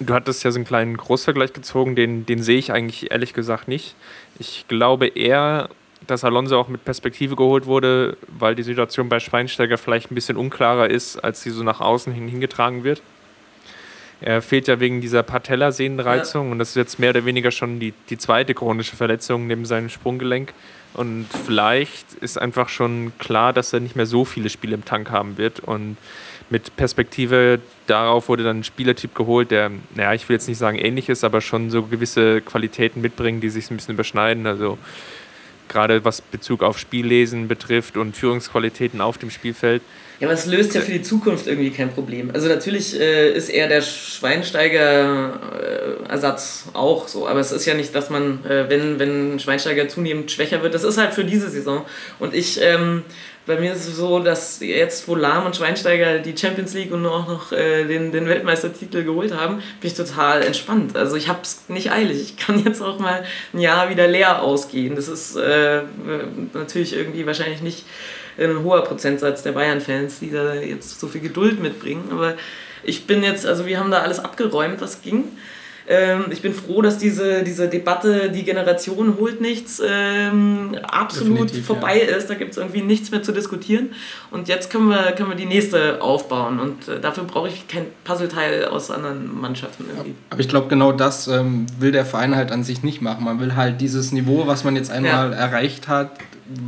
du 0.00 0.14
hattest 0.14 0.44
ja 0.44 0.50
so 0.50 0.58
einen 0.58 0.66
kleinen 0.66 0.96
Großvergleich 0.96 1.52
gezogen, 1.52 1.94
den, 1.94 2.26
den 2.26 2.42
sehe 2.42 2.58
ich 2.58 2.72
eigentlich 2.72 3.10
ehrlich 3.10 3.32
gesagt 3.32 3.68
nicht. 3.68 3.94
Ich 4.38 4.66
glaube 4.68 5.06
eher, 5.06 5.68
dass 6.06 6.24
Alonso 6.24 6.58
auch 6.58 6.68
mit 6.68 6.84
Perspektive 6.84 7.36
geholt 7.36 7.66
wurde, 7.66 8.16
weil 8.26 8.54
die 8.54 8.62
Situation 8.62 9.08
bei 9.08 9.20
Schweinsteiger 9.20 9.78
vielleicht 9.78 10.10
ein 10.10 10.14
bisschen 10.14 10.36
unklarer 10.36 10.90
ist, 10.90 11.18
als 11.18 11.42
sie 11.42 11.50
so 11.50 11.62
nach 11.62 11.80
außen 11.80 12.12
hin 12.12 12.28
hingetragen 12.28 12.84
wird. 12.84 13.02
Er 14.20 14.40
fehlt 14.40 14.68
ja 14.68 14.80
wegen 14.80 15.00
dieser 15.00 15.22
Patellasehnenreizung 15.22 16.46
ja. 16.46 16.52
und 16.52 16.58
das 16.58 16.70
ist 16.70 16.76
jetzt 16.76 16.98
mehr 16.98 17.10
oder 17.10 17.24
weniger 17.24 17.50
schon 17.50 17.78
die, 17.78 17.92
die 18.08 18.16
zweite 18.16 18.54
chronische 18.54 18.96
Verletzung 18.96 19.46
neben 19.46 19.66
seinem 19.66 19.88
Sprunggelenk. 19.88 20.54
Und 20.94 21.26
vielleicht 21.44 22.14
ist 22.14 22.38
einfach 22.40 22.68
schon 22.68 23.12
klar, 23.18 23.52
dass 23.52 23.72
er 23.72 23.80
nicht 23.80 23.96
mehr 23.96 24.06
so 24.06 24.24
viele 24.24 24.48
Spiele 24.48 24.74
im 24.74 24.84
Tank 24.84 25.10
haben 25.10 25.36
wird. 25.36 25.60
Und 25.60 25.96
mit 26.50 26.76
Perspektive 26.76 27.60
darauf 27.86 28.28
wurde 28.28 28.44
dann 28.44 28.60
ein 28.60 28.64
Spielertyp 28.64 29.14
geholt, 29.14 29.50
der, 29.50 29.72
naja, 29.94 30.14
ich 30.14 30.28
will 30.28 30.36
jetzt 30.36 30.46
nicht 30.46 30.58
sagen 30.58 30.78
ähnlich 30.78 31.08
ist, 31.08 31.24
aber 31.24 31.40
schon 31.40 31.68
so 31.70 31.82
gewisse 31.82 32.40
Qualitäten 32.40 33.00
mitbringen, 33.00 33.40
die 33.40 33.48
sich 33.48 33.70
ein 33.70 33.76
bisschen 33.76 33.94
überschneiden. 33.94 34.46
Also 34.46 34.78
gerade 35.68 36.04
was 36.04 36.20
Bezug 36.20 36.62
auf 36.62 36.78
Spiellesen 36.78 37.48
betrifft 37.48 37.96
und 37.96 38.16
Führungsqualitäten 38.16 39.00
auf 39.00 39.18
dem 39.18 39.30
Spielfeld. 39.30 39.82
Ja, 40.20 40.28
aber 40.28 40.34
es 40.34 40.46
löst 40.46 40.74
ja 40.74 40.80
für 40.80 40.92
die 40.92 41.02
Zukunft 41.02 41.48
irgendwie 41.48 41.70
kein 41.70 41.90
Problem. 41.90 42.30
Also 42.32 42.48
natürlich 42.48 42.96
äh, 42.98 43.32
ist 43.32 43.48
eher 43.48 43.66
der 43.68 43.82
Schweinsteiger-Ersatz 43.82 46.66
äh, 46.72 46.76
auch 46.76 47.08
so, 47.08 47.26
aber 47.26 47.40
es 47.40 47.50
ist 47.50 47.66
ja 47.66 47.74
nicht, 47.74 47.92
dass 47.94 48.10
man, 48.10 48.44
äh, 48.44 48.70
wenn, 48.70 49.00
wenn 49.00 49.40
Schweinsteiger 49.40 49.88
zunehmend 49.88 50.30
schwächer 50.30 50.62
wird, 50.62 50.74
das 50.74 50.84
ist 50.84 50.98
halt 50.98 51.14
für 51.14 51.24
diese 51.24 51.50
Saison. 51.50 51.84
Und 52.20 52.32
ich 52.32 52.60
ähm, 52.62 53.02
bei 53.46 53.60
mir 53.60 53.72
ist 53.72 53.86
es 53.86 53.96
so, 53.96 54.20
dass 54.20 54.60
jetzt, 54.60 55.06
wo 55.06 55.14
Lahm 55.14 55.44
und 55.44 55.54
Schweinsteiger 55.54 56.18
die 56.18 56.36
Champions 56.36 56.72
League 56.72 56.92
und 56.92 57.04
auch 57.04 57.28
noch 57.28 57.52
äh, 57.52 57.84
den, 57.84 58.10
den 58.10 58.26
Weltmeistertitel 58.26 59.04
geholt 59.04 59.34
haben, 59.34 59.56
bin 59.80 59.90
ich 59.90 59.94
total 59.94 60.42
entspannt. 60.42 60.96
Also 60.96 61.16
ich 61.16 61.28
habe 61.28 61.40
es 61.42 61.68
nicht 61.68 61.92
eilig. 61.92 62.22
Ich 62.22 62.36
kann 62.36 62.64
jetzt 62.64 62.80
auch 62.80 62.98
mal 62.98 63.24
ein 63.52 63.60
Jahr 63.60 63.90
wieder 63.90 64.08
leer 64.08 64.42
ausgehen. 64.42 64.96
Das 64.96 65.08
ist 65.08 65.36
äh, 65.36 65.82
natürlich 66.54 66.94
irgendwie 66.94 67.26
wahrscheinlich 67.26 67.60
nicht 67.60 67.84
ein 68.38 68.64
hoher 68.64 68.82
Prozentsatz 68.82 69.42
der 69.42 69.52
Bayern-Fans, 69.52 70.20
die 70.20 70.30
da 70.30 70.54
jetzt 70.54 70.98
so 70.98 71.06
viel 71.06 71.20
Geduld 71.20 71.60
mitbringen. 71.60 72.08
Aber 72.10 72.34
ich 72.82 73.06
bin 73.06 73.22
jetzt, 73.22 73.46
also 73.46 73.66
wir 73.66 73.78
haben 73.78 73.90
da 73.90 74.00
alles 74.00 74.20
abgeräumt, 74.20 74.80
was 74.80 75.02
ging. 75.02 75.24
Ähm, 75.86 76.26
ich 76.30 76.40
bin 76.40 76.54
froh, 76.54 76.80
dass 76.80 76.98
diese, 76.98 77.42
diese 77.42 77.68
Debatte, 77.68 78.30
die 78.30 78.42
Generation 78.42 79.16
holt 79.18 79.40
nichts, 79.40 79.82
ähm, 79.86 80.76
absolut 80.82 81.40
Definitiv, 81.40 81.66
vorbei 81.66 81.98
ja. 81.98 82.16
ist. 82.16 82.30
Da 82.30 82.34
gibt 82.34 82.52
es 82.52 82.56
irgendwie 82.56 82.80
nichts 82.80 83.10
mehr 83.10 83.22
zu 83.22 83.32
diskutieren. 83.32 83.90
Und 84.30 84.48
jetzt 84.48 84.70
können 84.70 84.88
wir, 84.88 85.12
können 85.12 85.28
wir 85.28 85.36
die 85.36 85.46
nächste 85.46 86.00
aufbauen. 86.00 86.58
Und 86.58 86.88
äh, 86.88 87.00
dafür 87.00 87.24
brauche 87.24 87.48
ich 87.48 87.68
kein 87.68 87.86
Puzzleteil 88.04 88.64
aus 88.66 88.90
anderen 88.90 89.38
Mannschaften 89.38 89.84
irgendwie. 89.88 90.14
Aber 90.30 90.40
ich 90.40 90.48
glaube, 90.48 90.68
genau 90.68 90.92
das 90.92 91.28
ähm, 91.28 91.66
will 91.78 91.92
der 91.92 92.06
Verein 92.06 92.34
halt 92.34 92.50
an 92.50 92.64
sich 92.64 92.82
nicht 92.82 93.02
machen. 93.02 93.24
Man 93.24 93.38
will 93.40 93.54
halt 93.54 93.80
dieses 93.80 94.12
Niveau, 94.12 94.46
was 94.46 94.64
man 94.64 94.76
jetzt 94.76 94.90
einmal 94.90 95.32
ja. 95.32 95.36
erreicht 95.36 95.88
hat, 95.88 96.12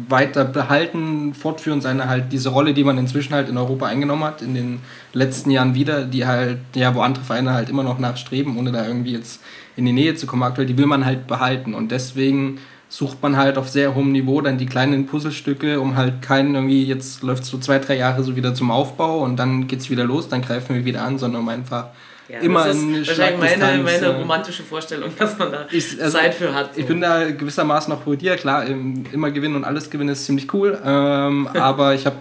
weiter 0.08 0.44
behalten, 0.44 1.34
fortführen, 1.34 1.80
seine 1.80 2.08
halt 2.08 2.32
diese 2.32 2.48
Rolle, 2.48 2.72
die 2.72 2.84
man 2.84 2.96
inzwischen 2.96 3.34
halt 3.34 3.48
in 3.48 3.58
Europa 3.58 3.86
eingenommen 3.86 4.24
hat, 4.24 4.40
in 4.40 4.54
den 4.54 4.80
letzten 5.12 5.50
Jahren 5.50 5.74
wieder, 5.74 6.04
die 6.04 6.26
halt, 6.26 6.58
ja, 6.74 6.94
wo 6.94 7.00
andere 7.00 7.24
Vereine 7.24 7.52
halt 7.52 7.68
immer 7.68 7.82
noch 7.82 7.98
nachstreben, 7.98 8.56
ohne 8.56 8.72
da 8.72 8.86
irgendwie 8.86 9.12
jetzt 9.12 9.40
in 9.76 9.84
die 9.84 9.92
Nähe 9.92 10.14
zu 10.14 10.26
kommen 10.26 10.42
aktuell, 10.42 10.66
die 10.66 10.78
will 10.78 10.86
man 10.86 11.04
halt 11.04 11.26
behalten. 11.26 11.74
Und 11.74 11.92
deswegen 11.92 12.58
sucht 12.88 13.22
man 13.22 13.36
halt 13.36 13.58
auf 13.58 13.68
sehr 13.68 13.94
hohem 13.94 14.12
Niveau 14.12 14.40
dann 14.40 14.58
die 14.58 14.66
kleinen 14.66 15.06
Puzzlestücke, 15.06 15.80
um 15.80 15.96
halt 15.96 16.22
keinen 16.22 16.54
irgendwie, 16.54 16.84
jetzt 16.84 17.22
läuft 17.22 17.42
es 17.42 17.50
so 17.50 17.58
zwei, 17.58 17.78
drei 17.78 17.96
Jahre 17.96 18.22
so 18.22 18.36
wieder 18.36 18.54
zum 18.54 18.70
Aufbau 18.70 19.24
und 19.24 19.36
dann 19.36 19.66
geht 19.66 19.80
es 19.80 19.90
wieder 19.90 20.04
los, 20.04 20.28
dann 20.28 20.40
greifen 20.40 20.74
wir 20.74 20.84
wieder 20.84 21.02
an, 21.02 21.18
sondern 21.18 21.42
um 21.42 21.48
einfach 21.48 21.88
ja, 22.28 22.38
immer 22.40 22.64
das 22.64 22.76
ist 22.76 23.08
wahrscheinlich 23.08 23.58
meine, 23.58 23.82
meine 23.82 24.18
romantische 24.18 24.62
Vorstellung, 24.62 25.10
dass 25.18 25.38
man 25.38 25.52
da 25.52 25.62
ist, 25.70 26.00
also 26.00 26.18
Zeit 26.18 26.34
für 26.34 26.54
hat. 26.54 26.74
So. 26.74 26.80
Ich 26.80 26.86
bin 26.86 27.00
da 27.00 27.30
gewissermaßen 27.30 27.92
auch 27.92 28.00
bei 28.00 28.16
dir, 28.16 28.36
klar, 28.36 28.66
immer 28.66 29.30
gewinnen 29.30 29.56
und 29.56 29.64
alles 29.64 29.90
gewinnen 29.90 30.10
ist 30.10 30.24
ziemlich 30.24 30.52
cool, 30.52 30.78
ähm, 30.84 31.48
aber 31.54 31.94
ich 31.94 32.06
habe, 32.06 32.16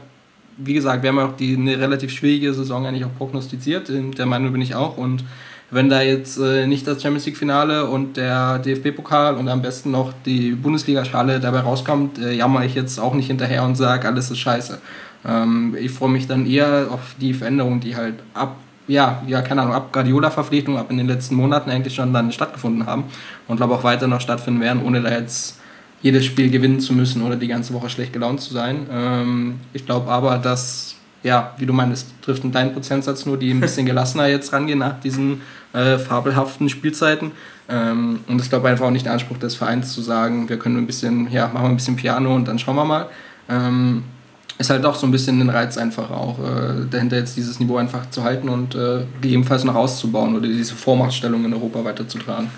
wie 0.58 0.74
gesagt, 0.74 1.02
wir 1.04 1.10
haben 1.10 1.18
ja 1.18 1.26
auch 1.26 1.36
die, 1.36 1.56
eine 1.56 1.80
relativ 1.80 2.12
schwierige 2.12 2.54
Saison 2.54 2.86
eigentlich 2.86 3.06
auch 3.06 3.18
prognostiziert, 3.18 3.90
der 3.90 4.26
Meinung 4.26 4.52
bin 4.52 4.62
ich 4.62 4.76
auch 4.76 4.98
und 4.98 5.24
wenn 5.72 5.90
da 5.90 6.02
jetzt 6.02 6.38
äh, 6.38 6.68
nicht 6.68 6.86
das 6.86 7.02
Champions 7.02 7.26
League 7.26 7.38
Finale 7.38 7.86
und 7.86 8.18
der 8.18 8.60
DFB-Pokal 8.60 9.36
und 9.36 9.50
am 9.50 9.62
besten 9.62 9.92
noch 9.92 10.14
die 10.26 10.52
Bundesliga-Schale 10.52 11.40
dabei 11.40 11.62
rauskommt, 11.62 12.20
äh, 12.20 12.32
jammer 12.34 12.64
ich 12.64 12.76
jetzt 12.76 13.00
auch 13.00 13.16
nicht 13.16 13.28
hinterher 13.28 13.64
und 13.64 13.76
sage, 13.76 14.08
alles 14.08 14.30
ist 14.30 14.38
scheiße. 14.38 14.80
Ähm, 15.26 15.76
ich 15.80 15.92
freue 15.92 16.10
mich 16.10 16.28
dann 16.28 16.46
eher 16.46 16.88
auf 16.92 17.16
die 17.20 17.34
Veränderungen, 17.34 17.80
die 17.80 17.96
halt 17.96 18.16
ab 18.34 18.56
ja, 18.88 19.24
ja, 19.28 19.42
keine 19.42 19.62
Ahnung, 19.62 19.74
ab 19.74 19.92
Guardiola-Verpflichtung, 19.92 20.78
ab 20.78 20.92
in 20.92 20.98
den 20.98 21.08
letzten 21.08 21.36
Monaten 21.36 21.70
eigentlich 21.70 21.96
schon 21.96 22.14
dann 22.14 22.32
stattgefunden 22.32 22.86
haben 22.86 23.06
und 23.48 23.58
glaube 23.58 23.76
auch 23.76 23.84
weiter 23.84 24.08
noch 24.08 24.22
stattfinden 24.22 24.62
werden, 24.62 24.84
ohne 24.84 25.02
da 25.02 25.12
jetzt 25.12 25.60
jedes 26.02 26.26
Spiel 26.26 26.52
gewinnen 26.52 26.80
zu 26.80 26.94
müssen 26.94 27.24
oder 27.24 27.36
die 27.36 27.48
ganze 27.48 27.74
Woche 27.74 27.90
schlecht 27.90 28.14
gelaunt 28.14 28.42
zu 28.42 28.54
sein. 28.54 28.86
Ähm, 28.92 29.60
ich 29.74 29.86
glaube 29.86 30.12
aber, 30.12 30.38
dass, 30.38 30.96
ja, 31.24 31.54
wie 31.58 31.66
du 31.66 31.74
meinst, 31.74 32.08
trifft 32.22 32.44
dein 32.54 32.74
Prozentsatz 32.74 33.26
nur, 33.26 33.38
die 33.38 33.52
ein 33.52 33.60
bisschen 33.60 33.86
gelassener 33.88 34.28
jetzt 34.28 34.54
rangehen 34.54 34.80
nach 34.80 35.00
diesen 35.00 35.42
äh, 35.74 35.98
fabelhaften 35.98 36.70
Spielzeiten. 36.70 37.32
Ähm, 37.68 38.20
und 38.28 38.40
ich 38.40 38.50
glaube 38.50 38.70
einfach 38.70 38.86
auch 38.86 38.92
nicht 38.92 39.06
der 39.06 39.14
Anspruch 39.14 39.38
des 39.38 39.56
Vereins 39.56 39.94
zu 39.94 40.02
sagen, 40.02 40.48
wir 40.48 40.60
können 40.60 40.78
ein 40.78 40.86
bisschen, 40.86 41.32
ja, 41.32 41.48
machen 41.48 41.64
wir 41.64 41.70
ein 41.70 41.76
bisschen 41.76 41.96
Piano 41.96 42.36
und 42.36 42.48
dann 42.48 42.60
schauen 42.60 42.76
wir 42.76 42.86
mal. 42.86 43.10
Ähm, 43.50 44.04
ist 44.58 44.70
halt 44.70 44.86
auch 44.86 44.96
so 44.96 45.06
ein 45.06 45.12
bisschen 45.12 45.42
ein 45.42 45.50
Reiz 45.50 45.78
einfach 45.78 46.12
auch, 46.12 46.40
äh, 46.40 46.86
dahinter 46.90 47.18
jetzt 47.18 47.36
dieses 47.36 47.60
Niveau 47.60 47.78
einfach 47.78 48.10
zu 48.10 48.24
halten 48.24 48.48
und 48.50 48.76
äh, 48.76 49.06
gegebenenfalls 49.22 49.64
noch 49.64 49.76
auszubauen 49.76 50.36
oder 50.36 50.48
diese 50.48 50.76
Vormachtstellung 50.76 51.44
in 51.46 51.54
Europa 51.54 51.84
weiterzutragen. 51.84 52.50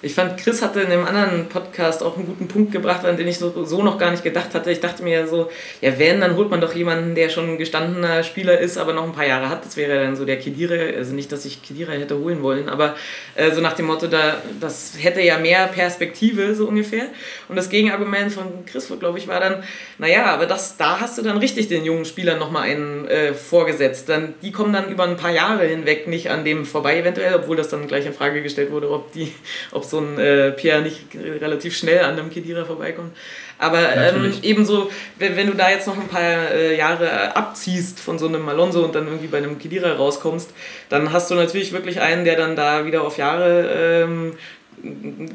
Ich 0.00 0.14
fand, 0.14 0.38
Chris 0.38 0.62
hatte 0.62 0.80
in 0.80 0.92
einem 0.92 1.04
anderen 1.04 1.48
Podcast 1.48 2.04
auch 2.04 2.16
einen 2.16 2.26
guten 2.26 2.46
Punkt 2.46 2.70
gebracht, 2.70 3.04
an 3.04 3.16
den 3.16 3.26
ich 3.26 3.38
so, 3.38 3.82
noch 3.82 3.98
gar 3.98 4.12
nicht 4.12 4.22
gedacht 4.22 4.54
hatte. 4.54 4.70
Ich 4.70 4.78
dachte 4.78 5.02
mir 5.02 5.26
so, 5.26 5.50
ja, 5.80 5.98
wenn, 5.98 6.20
dann 6.20 6.36
holt 6.36 6.50
man 6.50 6.60
doch 6.60 6.72
jemanden, 6.72 7.16
der 7.16 7.30
schon 7.30 7.50
ein 7.50 7.58
gestandener 7.58 8.22
Spieler 8.22 8.60
ist, 8.60 8.78
aber 8.78 8.92
noch 8.92 9.02
ein 9.02 9.12
paar 9.12 9.26
Jahre 9.26 9.48
hat. 9.48 9.64
Das 9.64 9.76
wäre 9.76 10.04
dann 10.04 10.14
so 10.14 10.24
der 10.24 10.38
Kedira. 10.38 10.76
Also 10.96 11.16
nicht, 11.16 11.32
dass 11.32 11.44
ich 11.44 11.64
Kedira 11.64 11.92
hätte 11.94 12.16
holen 12.16 12.44
wollen, 12.44 12.68
aber 12.68 12.94
äh, 13.34 13.50
so 13.50 13.60
nach 13.60 13.72
dem 13.72 13.86
Motto, 13.86 14.06
da, 14.06 14.36
das 14.60 14.92
hätte 15.00 15.20
ja 15.20 15.36
mehr 15.36 15.66
Perspektive, 15.66 16.54
so 16.54 16.68
ungefähr. 16.68 17.06
Und 17.48 17.56
das 17.56 17.68
Gegenargument 17.68 18.32
von 18.32 18.64
Chris, 18.66 18.92
glaube 19.00 19.18
ich, 19.18 19.26
war 19.26 19.40
dann, 19.40 19.64
naja, 19.98 20.26
aber 20.26 20.46
das, 20.46 20.76
da 20.76 21.00
hast 21.00 21.18
du 21.18 21.22
dann 21.22 21.38
richtig 21.38 21.66
den 21.66 21.84
jungen 21.84 22.04
Spielern 22.04 22.38
nochmal 22.38 22.70
einen 22.70 23.08
äh, 23.08 23.34
vorgesetzt. 23.34 24.08
Dann, 24.08 24.34
die 24.42 24.52
kommen 24.52 24.72
dann 24.72 24.92
über 24.92 25.02
ein 25.02 25.16
paar 25.16 25.32
Jahre 25.32 25.66
hinweg 25.66 26.06
nicht 26.06 26.30
an 26.30 26.44
dem 26.44 26.66
vorbei, 26.66 26.98
eventuell, 26.98 27.34
obwohl 27.34 27.56
das 27.56 27.68
dann 27.68 27.88
gleich 27.88 28.06
in 28.06 28.12
Frage 28.12 28.44
gestellt 28.44 28.70
wurde, 28.70 28.92
ob 28.92 29.12
die, 29.12 29.32
ob 29.72 29.87
so 29.88 29.98
ein 29.98 30.18
äh, 30.18 30.52
Pierre 30.52 30.82
nicht 30.82 31.06
relativ 31.14 31.76
schnell 31.76 32.04
an 32.04 32.18
einem 32.18 32.30
Kedira 32.30 32.64
vorbeikommt. 32.64 33.12
Aber 33.58 33.94
ähm, 33.94 34.32
ebenso, 34.42 34.90
wenn, 35.18 35.36
wenn 35.36 35.48
du 35.48 35.54
da 35.54 35.68
jetzt 35.70 35.86
noch 35.86 35.98
ein 35.98 36.06
paar 36.06 36.20
äh, 36.20 36.76
Jahre 36.76 37.34
abziehst 37.34 37.98
von 37.98 38.18
so 38.18 38.28
einem 38.28 38.48
Alonso 38.48 38.84
und 38.84 38.94
dann 38.94 39.06
irgendwie 39.06 39.26
bei 39.26 39.38
einem 39.38 39.58
Kedira 39.58 39.92
rauskommst, 39.94 40.50
dann 40.88 41.12
hast 41.12 41.30
du 41.30 41.34
natürlich 41.34 41.72
wirklich 41.72 42.00
einen, 42.00 42.24
der 42.24 42.36
dann 42.36 42.54
da 42.54 42.86
wieder 42.86 43.02
auf 43.02 43.18
Jahre 43.18 44.04
ähm, 44.04 44.32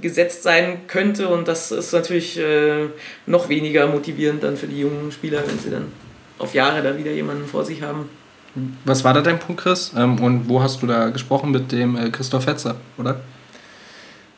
gesetzt 0.01 0.43
sein 0.43 0.87
könnte 0.87 1.27
und 1.27 1.49
das 1.49 1.71
ist 1.71 1.91
natürlich 1.91 2.39
äh, 2.39 2.85
noch 3.25 3.49
weniger 3.49 3.87
motivierend 3.87 4.41
dann 4.41 4.55
für 4.55 4.67
die 4.67 4.79
jungen 4.79 5.11
Spieler, 5.11 5.43
wenn 5.45 5.59
sie 5.59 5.69
dann 5.69 5.91
auf 6.39 6.53
Jahre 6.53 6.81
da 6.81 6.97
wieder 6.97 7.11
jemanden 7.11 7.45
vor 7.45 7.65
sich 7.65 7.81
haben. 7.81 8.09
Was 8.85 9.03
war 9.03 9.13
da 9.13 9.21
dein 9.21 9.39
Punkt, 9.39 9.61
Chris? 9.61 9.91
Ähm, 9.97 10.19
und 10.19 10.47
wo 10.47 10.61
hast 10.61 10.81
du 10.81 10.87
da 10.87 11.09
gesprochen 11.09 11.51
mit 11.51 11.71
dem 11.71 11.97
äh, 11.97 12.09
Christoph 12.09 12.45
Hetzer, 12.45 12.75
oder? 12.97 13.19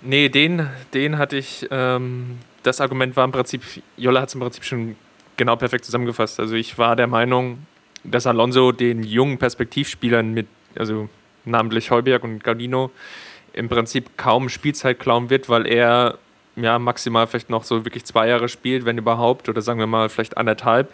Nee, 0.08 0.30
den, 0.30 0.70
den 0.94 1.18
hatte 1.18 1.36
ich, 1.36 1.68
ähm, 1.72 2.38
das 2.62 2.80
Argument 2.80 3.16
war 3.16 3.26
im 3.26 3.32
Prinzip, 3.32 3.64
Jolla 3.98 4.22
hat 4.22 4.30
es 4.30 4.36
im 4.36 4.42
Prinzip 4.42 4.64
schon 4.64 4.96
genau 5.36 5.56
perfekt 5.56 5.84
zusammengefasst. 5.84 6.40
Also 6.40 6.56
ich 6.56 6.78
war 6.78 6.96
der 6.96 7.08
Meinung, 7.08 7.66
dass 8.04 8.28
Alonso 8.28 8.72
den 8.72 9.02
jungen 9.02 9.40
Perspektivspielern 9.40 10.32
mit, 10.32 10.46
also 10.78 11.10
namentlich 11.44 11.90
Heuberg 11.90 12.24
und 12.24 12.44
Gardino, 12.44 12.92
im 13.54 13.68
Prinzip 13.68 14.16
kaum 14.16 14.50
Spielzeit 14.50 15.00
klauen 15.00 15.32
wird, 15.32 15.50
weil 15.50 15.66
er 15.66 16.20
ja 16.56 16.78
maximal 16.78 17.26
vielleicht 17.26 17.50
noch 17.50 17.64
so 17.64 17.84
wirklich 17.84 18.06
zwei 18.06 18.28
Jahre 18.28 18.48
spielt, 18.48 18.86
wenn 18.86 19.00
überhaupt, 19.00 19.50
oder 19.50 19.62
sagen 19.62 19.80
wir 19.80 19.88
mal 19.88 20.10
vielleicht 20.10 20.38
anderthalb. 20.38 20.94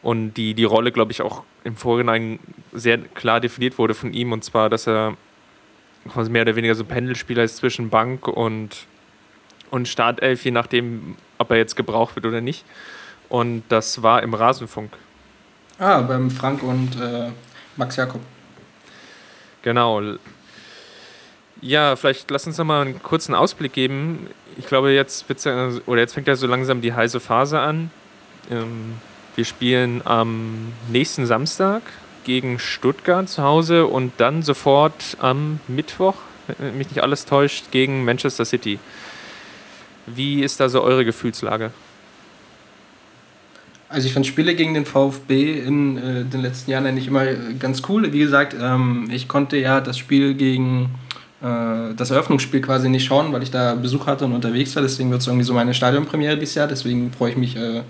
Und 0.00 0.34
die, 0.34 0.54
die 0.54 0.64
Rolle, 0.64 0.90
glaube 0.90 1.12
ich, 1.12 1.20
auch 1.20 1.44
im 1.64 1.76
Vorhinein 1.76 2.38
sehr 2.72 2.96
klar 2.98 3.40
definiert 3.40 3.76
wurde 3.76 3.92
von 3.92 4.14
ihm, 4.14 4.32
und 4.32 4.42
zwar, 4.42 4.70
dass 4.70 4.86
er 4.86 5.16
quasi 6.08 6.30
mehr 6.30 6.42
oder 6.42 6.56
weniger 6.56 6.74
so 6.74 6.84
Pendelspieler 6.84 7.44
ist 7.44 7.56
zwischen 7.56 7.90
Bank 7.90 8.28
und, 8.28 8.86
und 9.70 9.88
Startelf, 9.88 10.44
je 10.44 10.50
nachdem, 10.50 11.16
ob 11.38 11.50
er 11.50 11.56
jetzt 11.56 11.76
gebraucht 11.76 12.16
wird 12.16 12.26
oder 12.26 12.40
nicht. 12.40 12.64
Und 13.28 13.62
das 13.68 14.02
war 14.02 14.22
im 14.22 14.34
Rasenfunk. 14.34 14.90
Ah, 15.78 16.00
beim 16.00 16.30
Frank 16.30 16.62
und 16.62 17.00
äh, 17.00 17.30
Max 17.76 17.96
Jakob. 17.96 18.20
Genau. 19.62 20.02
Ja, 21.60 21.96
vielleicht 21.96 22.30
lass 22.30 22.46
uns 22.46 22.58
noch 22.58 22.64
mal 22.64 22.82
einen 22.82 23.02
kurzen 23.02 23.34
Ausblick 23.34 23.72
geben. 23.72 24.28
Ich 24.56 24.66
glaube, 24.66 24.92
jetzt, 24.92 25.26
oder 25.86 26.00
jetzt 26.00 26.14
fängt 26.14 26.26
ja 26.26 26.36
so 26.36 26.46
langsam 26.46 26.80
die 26.80 26.92
heiße 26.92 27.20
Phase 27.20 27.60
an. 27.60 27.90
Ähm, 28.50 28.94
wir 29.36 29.44
spielen 29.44 30.02
am 30.04 30.72
nächsten 30.88 31.26
Samstag 31.26 31.82
gegen 32.28 32.58
Stuttgart 32.58 33.26
zu 33.26 33.42
Hause 33.42 33.86
und 33.86 34.12
dann 34.18 34.42
sofort 34.42 35.16
am 35.18 35.60
Mittwoch, 35.66 36.14
wenn 36.58 36.76
mich 36.76 36.90
nicht 36.90 37.02
alles 37.02 37.24
täuscht, 37.24 37.70
gegen 37.70 38.04
Manchester 38.04 38.44
City. 38.44 38.78
Wie 40.06 40.42
ist 40.42 40.60
da 40.60 40.68
so 40.68 40.82
eure 40.82 41.06
Gefühlslage? 41.06 41.70
Also 43.88 44.06
ich 44.06 44.12
fand 44.12 44.26
Spiele 44.26 44.54
gegen 44.54 44.74
den 44.74 44.84
VfB 44.84 45.58
in 45.58 45.96
äh, 45.96 46.24
den 46.24 46.42
letzten 46.42 46.70
Jahren 46.70 46.84
eigentlich 46.84 47.06
immer 47.06 47.24
ganz 47.58 47.82
cool. 47.88 48.12
Wie 48.12 48.18
gesagt, 48.18 48.54
ähm, 48.60 49.08
ich 49.10 49.26
konnte 49.26 49.56
ja 49.56 49.80
das 49.80 49.96
Spiel 49.96 50.34
gegen 50.34 50.90
äh, 51.40 51.94
das 51.96 52.10
Eröffnungsspiel 52.10 52.60
quasi 52.60 52.90
nicht 52.90 53.06
schauen, 53.06 53.32
weil 53.32 53.42
ich 53.42 53.50
da 53.50 53.74
Besuch 53.74 54.06
hatte 54.06 54.26
und 54.26 54.34
unterwegs 54.34 54.76
war. 54.76 54.82
Deswegen 54.82 55.10
wird 55.10 55.22
es 55.22 55.26
irgendwie 55.26 55.46
so 55.46 55.54
meine 55.54 55.72
Stadionpremiere 55.72 56.36
dieses 56.36 56.56
Jahr. 56.56 56.68
Deswegen 56.68 57.10
freue 57.10 57.30
ich 57.30 57.38
mich 57.38 57.56
äh, 57.56 57.80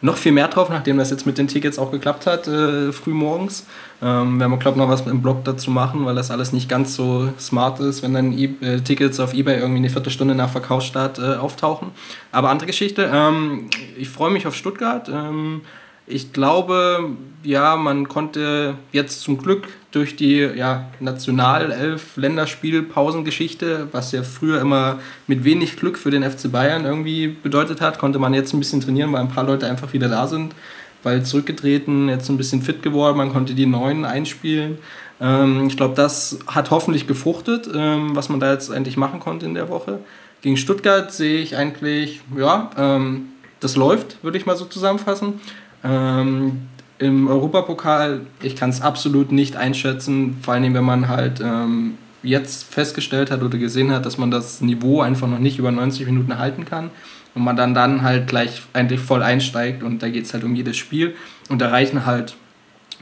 noch 0.00 0.16
viel 0.16 0.32
mehr 0.32 0.48
drauf, 0.48 0.68
nachdem 0.68 0.98
das 0.98 1.10
jetzt 1.10 1.26
mit 1.26 1.38
den 1.38 1.48
Tickets 1.48 1.78
auch 1.78 1.90
geklappt 1.90 2.26
hat, 2.26 2.46
äh, 2.46 2.92
früh 2.92 3.12
morgens. 3.12 3.66
Ähm, 4.00 4.38
werden 4.38 4.52
wir, 4.52 4.58
glaube 4.58 4.76
ich, 4.76 4.84
noch 4.84 4.88
was 4.88 5.06
im 5.06 5.22
Blog 5.22 5.44
dazu 5.44 5.72
machen, 5.72 6.04
weil 6.04 6.14
das 6.14 6.30
alles 6.30 6.52
nicht 6.52 6.68
ganz 6.68 6.94
so 6.94 7.32
smart 7.38 7.80
ist, 7.80 8.02
wenn 8.02 8.14
dann 8.14 8.32
e 8.32 8.50
äh, 8.60 8.80
Tickets 8.80 9.18
auf 9.18 9.34
Ebay 9.34 9.56
irgendwie 9.56 9.78
eine 9.78 9.90
Viertelstunde 9.90 10.36
nach 10.36 10.50
Verkaufsstart 10.50 11.18
äh, 11.18 11.34
auftauchen. 11.34 11.88
Aber 12.30 12.50
andere 12.50 12.66
Geschichte. 12.66 13.10
Ähm, 13.12 13.70
ich 13.96 14.08
freue 14.08 14.30
mich 14.30 14.46
auf 14.46 14.54
Stuttgart. 14.54 15.08
Ähm, 15.08 15.62
ich 16.06 16.32
glaube, 16.32 17.10
ja, 17.42 17.76
man 17.76 18.08
konnte 18.08 18.76
jetzt 18.92 19.20
zum 19.22 19.38
Glück 19.38 19.68
durch 19.90 20.16
die 20.16 20.40
ja, 20.40 20.90
Nationalelf-Länderspiel-Pausengeschichte, 21.00 23.88
was 23.90 24.12
ja 24.12 24.22
früher 24.22 24.60
immer 24.60 24.98
mit 25.26 25.44
wenig 25.44 25.76
Glück 25.76 25.96
für 25.96 26.10
den 26.10 26.22
FC 26.22 26.52
Bayern 26.52 26.84
irgendwie 26.84 27.28
bedeutet 27.28 27.80
hat, 27.80 27.98
konnte 27.98 28.18
man 28.18 28.34
jetzt 28.34 28.52
ein 28.52 28.58
bisschen 28.58 28.82
trainieren, 28.82 29.10
weil 29.12 29.22
ein 29.22 29.30
paar 29.30 29.44
Leute 29.44 29.66
einfach 29.66 29.94
wieder 29.94 30.08
da 30.08 30.26
sind, 30.26 30.54
weil 31.02 31.24
zurückgetreten, 31.24 32.10
jetzt 32.10 32.28
ein 32.28 32.36
bisschen 32.36 32.60
fit 32.60 32.82
geworden, 32.82 33.16
man 33.16 33.32
konnte 33.32 33.54
die 33.54 33.64
Neuen 33.64 34.04
einspielen. 34.04 34.76
Ähm, 35.20 35.68
ich 35.68 35.76
glaube, 35.76 35.94
das 35.94 36.38
hat 36.46 36.70
hoffentlich 36.70 37.06
gefruchtet, 37.06 37.66
ähm, 37.74 38.14
was 38.14 38.28
man 38.28 38.40
da 38.40 38.52
jetzt 38.52 38.70
eigentlich 38.70 38.98
machen 38.98 39.20
konnte 39.20 39.46
in 39.46 39.54
der 39.54 39.70
Woche. 39.70 40.00
Gegen 40.42 40.58
Stuttgart 40.58 41.10
sehe 41.12 41.40
ich 41.40 41.56
eigentlich, 41.56 42.20
ja, 42.36 42.70
ähm, 42.76 43.30
das 43.60 43.74
läuft, 43.74 44.22
würde 44.22 44.38
ich 44.38 44.46
mal 44.46 44.56
so 44.56 44.66
zusammenfassen. 44.66 45.40
Ähm, 45.82 46.68
Im 46.98 47.28
Europapokal, 47.28 48.22
ich 48.42 48.56
kann 48.56 48.70
es 48.70 48.80
absolut 48.80 49.30
nicht 49.30 49.56
einschätzen, 49.56 50.38
vor 50.42 50.54
allem 50.54 50.74
wenn 50.74 50.84
man 50.84 51.08
halt 51.08 51.40
ähm, 51.40 51.94
jetzt 52.22 52.72
festgestellt 52.72 53.30
hat 53.30 53.42
oder 53.42 53.56
gesehen 53.58 53.92
hat, 53.92 54.04
dass 54.04 54.18
man 54.18 54.30
das 54.30 54.60
Niveau 54.60 55.00
einfach 55.00 55.28
noch 55.28 55.38
nicht 55.38 55.58
über 55.58 55.70
90 55.70 56.06
Minuten 56.06 56.38
halten 56.38 56.64
kann 56.64 56.90
und 57.34 57.44
man 57.44 57.56
dann, 57.56 57.74
dann 57.74 58.02
halt 58.02 58.26
gleich 58.26 58.62
eigentlich 58.72 59.00
voll 59.00 59.22
einsteigt 59.22 59.82
und 59.82 60.02
da 60.02 60.08
geht 60.08 60.24
es 60.24 60.34
halt 60.34 60.44
um 60.44 60.54
jedes 60.56 60.76
Spiel 60.76 61.14
und 61.48 61.60
da 61.60 61.68
reichen 61.68 62.04
halt 62.04 62.34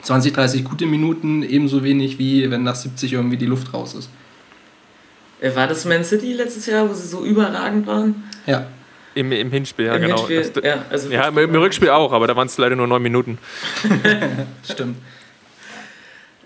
20, 0.03 0.35
30 0.35 0.65
gute 0.65 0.87
Minuten 0.87 1.43
ebenso 1.43 1.83
wenig 1.83 2.19
wie 2.19 2.51
wenn 2.51 2.63
nach 2.63 2.77
70 2.77 3.15
irgendwie 3.15 3.39
die 3.39 3.47
Luft 3.47 3.73
raus 3.73 3.95
ist. 3.95 4.11
War 5.55 5.67
das 5.67 5.85
Man 5.85 6.05
City 6.05 6.33
letztes 6.33 6.67
Jahr, 6.67 6.89
wo 6.89 6.95
sie 6.95 7.07
so 7.07 7.25
überragend 7.25 7.87
waren? 7.87 8.25
Ja. 8.47 8.67
Im, 9.17 9.33
Im 9.33 9.51
Hinspiel, 9.51 9.87
ja, 9.87 9.95
Im 9.95 10.03
genau. 10.03 10.29
Hinspiel, 10.29 10.63
das, 10.63 10.63
ja, 10.63 10.85
also 10.91 11.11
ja 11.11 11.29
im, 11.29 11.39
im, 11.39 11.55
Rückspiel 11.55 11.89
auch, 11.89 12.13
aber 12.13 12.27
da 12.27 12.37
waren 12.37 12.49
es 12.49 12.59
leider 12.59 12.77
nur 12.77 12.87
neun 12.87 13.03
Minuten. 13.03 13.39
Stimmt. 14.71 14.99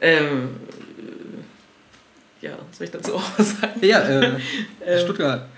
Ähm, 0.01 0.51
ja, 2.41 2.53
soll 2.71 2.85
ich 2.85 2.93
dazu 2.93 3.17
auch 3.17 3.25
was 3.37 3.51
sagen? 3.61 3.81
Ja, 3.83 3.99
äh, 3.99 4.37
ähm, 4.87 4.99
Stuttgart. 5.03 5.49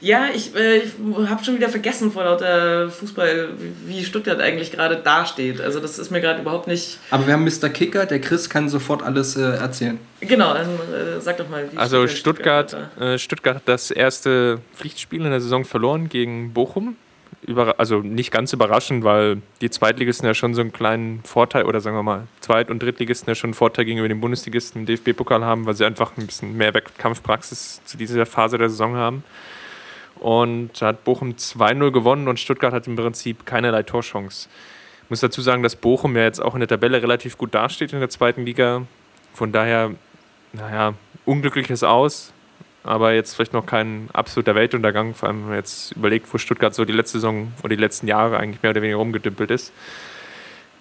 Ja, 0.00 0.28
ich, 0.34 0.54
äh, 0.54 0.78
ich 0.78 0.92
habe 1.28 1.44
schon 1.44 1.56
wieder 1.56 1.68
vergessen 1.68 2.10
vor 2.10 2.24
lauter 2.24 2.88
Fußball, 2.90 3.50
wie 3.86 4.02
Stuttgart 4.02 4.40
eigentlich 4.40 4.72
gerade 4.72 4.96
dasteht. 4.96 5.60
Also 5.60 5.78
das 5.78 5.98
ist 5.98 6.10
mir 6.10 6.22
gerade 6.22 6.40
überhaupt 6.40 6.66
nicht... 6.66 6.98
Aber 7.10 7.26
wir 7.26 7.34
haben 7.34 7.44
Mr. 7.44 7.68
Kicker, 7.68 8.06
der 8.06 8.20
Chris 8.20 8.48
kann 8.48 8.70
sofort 8.70 9.02
alles 9.02 9.36
äh, 9.36 9.42
erzählen. 9.42 9.98
Genau, 10.20 10.54
dann 10.54 10.68
äh, 10.68 11.20
sag 11.20 11.36
doch 11.36 11.48
mal. 11.50 11.68
Wie 11.70 11.76
also 11.76 12.06
Stuttgart, 12.06 12.70
Stuttgart, 12.70 13.00
äh, 13.00 13.18
Stuttgart 13.18 13.56
hat 13.56 13.62
das 13.66 13.90
erste 13.90 14.60
Pflichtspiel 14.74 15.22
in 15.24 15.30
der 15.30 15.40
Saison 15.40 15.66
verloren 15.66 16.08
gegen 16.08 16.54
Bochum. 16.54 16.96
Über, 17.42 17.78
also 17.78 18.00
nicht 18.00 18.30
ganz 18.30 18.52
überraschend, 18.52 19.02
weil 19.02 19.38
die 19.60 19.70
Zweitligisten 19.70 20.26
ja 20.26 20.34
schon 20.34 20.54
so 20.54 20.60
einen 20.60 20.72
kleinen 20.72 21.22
Vorteil, 21.24 21.64
oder 21.64 21.80
sagen 21.80 21.96
wir 21.96 22.02
mal, 22.02 22.26
Zweit- 22.40 22.70
und 22.70 22.82
Drittligisten 22.82 23.28
ja 23.28 23.34
schon 23.34 23.48
einen 23.48 23.54
Vorteil 23.54 23.86
gegenüber 23.86 24.08
den 24.08 24.20
Bundesligisten 24.20 24.82
im 24.82 24.86
DFB-Pokal 24.86 25.42
haben, 25.42 25.64
weil 25.64 25.74
sie 25.74 25.84
einfach 25.84 26.12
ein 26.16 26.26
bisschen 26.26 26.56
mehr 26.56 26.74
Wettkampfpraxis 26.74 27.80
zu 27.84 27.96
dieser 27.96 28.26
Phase 28.26 28.58
der 28.58 28.68
Saison 28.68 28.94
haben. 28.94 29.24
Und 30.20 30.80
hat 30.82 31.04
Bochum 31.04 31.32
2-0 31.32 31.90
gewonnen 31.92 32.28
und 32.28 32.38
Stuttgart 32.38 32.74
hat 32.74 32.86
im 32.86 32.94
Prinzip 32.94 33.46
keinerlei 33.46 33.82
Torchance. 33.82 34.48
Ich 35.04 35.10
muss 35.10 35.20
dazu 35.20 35.40
sagen, 35.40 35.62
dass 35.62 35.76
Bochum 35.76 36.14
ja 36.14 36.22
jetzt 36.22 36.40
auch 36.40 36.54
in 36.54 36.60
der 36.60 36.68
Tabelle 36.68 37.02
relativ 37.02 37.38
gut 37.38 37.54
dasteht 37.54 37.92
in 37.92 38.00
der 38.00 38.10
zweiten 38.10 38.44
Liga. 38.44 38.82
Von 39.32 39.50
daher, 39.50 39.92
naja, 40.52 40.94
unglückliches 41.24 41.82
Aus, 41.82 42.32
aber 42.82 43.14
jetzt 43.14 43.34
vielleicht 43.34 43.52
noch 43.52 43.66
kein 43.66 44.08
absoluter 44.12 44.54
Weltuntergang, 44.54 45.14
vor 45.14 45.28
allem 45.28 45.40
wenn 45.40 45.48
man 45.48 45.56
jetzt 45.56 45.92
überlegt, 45.92 46.32
wo 46.32 46.38
Stuttgart 46.38 46.74
so 46.74 46.84
die 46.84 46.92
letzte 46.92 47.18
Saison 47.18 47.52
oder 47.60 47.74
die 47.74 47.80
letzten 47.80 48.06
Jahre 48.06 48.38
eigentlich 48.38 48.62
mehr 48.62 48.70
oder 48.70 48.82
weniger 48.82 48.98
rumgedümpelt 48.98 49.50
ist. 49.50 49.72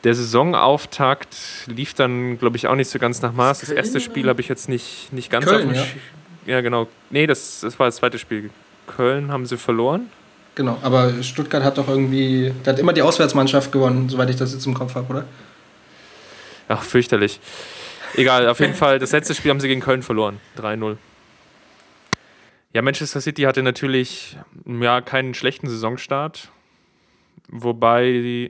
Der 0.03 0.13
Saisonauftakt 0.13 1.35
lief 1.67 1.93
dann, 1.93 2.39
glaube 2.39 2.55
ich, 2.55 2.67
auch 2.67 2.75
nicht 2.75 2.89
so 2.89 2.99
ganz 2.99 3.21
nach 3.21 3.33
Maß. 3.33 3.61
Das 3.61 3.69
erste 3.69 3.99
Spiel 3.99 4.29
habe 4.29 4.39
ich 4.39 4.47
jetzt 4.47 4.69
nicht, 4.69 5.11
nicht 5.11 5.29
ganz 5.29 5.45
Köln, 5.45 5.69
auf 5.69 5.73
dem 5.73 5.75
ja. 6.45 6.55
ja, 6.55 6.61
genau. 6.61 6.87
Nee, 7.09 7.27
das, 7.27 7.61
das 7.61 7.77
war 7.79 7.87
das 7.87 7.97
zweite 7.97 8.17
Spiel. 8.17 8.49
Köln 8.89 9.31
haben 9.31 9.45
sie 9.45 9.57
verloren. 9.57 10.09
Genau, 10.55 10.77
aber 10.81 11.23
Stuttgart 11.23 11.63
hat 11.63 11.77
doch 11.77 11.87
irgendwie, 11.87 12.53
der 12.65 12.73
hat 12.73 12.79
immer 12.79 12.91
die 12.91 13.01
Auswärtsmannschaft 13.01 13.71
gewonnen, 13.71 14.09
soweit 14.09 14.29
ich 14.29 14.35
das 14.35 14.51
jetzt 14.51 14.65
im 14.65 14.73
Kopf 14.73 14.95
habe, 14.95 15.09
oder? 15.09 15.25
Ach, 16.67 16.83
fürchterlich. 16.83 17.39
Egal, 18.15 18.47
auf 18.49 18.59
jeden 18.59 18.73
Fall, 18.73 18.99
das 18.99 19.11
letzte 19.11 19.35
Spiel 19.35 19.51
haben 19.51 19.59
sie 19.59 19.67
gegen 19.67 19.81
Köln 19.81 20.01
verloren. 20.01 20.39
3-0. 20.57 20.97
Ja, 22.73 22.81
Manchester 22.81 23.21
City 23.21 23.43
hatte 23.43 23.63
natürlich 23.63 24.37
ja, 24.65 25.01
keinen 25.01 25.33
schlechten 25.33 25.69
Saisonstart, 25.69 26.49
wobei 27.47 28.49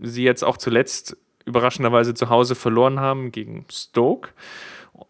sie 0.00 0.22
jetzt 0.24 0.42
auch 0.44 0.56
zuletzt 0.56 1.16
überraschenderweise 1.44 2.14
zu 2.14 2.30
Hause 2.30 2.54
verloren 2.54 3.00
haben 3.00 3.32
gegen 3.32 3.66
Stoke. 3.70 4.30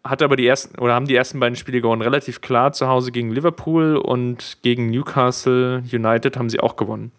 Hat 0.03 0.21
aber 0.21 0.35
die 0.35 0.47
ersten 0.47 0.79
oder 0.79 0.93
haben 0.93 1.07
die 1.07 1.15
ersten 1.15 1.39
beiden 1.39 1.55
Spiele 1.55 1.81
gewonnen, 1.81 2.01
relativ 2.01 2.41
klar 2.41 2.73
zu 2.73 2.87
Hause 2.87 3.11
gegen 3.11 3.31
Liverpool 3.31 3.97
und 3.97 4.57
gegen 4.61 4.89
Newcastle 4.89 5.83
United 5.91 6.37
haben 6.37 6.49
sie 6.49 6.59
auch 6.59 6.75
gewonnen. 6.75 7.11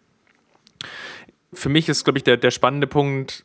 Für 1.52 1.68
mich 1.68 1.88
ist, 1.88 2.04
glaube 2.04 2.18
ich, 2.18 2.24
der, 2.24 2.36
der 2.36 2.50
spannende 2.50 2.86
Punkt, 2.86 3.44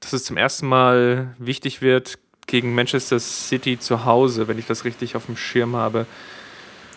dass 0.00 0.12
es 0.12 0.24
zum 0.24 0.36
ersten 0.36 0.66
Mal 0.66 1.34
wichtig 1.38 1.80
wird 1.80 2.18
gegen 2.46 2.74
Manchester 2.74 3.18
City 3.18 3.78
zu 3.78 4.04
Hause, 4.04 4.48
wenn 4.48 4.58
ich 4.58 4.66
das 4.66 4.84
richtig 4.84 5.16
auf 5.16 5.26
dem 5.26 5.36
Schirm 5.36 5.74
habe. 5.76 6.06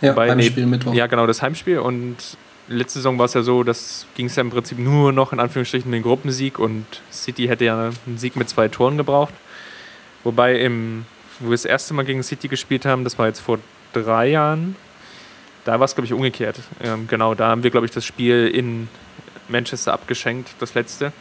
Ja, 0.02 0.14
Bei 0.14 0.30
Heimspiel 0.30 0.66
Mittwoch. 0.66 0.94
Ja, 0.94 1.08
genau, 1.08 1.28
das 1.28 1.42
Heimspiel. 1.42 1.80
Und 1.80 2.38
letzte 2.68 3.00
Saison 3.00 3.18
war 3.18 3.26
es 3.26 3.34
ja 3.34 3.42
so, 3.42 3.64
das 3.64 4.06
ging 4.16 4.28
es 4.28 4.36
ja 4.36 4.42
im 4.42 4.50
Prinzip 4.50 4.80
nur 4.80 5.12
noch 5.12 5.34
in 5.34 5.40
Anführungsstrichen 5.40 5.88
um 5.88 5.92
den 5.92 6.04
Gruppensieg 6.04 6.60
und 6.60 6.86
City 7.12 7.48
hätte 7.48 7.66
ja 7.66 7.92
einen 8.06 8.18
Sieg 8.18 8.36
mit 8.36 8.48
zwei 8.50 8.68
Toren 8.68 8.98
gebraucht. 8.98 9.34
Wobei 10.24 10.60
im, 10.60 11.06
wo 11.40 11.48
wir 11.48 11.52
das 11.54 11.66
erste 11.66 11.94
Mal 11.94 12.06
gegen 12.06 12.24
City 12.24 12.48
gespielt 12.48 12.86
haben, 12.86 13.04
das 13.04 13.18
war 13.18 13.28
jetzt 13.28 13.40
vor 13.40 13.60
drei 13.94 14.28
Jahren, 14.28 14.76
da 15.66 15.80
war 15.80 15.86
es, 15.86 15.96
glaube 15.96 16.06
ich, 16.06 16.14
umgekehrt. 16.14 16.60
Ähm, 16.82 17.08
genau, 17.08 17.36
da 17.36 17.50
haben 17.50 17.64
wir, 17.64 17.70
glaube 17.70 17.86
ich, 17.86 17.92
das 17.92 18.06
Spiel 18.06 18.48
in 18.48 18.88
Manchester 19.48 19.94
abgeschenkt, 19.94 20.50
das 20.60 20.74
letzte. 20.74 21.12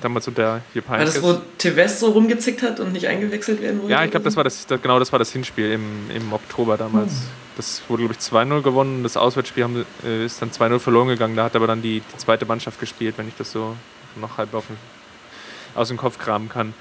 Damals 0.00 0.26
unter 0.26 0.62
Jupp 0.72 0.88
War 0.88 0.98
das, 0.98 1.22
wo 1.22 1.34
Tevez 1.58 2.00
so 2.00 2.10
rumgezickt 2.10 2.62
hat 2.62 2.80
und 2.80 2.92
nicht 2.92 3.06
eingewechselt 3.06 3.60
werden 3.60 3.80
wollte? 3.80 3.92
Ja, 3.92 4.04
ich 4.04 4.10
glaube, 4.10 4.24
das 4.24 4.36
war 4.36 4.44
das, 4.44 4.66
genau 4.66 4.98
das 4.98 5.12
war 5.12 5.18
das 5.18 5.30
Hinspiel 5.32 5.72
im, 5.72 6.10
im 6.14 6.32
Oktober 6.32 6.78
damals. 6.78 7.12
Hm. 7.12 7.20
Das 7.56 7.82
wurde, 7.88 8.04
glaube 8.04 8.14
ich, 8.18 8.26
2-0 8.26 8.62
gewonnen. 8.62 9.02
Das 9.02 9.18
Auswärtsspiel 9.18 9.64
haben, 9.64 9.84
äh, 10.02 10.24
ist 10.24 10.40
dann 10.40 10.50
2-0 10.50 10.78
verloren 10.78 11.08
gegangen. 11.08 11.36
Da 11.36 11.44
hat 11.44 11.56
aber 11.56 11.66
dann 11.66 11.82
die, 11.82 12.00
die, 12.00 12.16
zweite 12.16 12.46
Mannschaft 12.46 12.80
gespielt, 12.80 13.18
wenn 13.18 13.28
ich 13.28 13.36
das 13.36 13.52
so 13.52 13.76
noch 14.16 14.38
halb 14.38 14.54
auf, 14.54 14.64
aus 15.74 15.88
dem 15.88 15.98
Kopf 15.98 16.18
kramen 16.18 16.48
kann. 16.48 16.72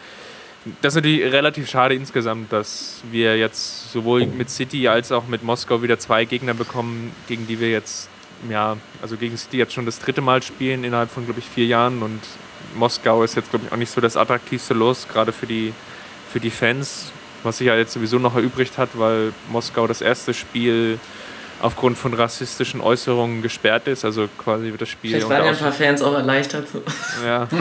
Das 0.81 0.93
ist 0.93 0.97
natürlich 0.97 1.23
relativ 1.31 1.69
schade 1.69 1.95
insgesamt, 1.95 2.53
dass 2.53 3.01
wir 3.09 3.37
jetzt 3.37 3.91
sowohl 3.91 4.27
mit 4.27 4.49
City 4.49 4.87
als 4.87 5.11
auch 5.11 5.27
mit 5.27 5.43
Moskau 5.43 5.81
wieder 5.81 5.97
zwei 5.97 6.25
Gegner 6.25 6.53
bekommen, 6.53 7.15
gegen 7.27 7.47
die 7.47 7.59
wir 7.59 7.71
jetzt, 7.71 8.09
ja, 8.47 8.77
also 9.01 9.17
gegen 9.17 9.37
City 9.37 9.57
jetzt 9.57 9.73
schon 9.73 9.87
das 9.87 9.99
dritte 9.99 10.21
Mal 10.21 10.43
spielen 10.43 10.83
innerhalb 10.83 11.09
von, 11.09 11.25
glaube 11.25 11.39
ich, 11.39 11.47
vier 11.47 11.65
Jahren 11.65 12.03
und 12.03 12.19
Moskau 12.75 13.23
ist 13.23 13.35
jetzt, 13.35 13.49
glaube 13.49 13.65
ich, 13.65 13.71
auch 13.71 13.77
nicht 13.77 13.91
so 13.91 14.01
das 14.01 14.15
attraktivste 14.15 14.75
Los, 14.75 15.07
gerade 15.07 15.31
für 15.31 15.47
die, 15.47 15.73
für 16.31 16.39
die 16.39 16.51
Fans, 16.51 17.11
was 17.41 17.57
sich 17.57 17.67
ja 17.67 17.75
jetzt 17.75 17.93
sowieso 17.93 18.19
noch 18.19 18.35
erübrigt 18.35 18.77
hat, 18.77 18.89
weil 18.93 19.33
Moskau 19.49 19.87
das 19.87 20.01
erste 20.01 20.33
Spiel 20.33 20.99
aufgrund 21.59 21.97
von 21.97 22.13
rassistischen 22.13 22.81
Äußerungen 22.81 23.41
gesperrt 23.41 23.87
ist. 23.87 24.05
Also 24.05 24.27
quasi 24.37 24.65
wird 24.65 24.81
das 24.81 24.89
Spiel. 24.89 25.11
Vielleicht 25.11 25.29
waren 25.29 25.45
ja 25.45 25.51
ein 25.51 25.57
paar 25.57 25.71
Fans 25.71 26.01
auch 26.01 26.13
erleichtert. 26.13 26.67
Ja. 27.25 27.47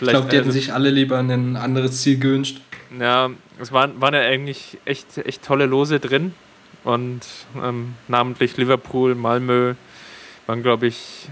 ich 0.00 0.08
glaube, 0.08 0.28
die 0.28 0.36
hätten 0.36 0.52
sich 0.52 0.72
alle 0.72 0.90
lieber 0.90 1.18
ein 1.18 1.56
anderes 1.56 2.02
Ziel 2.02 2.18
gewünscht. 2.18 2.60
Ja, 2.98 3.30
es 3.60 3.72
waren, 3.72 4.00
waren 4.00 4.14
ja 4.14 4.20
eigentlich 4.20 4.78
echt, 4.84 5.18
echt 5.18 5.42
tolle 5.42 5.66
Lose 5.66 6.00
drin. 6.00 6.32
Und 6.84 7.20
ähm, 7.62 7.94
namentlich 8.06 8.56
Liverpool, 8.56 9.14
Malmö 9.14 9.74
waren, 10.46 10.62
glaube 10.62 10.86
ich, 10.86 11.28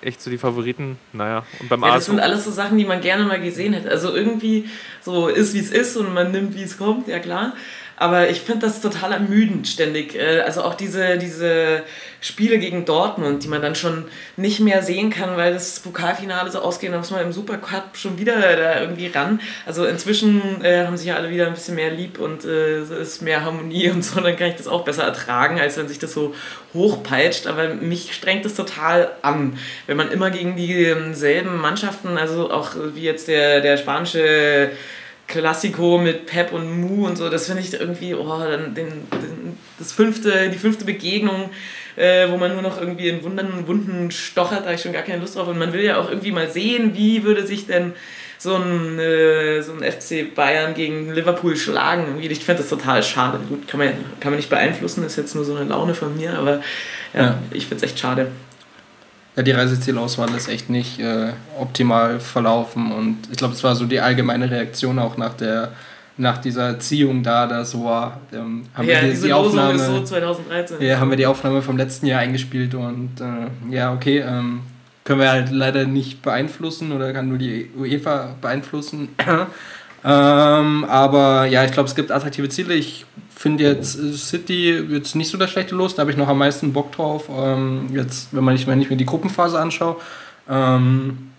echt 0.00 0.22
so 0.22 0.30
die 0.30 0.38
Favoriten. 0.38 0.98
Naja, 1.12 1.44
und 1.60 1.68
beim 1.68 1.82
ja, 1.82 1.94
Das 1.94 2.06
sind 2.06 2.20
alles 2.20 2.44
so 2.44 2.50
Sachen, 2.50 2.78
die 2.78 2.84
man 2.84 3.00
gerne 3.00 3.24
mal 3.24 3.40
gesehen 3.40 3.72
hätte. 3.72 3.90
Also 3.90 4.14
irgendwie 4.14 4.68
so 5.02 5.28
ist, 5.28 5.54
wie 5.54 5.58
es 5.58 5.70
ist 5.70 5.96
und 5.96 6.14
man 6.14 6.30
nimmt, 6.30 6.54
wie 6.54 6.62
es 6.62 6.78
kommt, 6.78 7.08
ja 7.08 7.18
klar. 7.18 7.54
Aber 7.96 8.28
ich 8.28 8.40
finde 8.40 8.66
das 8.66 8.80
total 8.80 9.12
ermüdend 9.12 9.66
ständig. 9.66 10.14
Äh, 10.14 10.40
also 10.40 10.62
auch 10.62 10.74
diese, 10.74 11.16
diese 11.16 11.82
Spiele 12.20 12.58
gegen 12.58 12.84
Dortmund, 12.84 13.44
die 13.44 13.48
man 13.48 13.62
dann 13.62 13.74
schon 13.74 14.04
nicht 14.36 14.60
mehr 14.60 14.82
sehen 14.82 15.10
kann, 15.10 15.36
weil 15.36 15.54
das 15.54 15.80
Pokalfinale 15.80 16.50
so 16.50 16.60
ausgeht, 16.60 16.92
da 16.92 16.98
muss 16.98 17.10
man 17.10 17.22
im 17.22 17.32
Supercup 17.32 17.96
schon 17.96 18.18
wieder 18.18 18.38
da 18.56 18.80
irgendwie 18.80 19.06
ran. 19.06 19.40
Also 19.64 19.86
inzwischen 19.86 20.62
äh, 20.64 20.84
haben 20.84 20.96
sich 20.96 21.06
ja 21.06 21.16
alle 21.16 21.30
wieder 21.30 21.46
ein 21.46 21.54
bisschen 21.54 21.74
mehr 21.74 21.90
lieb 21.90 22.18
und 22.18 22.44
äh, 22.44 22.78
es 22.78 22.90
ist 22.90 23.22
mehr 23.22 23.44
Harmonie 23.44 23.90
und 23.90 24.04
so, 24.04 24.20
dann 24.20 24.36
kann 24.36 24.48
ich 24.48 24.56
das 24.56 24.66
auch 24.68 24.84
besser 24.84 25.04
ertragen, 25.04 25.58
als 25.58 25.76
wenn 25.76 25.88
sich 25.88 25.98
das 25.98 26.12
so 26.12 26.34
hochpeitscht. 26.74 27.46
Aber 27.46 27.68
mich 27.68 28.12
strengt 28.14 28.44
das 28.44 28.54
total 28.54 29.10
an, 29.22 29.58
wenn 29.86 29.96
man 29.96 30.10
immer 30.10 30.30
gegen 30.30 30.56
dieselben 30.56 31.56
Mannschaften, 31.56 32.18
also 32.18 32.50
auch 32.50 32.72
wie 32.94 33.02
jetzt 33.02 33.28
der, 33.28 33.60
der 33.60 33.76
spanische 33.78 34.70
Klassiko 35.26 35.98
mit 35.98 36.26
Pep 36.26 36.52
und 36.52 36.80
Mu 36.80 37.06
und 37.06 37.16
so, 37.16 37.28
das 37.28 37.46
finde 37.46 37.62
ich 37.62 37.72
irgendwie, 37.72 38.14
oh, 38.14 38.38
dann 38.38 38.74
den, 38.74 38.88
den, 38.88 39.58
das 39.78 39.92
fünfte, 39.92 40.50
die 40.50 40.58
fünfte 40.58 40.84
Begegnung, 40.84 41.50
äh, 41.96 42.28
wo 42.30 42.36
man 42.36 42.52
nur 42.52 42.62
noch 42.62 42.80
irgendwie 42.80 43.08
in 43.08 43.22
Wunden, 43.24 43.66
Wunden 43.66 44.10
stochert, 44.10 44.60
da 44.60 44.66
habe 44.66 44.74
ich 44.74 44.82
schon 44.82 44.92
gar 44.92 45.02
keine 45.02 45.20
Lust 45.20 45.36
drauf. 45.36 45.48
Und 45.48 45.58
man 45.58 45.72
will 45.72 45.82
ja 45.82 45.98
auch 45.98 46.08
irgendwie 46.08 46.32
mal 46.32 46.48
sehen, 46.48 46.92
wie 46.94 47.24
würde 47.24 47.46
sich 47.46 47.66
denn 47.66 47.92
so 48.38 48.54
ein, 48.54 48.98
äh, 48.98 49.62
so 49.62 49.72
ein 49.72 49.82
FC 49.82 50.34
Bayern 50.34 50.74
gegen 50.74 51.12
Liverpool 51.12 51.56
schlagen. 51.56 52.18
Ich 52.20 52.44
finde 52.44 52.62
das 52.62 52.70
total 52.70 53.02
schade. 53.02 53.40
Gut, 53.48 53.66
kann 53.66 53.78
man, 53.78 53.88
kann 54.20 54.30
man 54.30 54.36
nicht 54.36 54.50
beeinflussen, 54.50 55.04
ist 55.04 55.16
jetzt 55.16 55.34
nur 55.34 55.44
so 55.44 55.56
eine 55.56 55.68
Laune 55.68 55.94
von 55.94 56.16
mir, 56.16 56.38
aber 56.38 56.60
ja, 57.14 57.22
ja. 57.22 57.38
ich 57.50 57.66
finde 57.66 57.84
es 57.84 57.90
echt 57.90 57.98
schade 57.98 58.28
ja, 59.36 59.42
die 59.42 59.52
Reisezielauswahl 59.52 60.34
ist 60.34 60.48
echt 60.48 60.70
nicht 60.70 60.98
äh, 60.98 61.32
optimal 61.58 62.20
verlaufen 62.20 62.90
und 62.92 63.18
ich 63.30 63.36
glaube, 63.36 63.54
es 63.54 63.62
war 63.62 63.74
so 63.76 63.84
die 63.84 64.00
allgemeine 64.00 64.50
Reaktion 64.50 64.98
auch 64.98 65.16
nach 65.16 65.34
der 65.34 65.72
nach 66.18 66.38
dieser 66.38 66.68
Erziehung 66.68 67.22
da, 67.22 67.46
da 67.46 67.62
so 67.64 67.84
war, 67.84 68.20
ähm, 68.32 68.64
haben 68.72 68.88
ja, 68.88 69.02
wir 69.02 69.12
die, 69.12 69.20
die 69.20 69.32
Aufnahme 69.34 69.74
ist 69.74 69.86
so 69.86 70.02
2013. 70.02 70.80
Ja, 70.80 70.98
haben 70.98 71.10
wir 71.10 71.16
die 71.18 71.26
Aufnahme 71.26 71.60
vom 71.60 71.76
letzten 71.76 72.06
Jahr 72.06 72.20
eingespielt 72.20 72.74
und 72.74 73.10
äh, 73.20 73.74
ja, 73.74 73.92
okay, 73.92 74.20
ähm, 74.20 74.62
können 75.04 75.20
wir 75.20 75.30
halt 75.30 75.50
leider 75.50 75.84
nicht 75.84 76.22
beeinflussen 76.22 76.92
oder 76.92 77.12
kann 77.12 77.28
nur 77.28 77.38
die 77.38 77.70
UEFA 77.76 78.34
beeinflussen. 78.40 79.10
Ähm, 80.08 80.84
aber 80.84 81.46
ja, 81.46 81.64
ich 81.64 81.72
glaube, 81.72 81.88
es 81.88 81.96
gibt 81.96 82.12
attraktive 82.12 82.48
Ziele. 82.48 82.74
Ich 82.74 83.06
finde 83.34 83.64
jetzt 83.64 83.98
äh, 83.98 84.12
City 84.12 84.70
jetzt 84.88 85.16
nicht 85.16 85.28
so 85.28 85.36
das 85.36 85.50
schlechte 85.50 85.74
Los, 85.74 85.96
da 85.96 86.02
habe 86.02 86.12
ich 86.12 86.16
noch 86.16 86.28
am 86.28 86.38
meisten 86.38 86.72
Bock 86.72 86.92
drauf. 86.92 87.28
Ähm, 87.28 87.88
jetzt, 87.92 88.28
wenn, 88.30 88.44
man 88.44 88.54
nicht, 88.54 88.68
wenn 88.68 88.80
ich 88.80 88.88
mir 88.88 88.96
die 88.96 89.04
Gruppenphase 89.04 89.58
anschaue. 89.58 89.96
Ähm, 90.48 91.32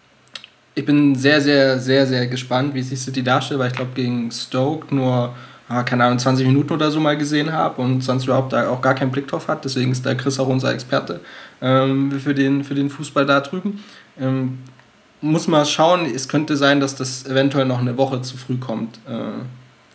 ich 0.76 0.86
bin 0.86 1.16
sehr, 1.16 1.40
sehr, 1.40 1.80
sehr, 1.80 2.06
sehr 2.06 2.28
gespannt, 2.28 2.74
wie 2.74 2.82
sich 2.82 3.00
City 3.00 3.24
darstellt, 3.24 3.62
weil 3.62 3.70
ich 3.70 3.76
glaube, 3.76 3.92
gegen 3.96 4.30
Stoke 4.32 4.94
nur, 4.94 5.34
ah, 5.70 5.84
keine 5.84 6.04
Ahnung, 6.04 6.20
20 6.20 6.46
Minuten 6.46 6.74
oder 6.74 6.92
so 6.92 7.00
mal 7.00 7.18
gesehen 7.18 7.54
habe 7.54 7.82
und 7.82 8.02
sonst 8.02 8.26
überhaupt 8.26 8.52
da 8.52 8.70
auch 8.70 8.82
gar 8.82 8.96
keinen 8.96 9.12
Blick 9.12 9.30
drauf 9.30 9.48
hat. 9.48 9.64
Deswegen 9.64 9.94
ist 9.94 10.06
der 10.06 10.16
Chris 10.16 10.42
auch 10.42 10.50
unser 10.50 10.74
Experte 10.74 11.22
ähm, 11.62 12.12
für, 12.20 12.36
den, 12.36 12.66
für 12.66 12.76
den 12.76 12.90
Fußball 12.90 13.26
da 13.26 13.40
drüben. 13.40 13.82
Ähm, 14.20 14.58
muss 15.22 15.48
mal 15.48 15.66
schauen, 15.66 16.06
es 16.06 16.28
könnte 16.28 16.58
sein, 16.58 16.80
dass 16.80 16.96
das 16.96 17.26
eventuell 17.26 17.66
noch 17.66 17.80
eine 17.80 17.98
Woche 17.98 18.22
zu 18.22 18.38
früh 18.38 18.58
kommt. 18.58 18.98
Äh, 19.08 19.44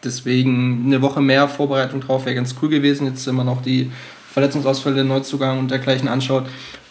Deswegen 0.05 0.83
eine 0.87 1.01
Woche 1.01 1.20
mehr 1.20 1.49
Vorbereitung 1.49 2.01
drauf 2.01 2.25
wäre 2.25 2.35
ganz 2.35 2.57
cool 2.61 2.68
gewesen. 2.68 3.07
Jetzt 3.07 3.27
immer 3.29 3.45
noch 3.45 3.62
die 3.62 3.91
Verletzungsausfälle, 4.33 5.05
Neuzugang 5.05 5.61
und 5.61 5.70
dergleichen 5.70 6.09
anschaut. 6.09 6.47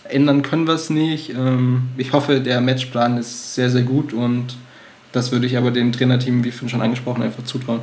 Ändern 0.06 0.42
können 0.42 0.66
wir 0.66 0.76
es 0.76 0.90
nicht. 0.90 1.30
Ähm, 1.32 1.90
ich 1.98 2.14
hoffe, 2.14 2.40
der 2.40 2.62
Matchplan 2.62 3.18
ist 3.18 3.56
sehr, 3.56 3.70
sehr 3.70 3.82
gut 3.82 4.14
und 4.14 4.56
das 5.12 5.32
würde 5.32 5.46
ich 5.46 5.58
aber 5.58 5.72
dem 5.72 5.92
Trainerteam, 5.92 6.44
wie 6.44 6.52
schon 6.52 6.82
angesprochen, 6.82 7.22
einfach 7.22 7.44
zutrauen. 7.44 7.82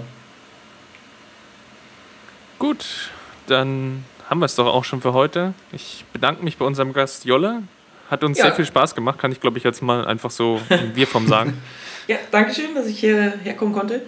Gut, 2.59 3.11
dann 3.47 4.05
haben 4.29 4.41
wir 4.41 4.47
es 4.47 4.57
doch 4.57 4.67
auch 4.67 4.85
schon 4.85 5.03
für 5.03 5.13
heute. 5.13 5.53
Ich 5.73 6.05
bedanke 6.13 6.43
mich 6.43 6.57
bei 6.57 6.65
unserem 6.65 6.93
Gast 6.93 7.27
Jolle. 7.27 7.63
Hat 8.11 8.25
uns 8.25 8.39
ja. 8.39 8.45
sehr 8.45 8.55
viel 8.55 8.65
Spaß 8.65 8.95
gemacht, 8.95 9.19
kann 9.19 9.33
ich 9.33 9.41
glaube 9.41 9.59
ich 9.59 9.65
jetzt 9.65 9.83
mal 9.83 10.07
einfach 10.07 10.31
so 10.31 10.61
wir 10.95 11.07
vom 11.07 11.27
sagen. 11.27 11.61
ja, 12.07 12.17
danke 12.31 12.55
schön, 12.55 12.75
dass 12.75 12.87
ich 12.87 13.01
hierher 13.01 13.55
kommen 13.55 13.73
konnte. 13.73 14.03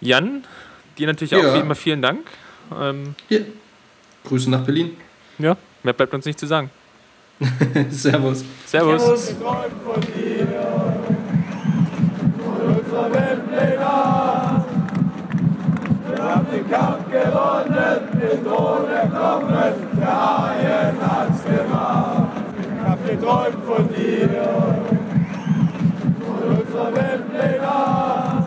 Jan, 0.00 0.44
dir 0.96 1.06
natürlich 1.06 1.32
ja. 1.32 1.38
auch 1.38 1.54
wie 1.54 1.60
immer 1.60 1.74
vielen 1.74 2.00
Dank. 2.00 2.26
Ähm, 2.80 3.14
ja. 3.28 3.40
Grüße 4.24 4.50
nach 4.50 4.62
Berlin. 4.62 4.96
Ja, 5.38 5.56
mehr 5.82 5.92
bleibt 5.92 6.14
uns 6.14 6.24
nicht 6.24 6.38
zu 6.38 6.46
sagen. 6.46 6.70
Servus. 7.90 8.44
Servus. 8.66 9.26
Servus. 9.26 9.34
Kampf 16.70 17.10
gewonnen, 17.10 18.00
den 18.12 18.44
Thron 18.44 18.88
erklommen, 18.88 19.74
der 19.98 20.06
Haien 20.06 20.96
hat's 21.02 21.42
gemacht. 21.42 22.28
Ich 22.62 22.88
hab 22.88 23.04
geträumt 23.04 23.64
von 23.66 23.88
dir, 23.88 24.28
von 26.20 26.58
unserer 26.58 26.94
Weltpläne. 26.94 28.46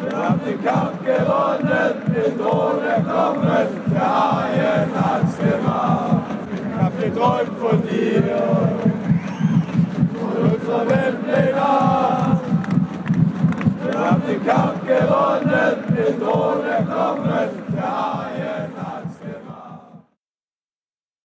Wir 0.00 0.18
haben 0.18 0.40
den 0.44 0.64
Kampf 0.64 1.04
gewonnen, 1.04 1.94
den 2.08 2.38
Thron 2.38 2.82
erklommen, 2.84 3.68
der 3.94 4.08
Haien 4.18 4.90
hat's 4.96 5.38
gemacht. 5.38 6.22
Ich 6.52 6.82
hab 6.82 7.00
geträumt 7.00 7.58
von 7.60 7.82
dir, 7.82 8.22
von 10.18 10.50
unserer 10.50 10.88
Weltpläne. 10.88 12.21
Wir 14.02 14.10
haben 14.10 14.22
den 14.26 14.44
Kampf 14.44 14.84
gewonnen, 14.84 15.84
den 15.96 16.20
Thron 16.20 16.66
erklommen, 16.66 17.48
der 17.72 17.82
Haien 17.82 18.81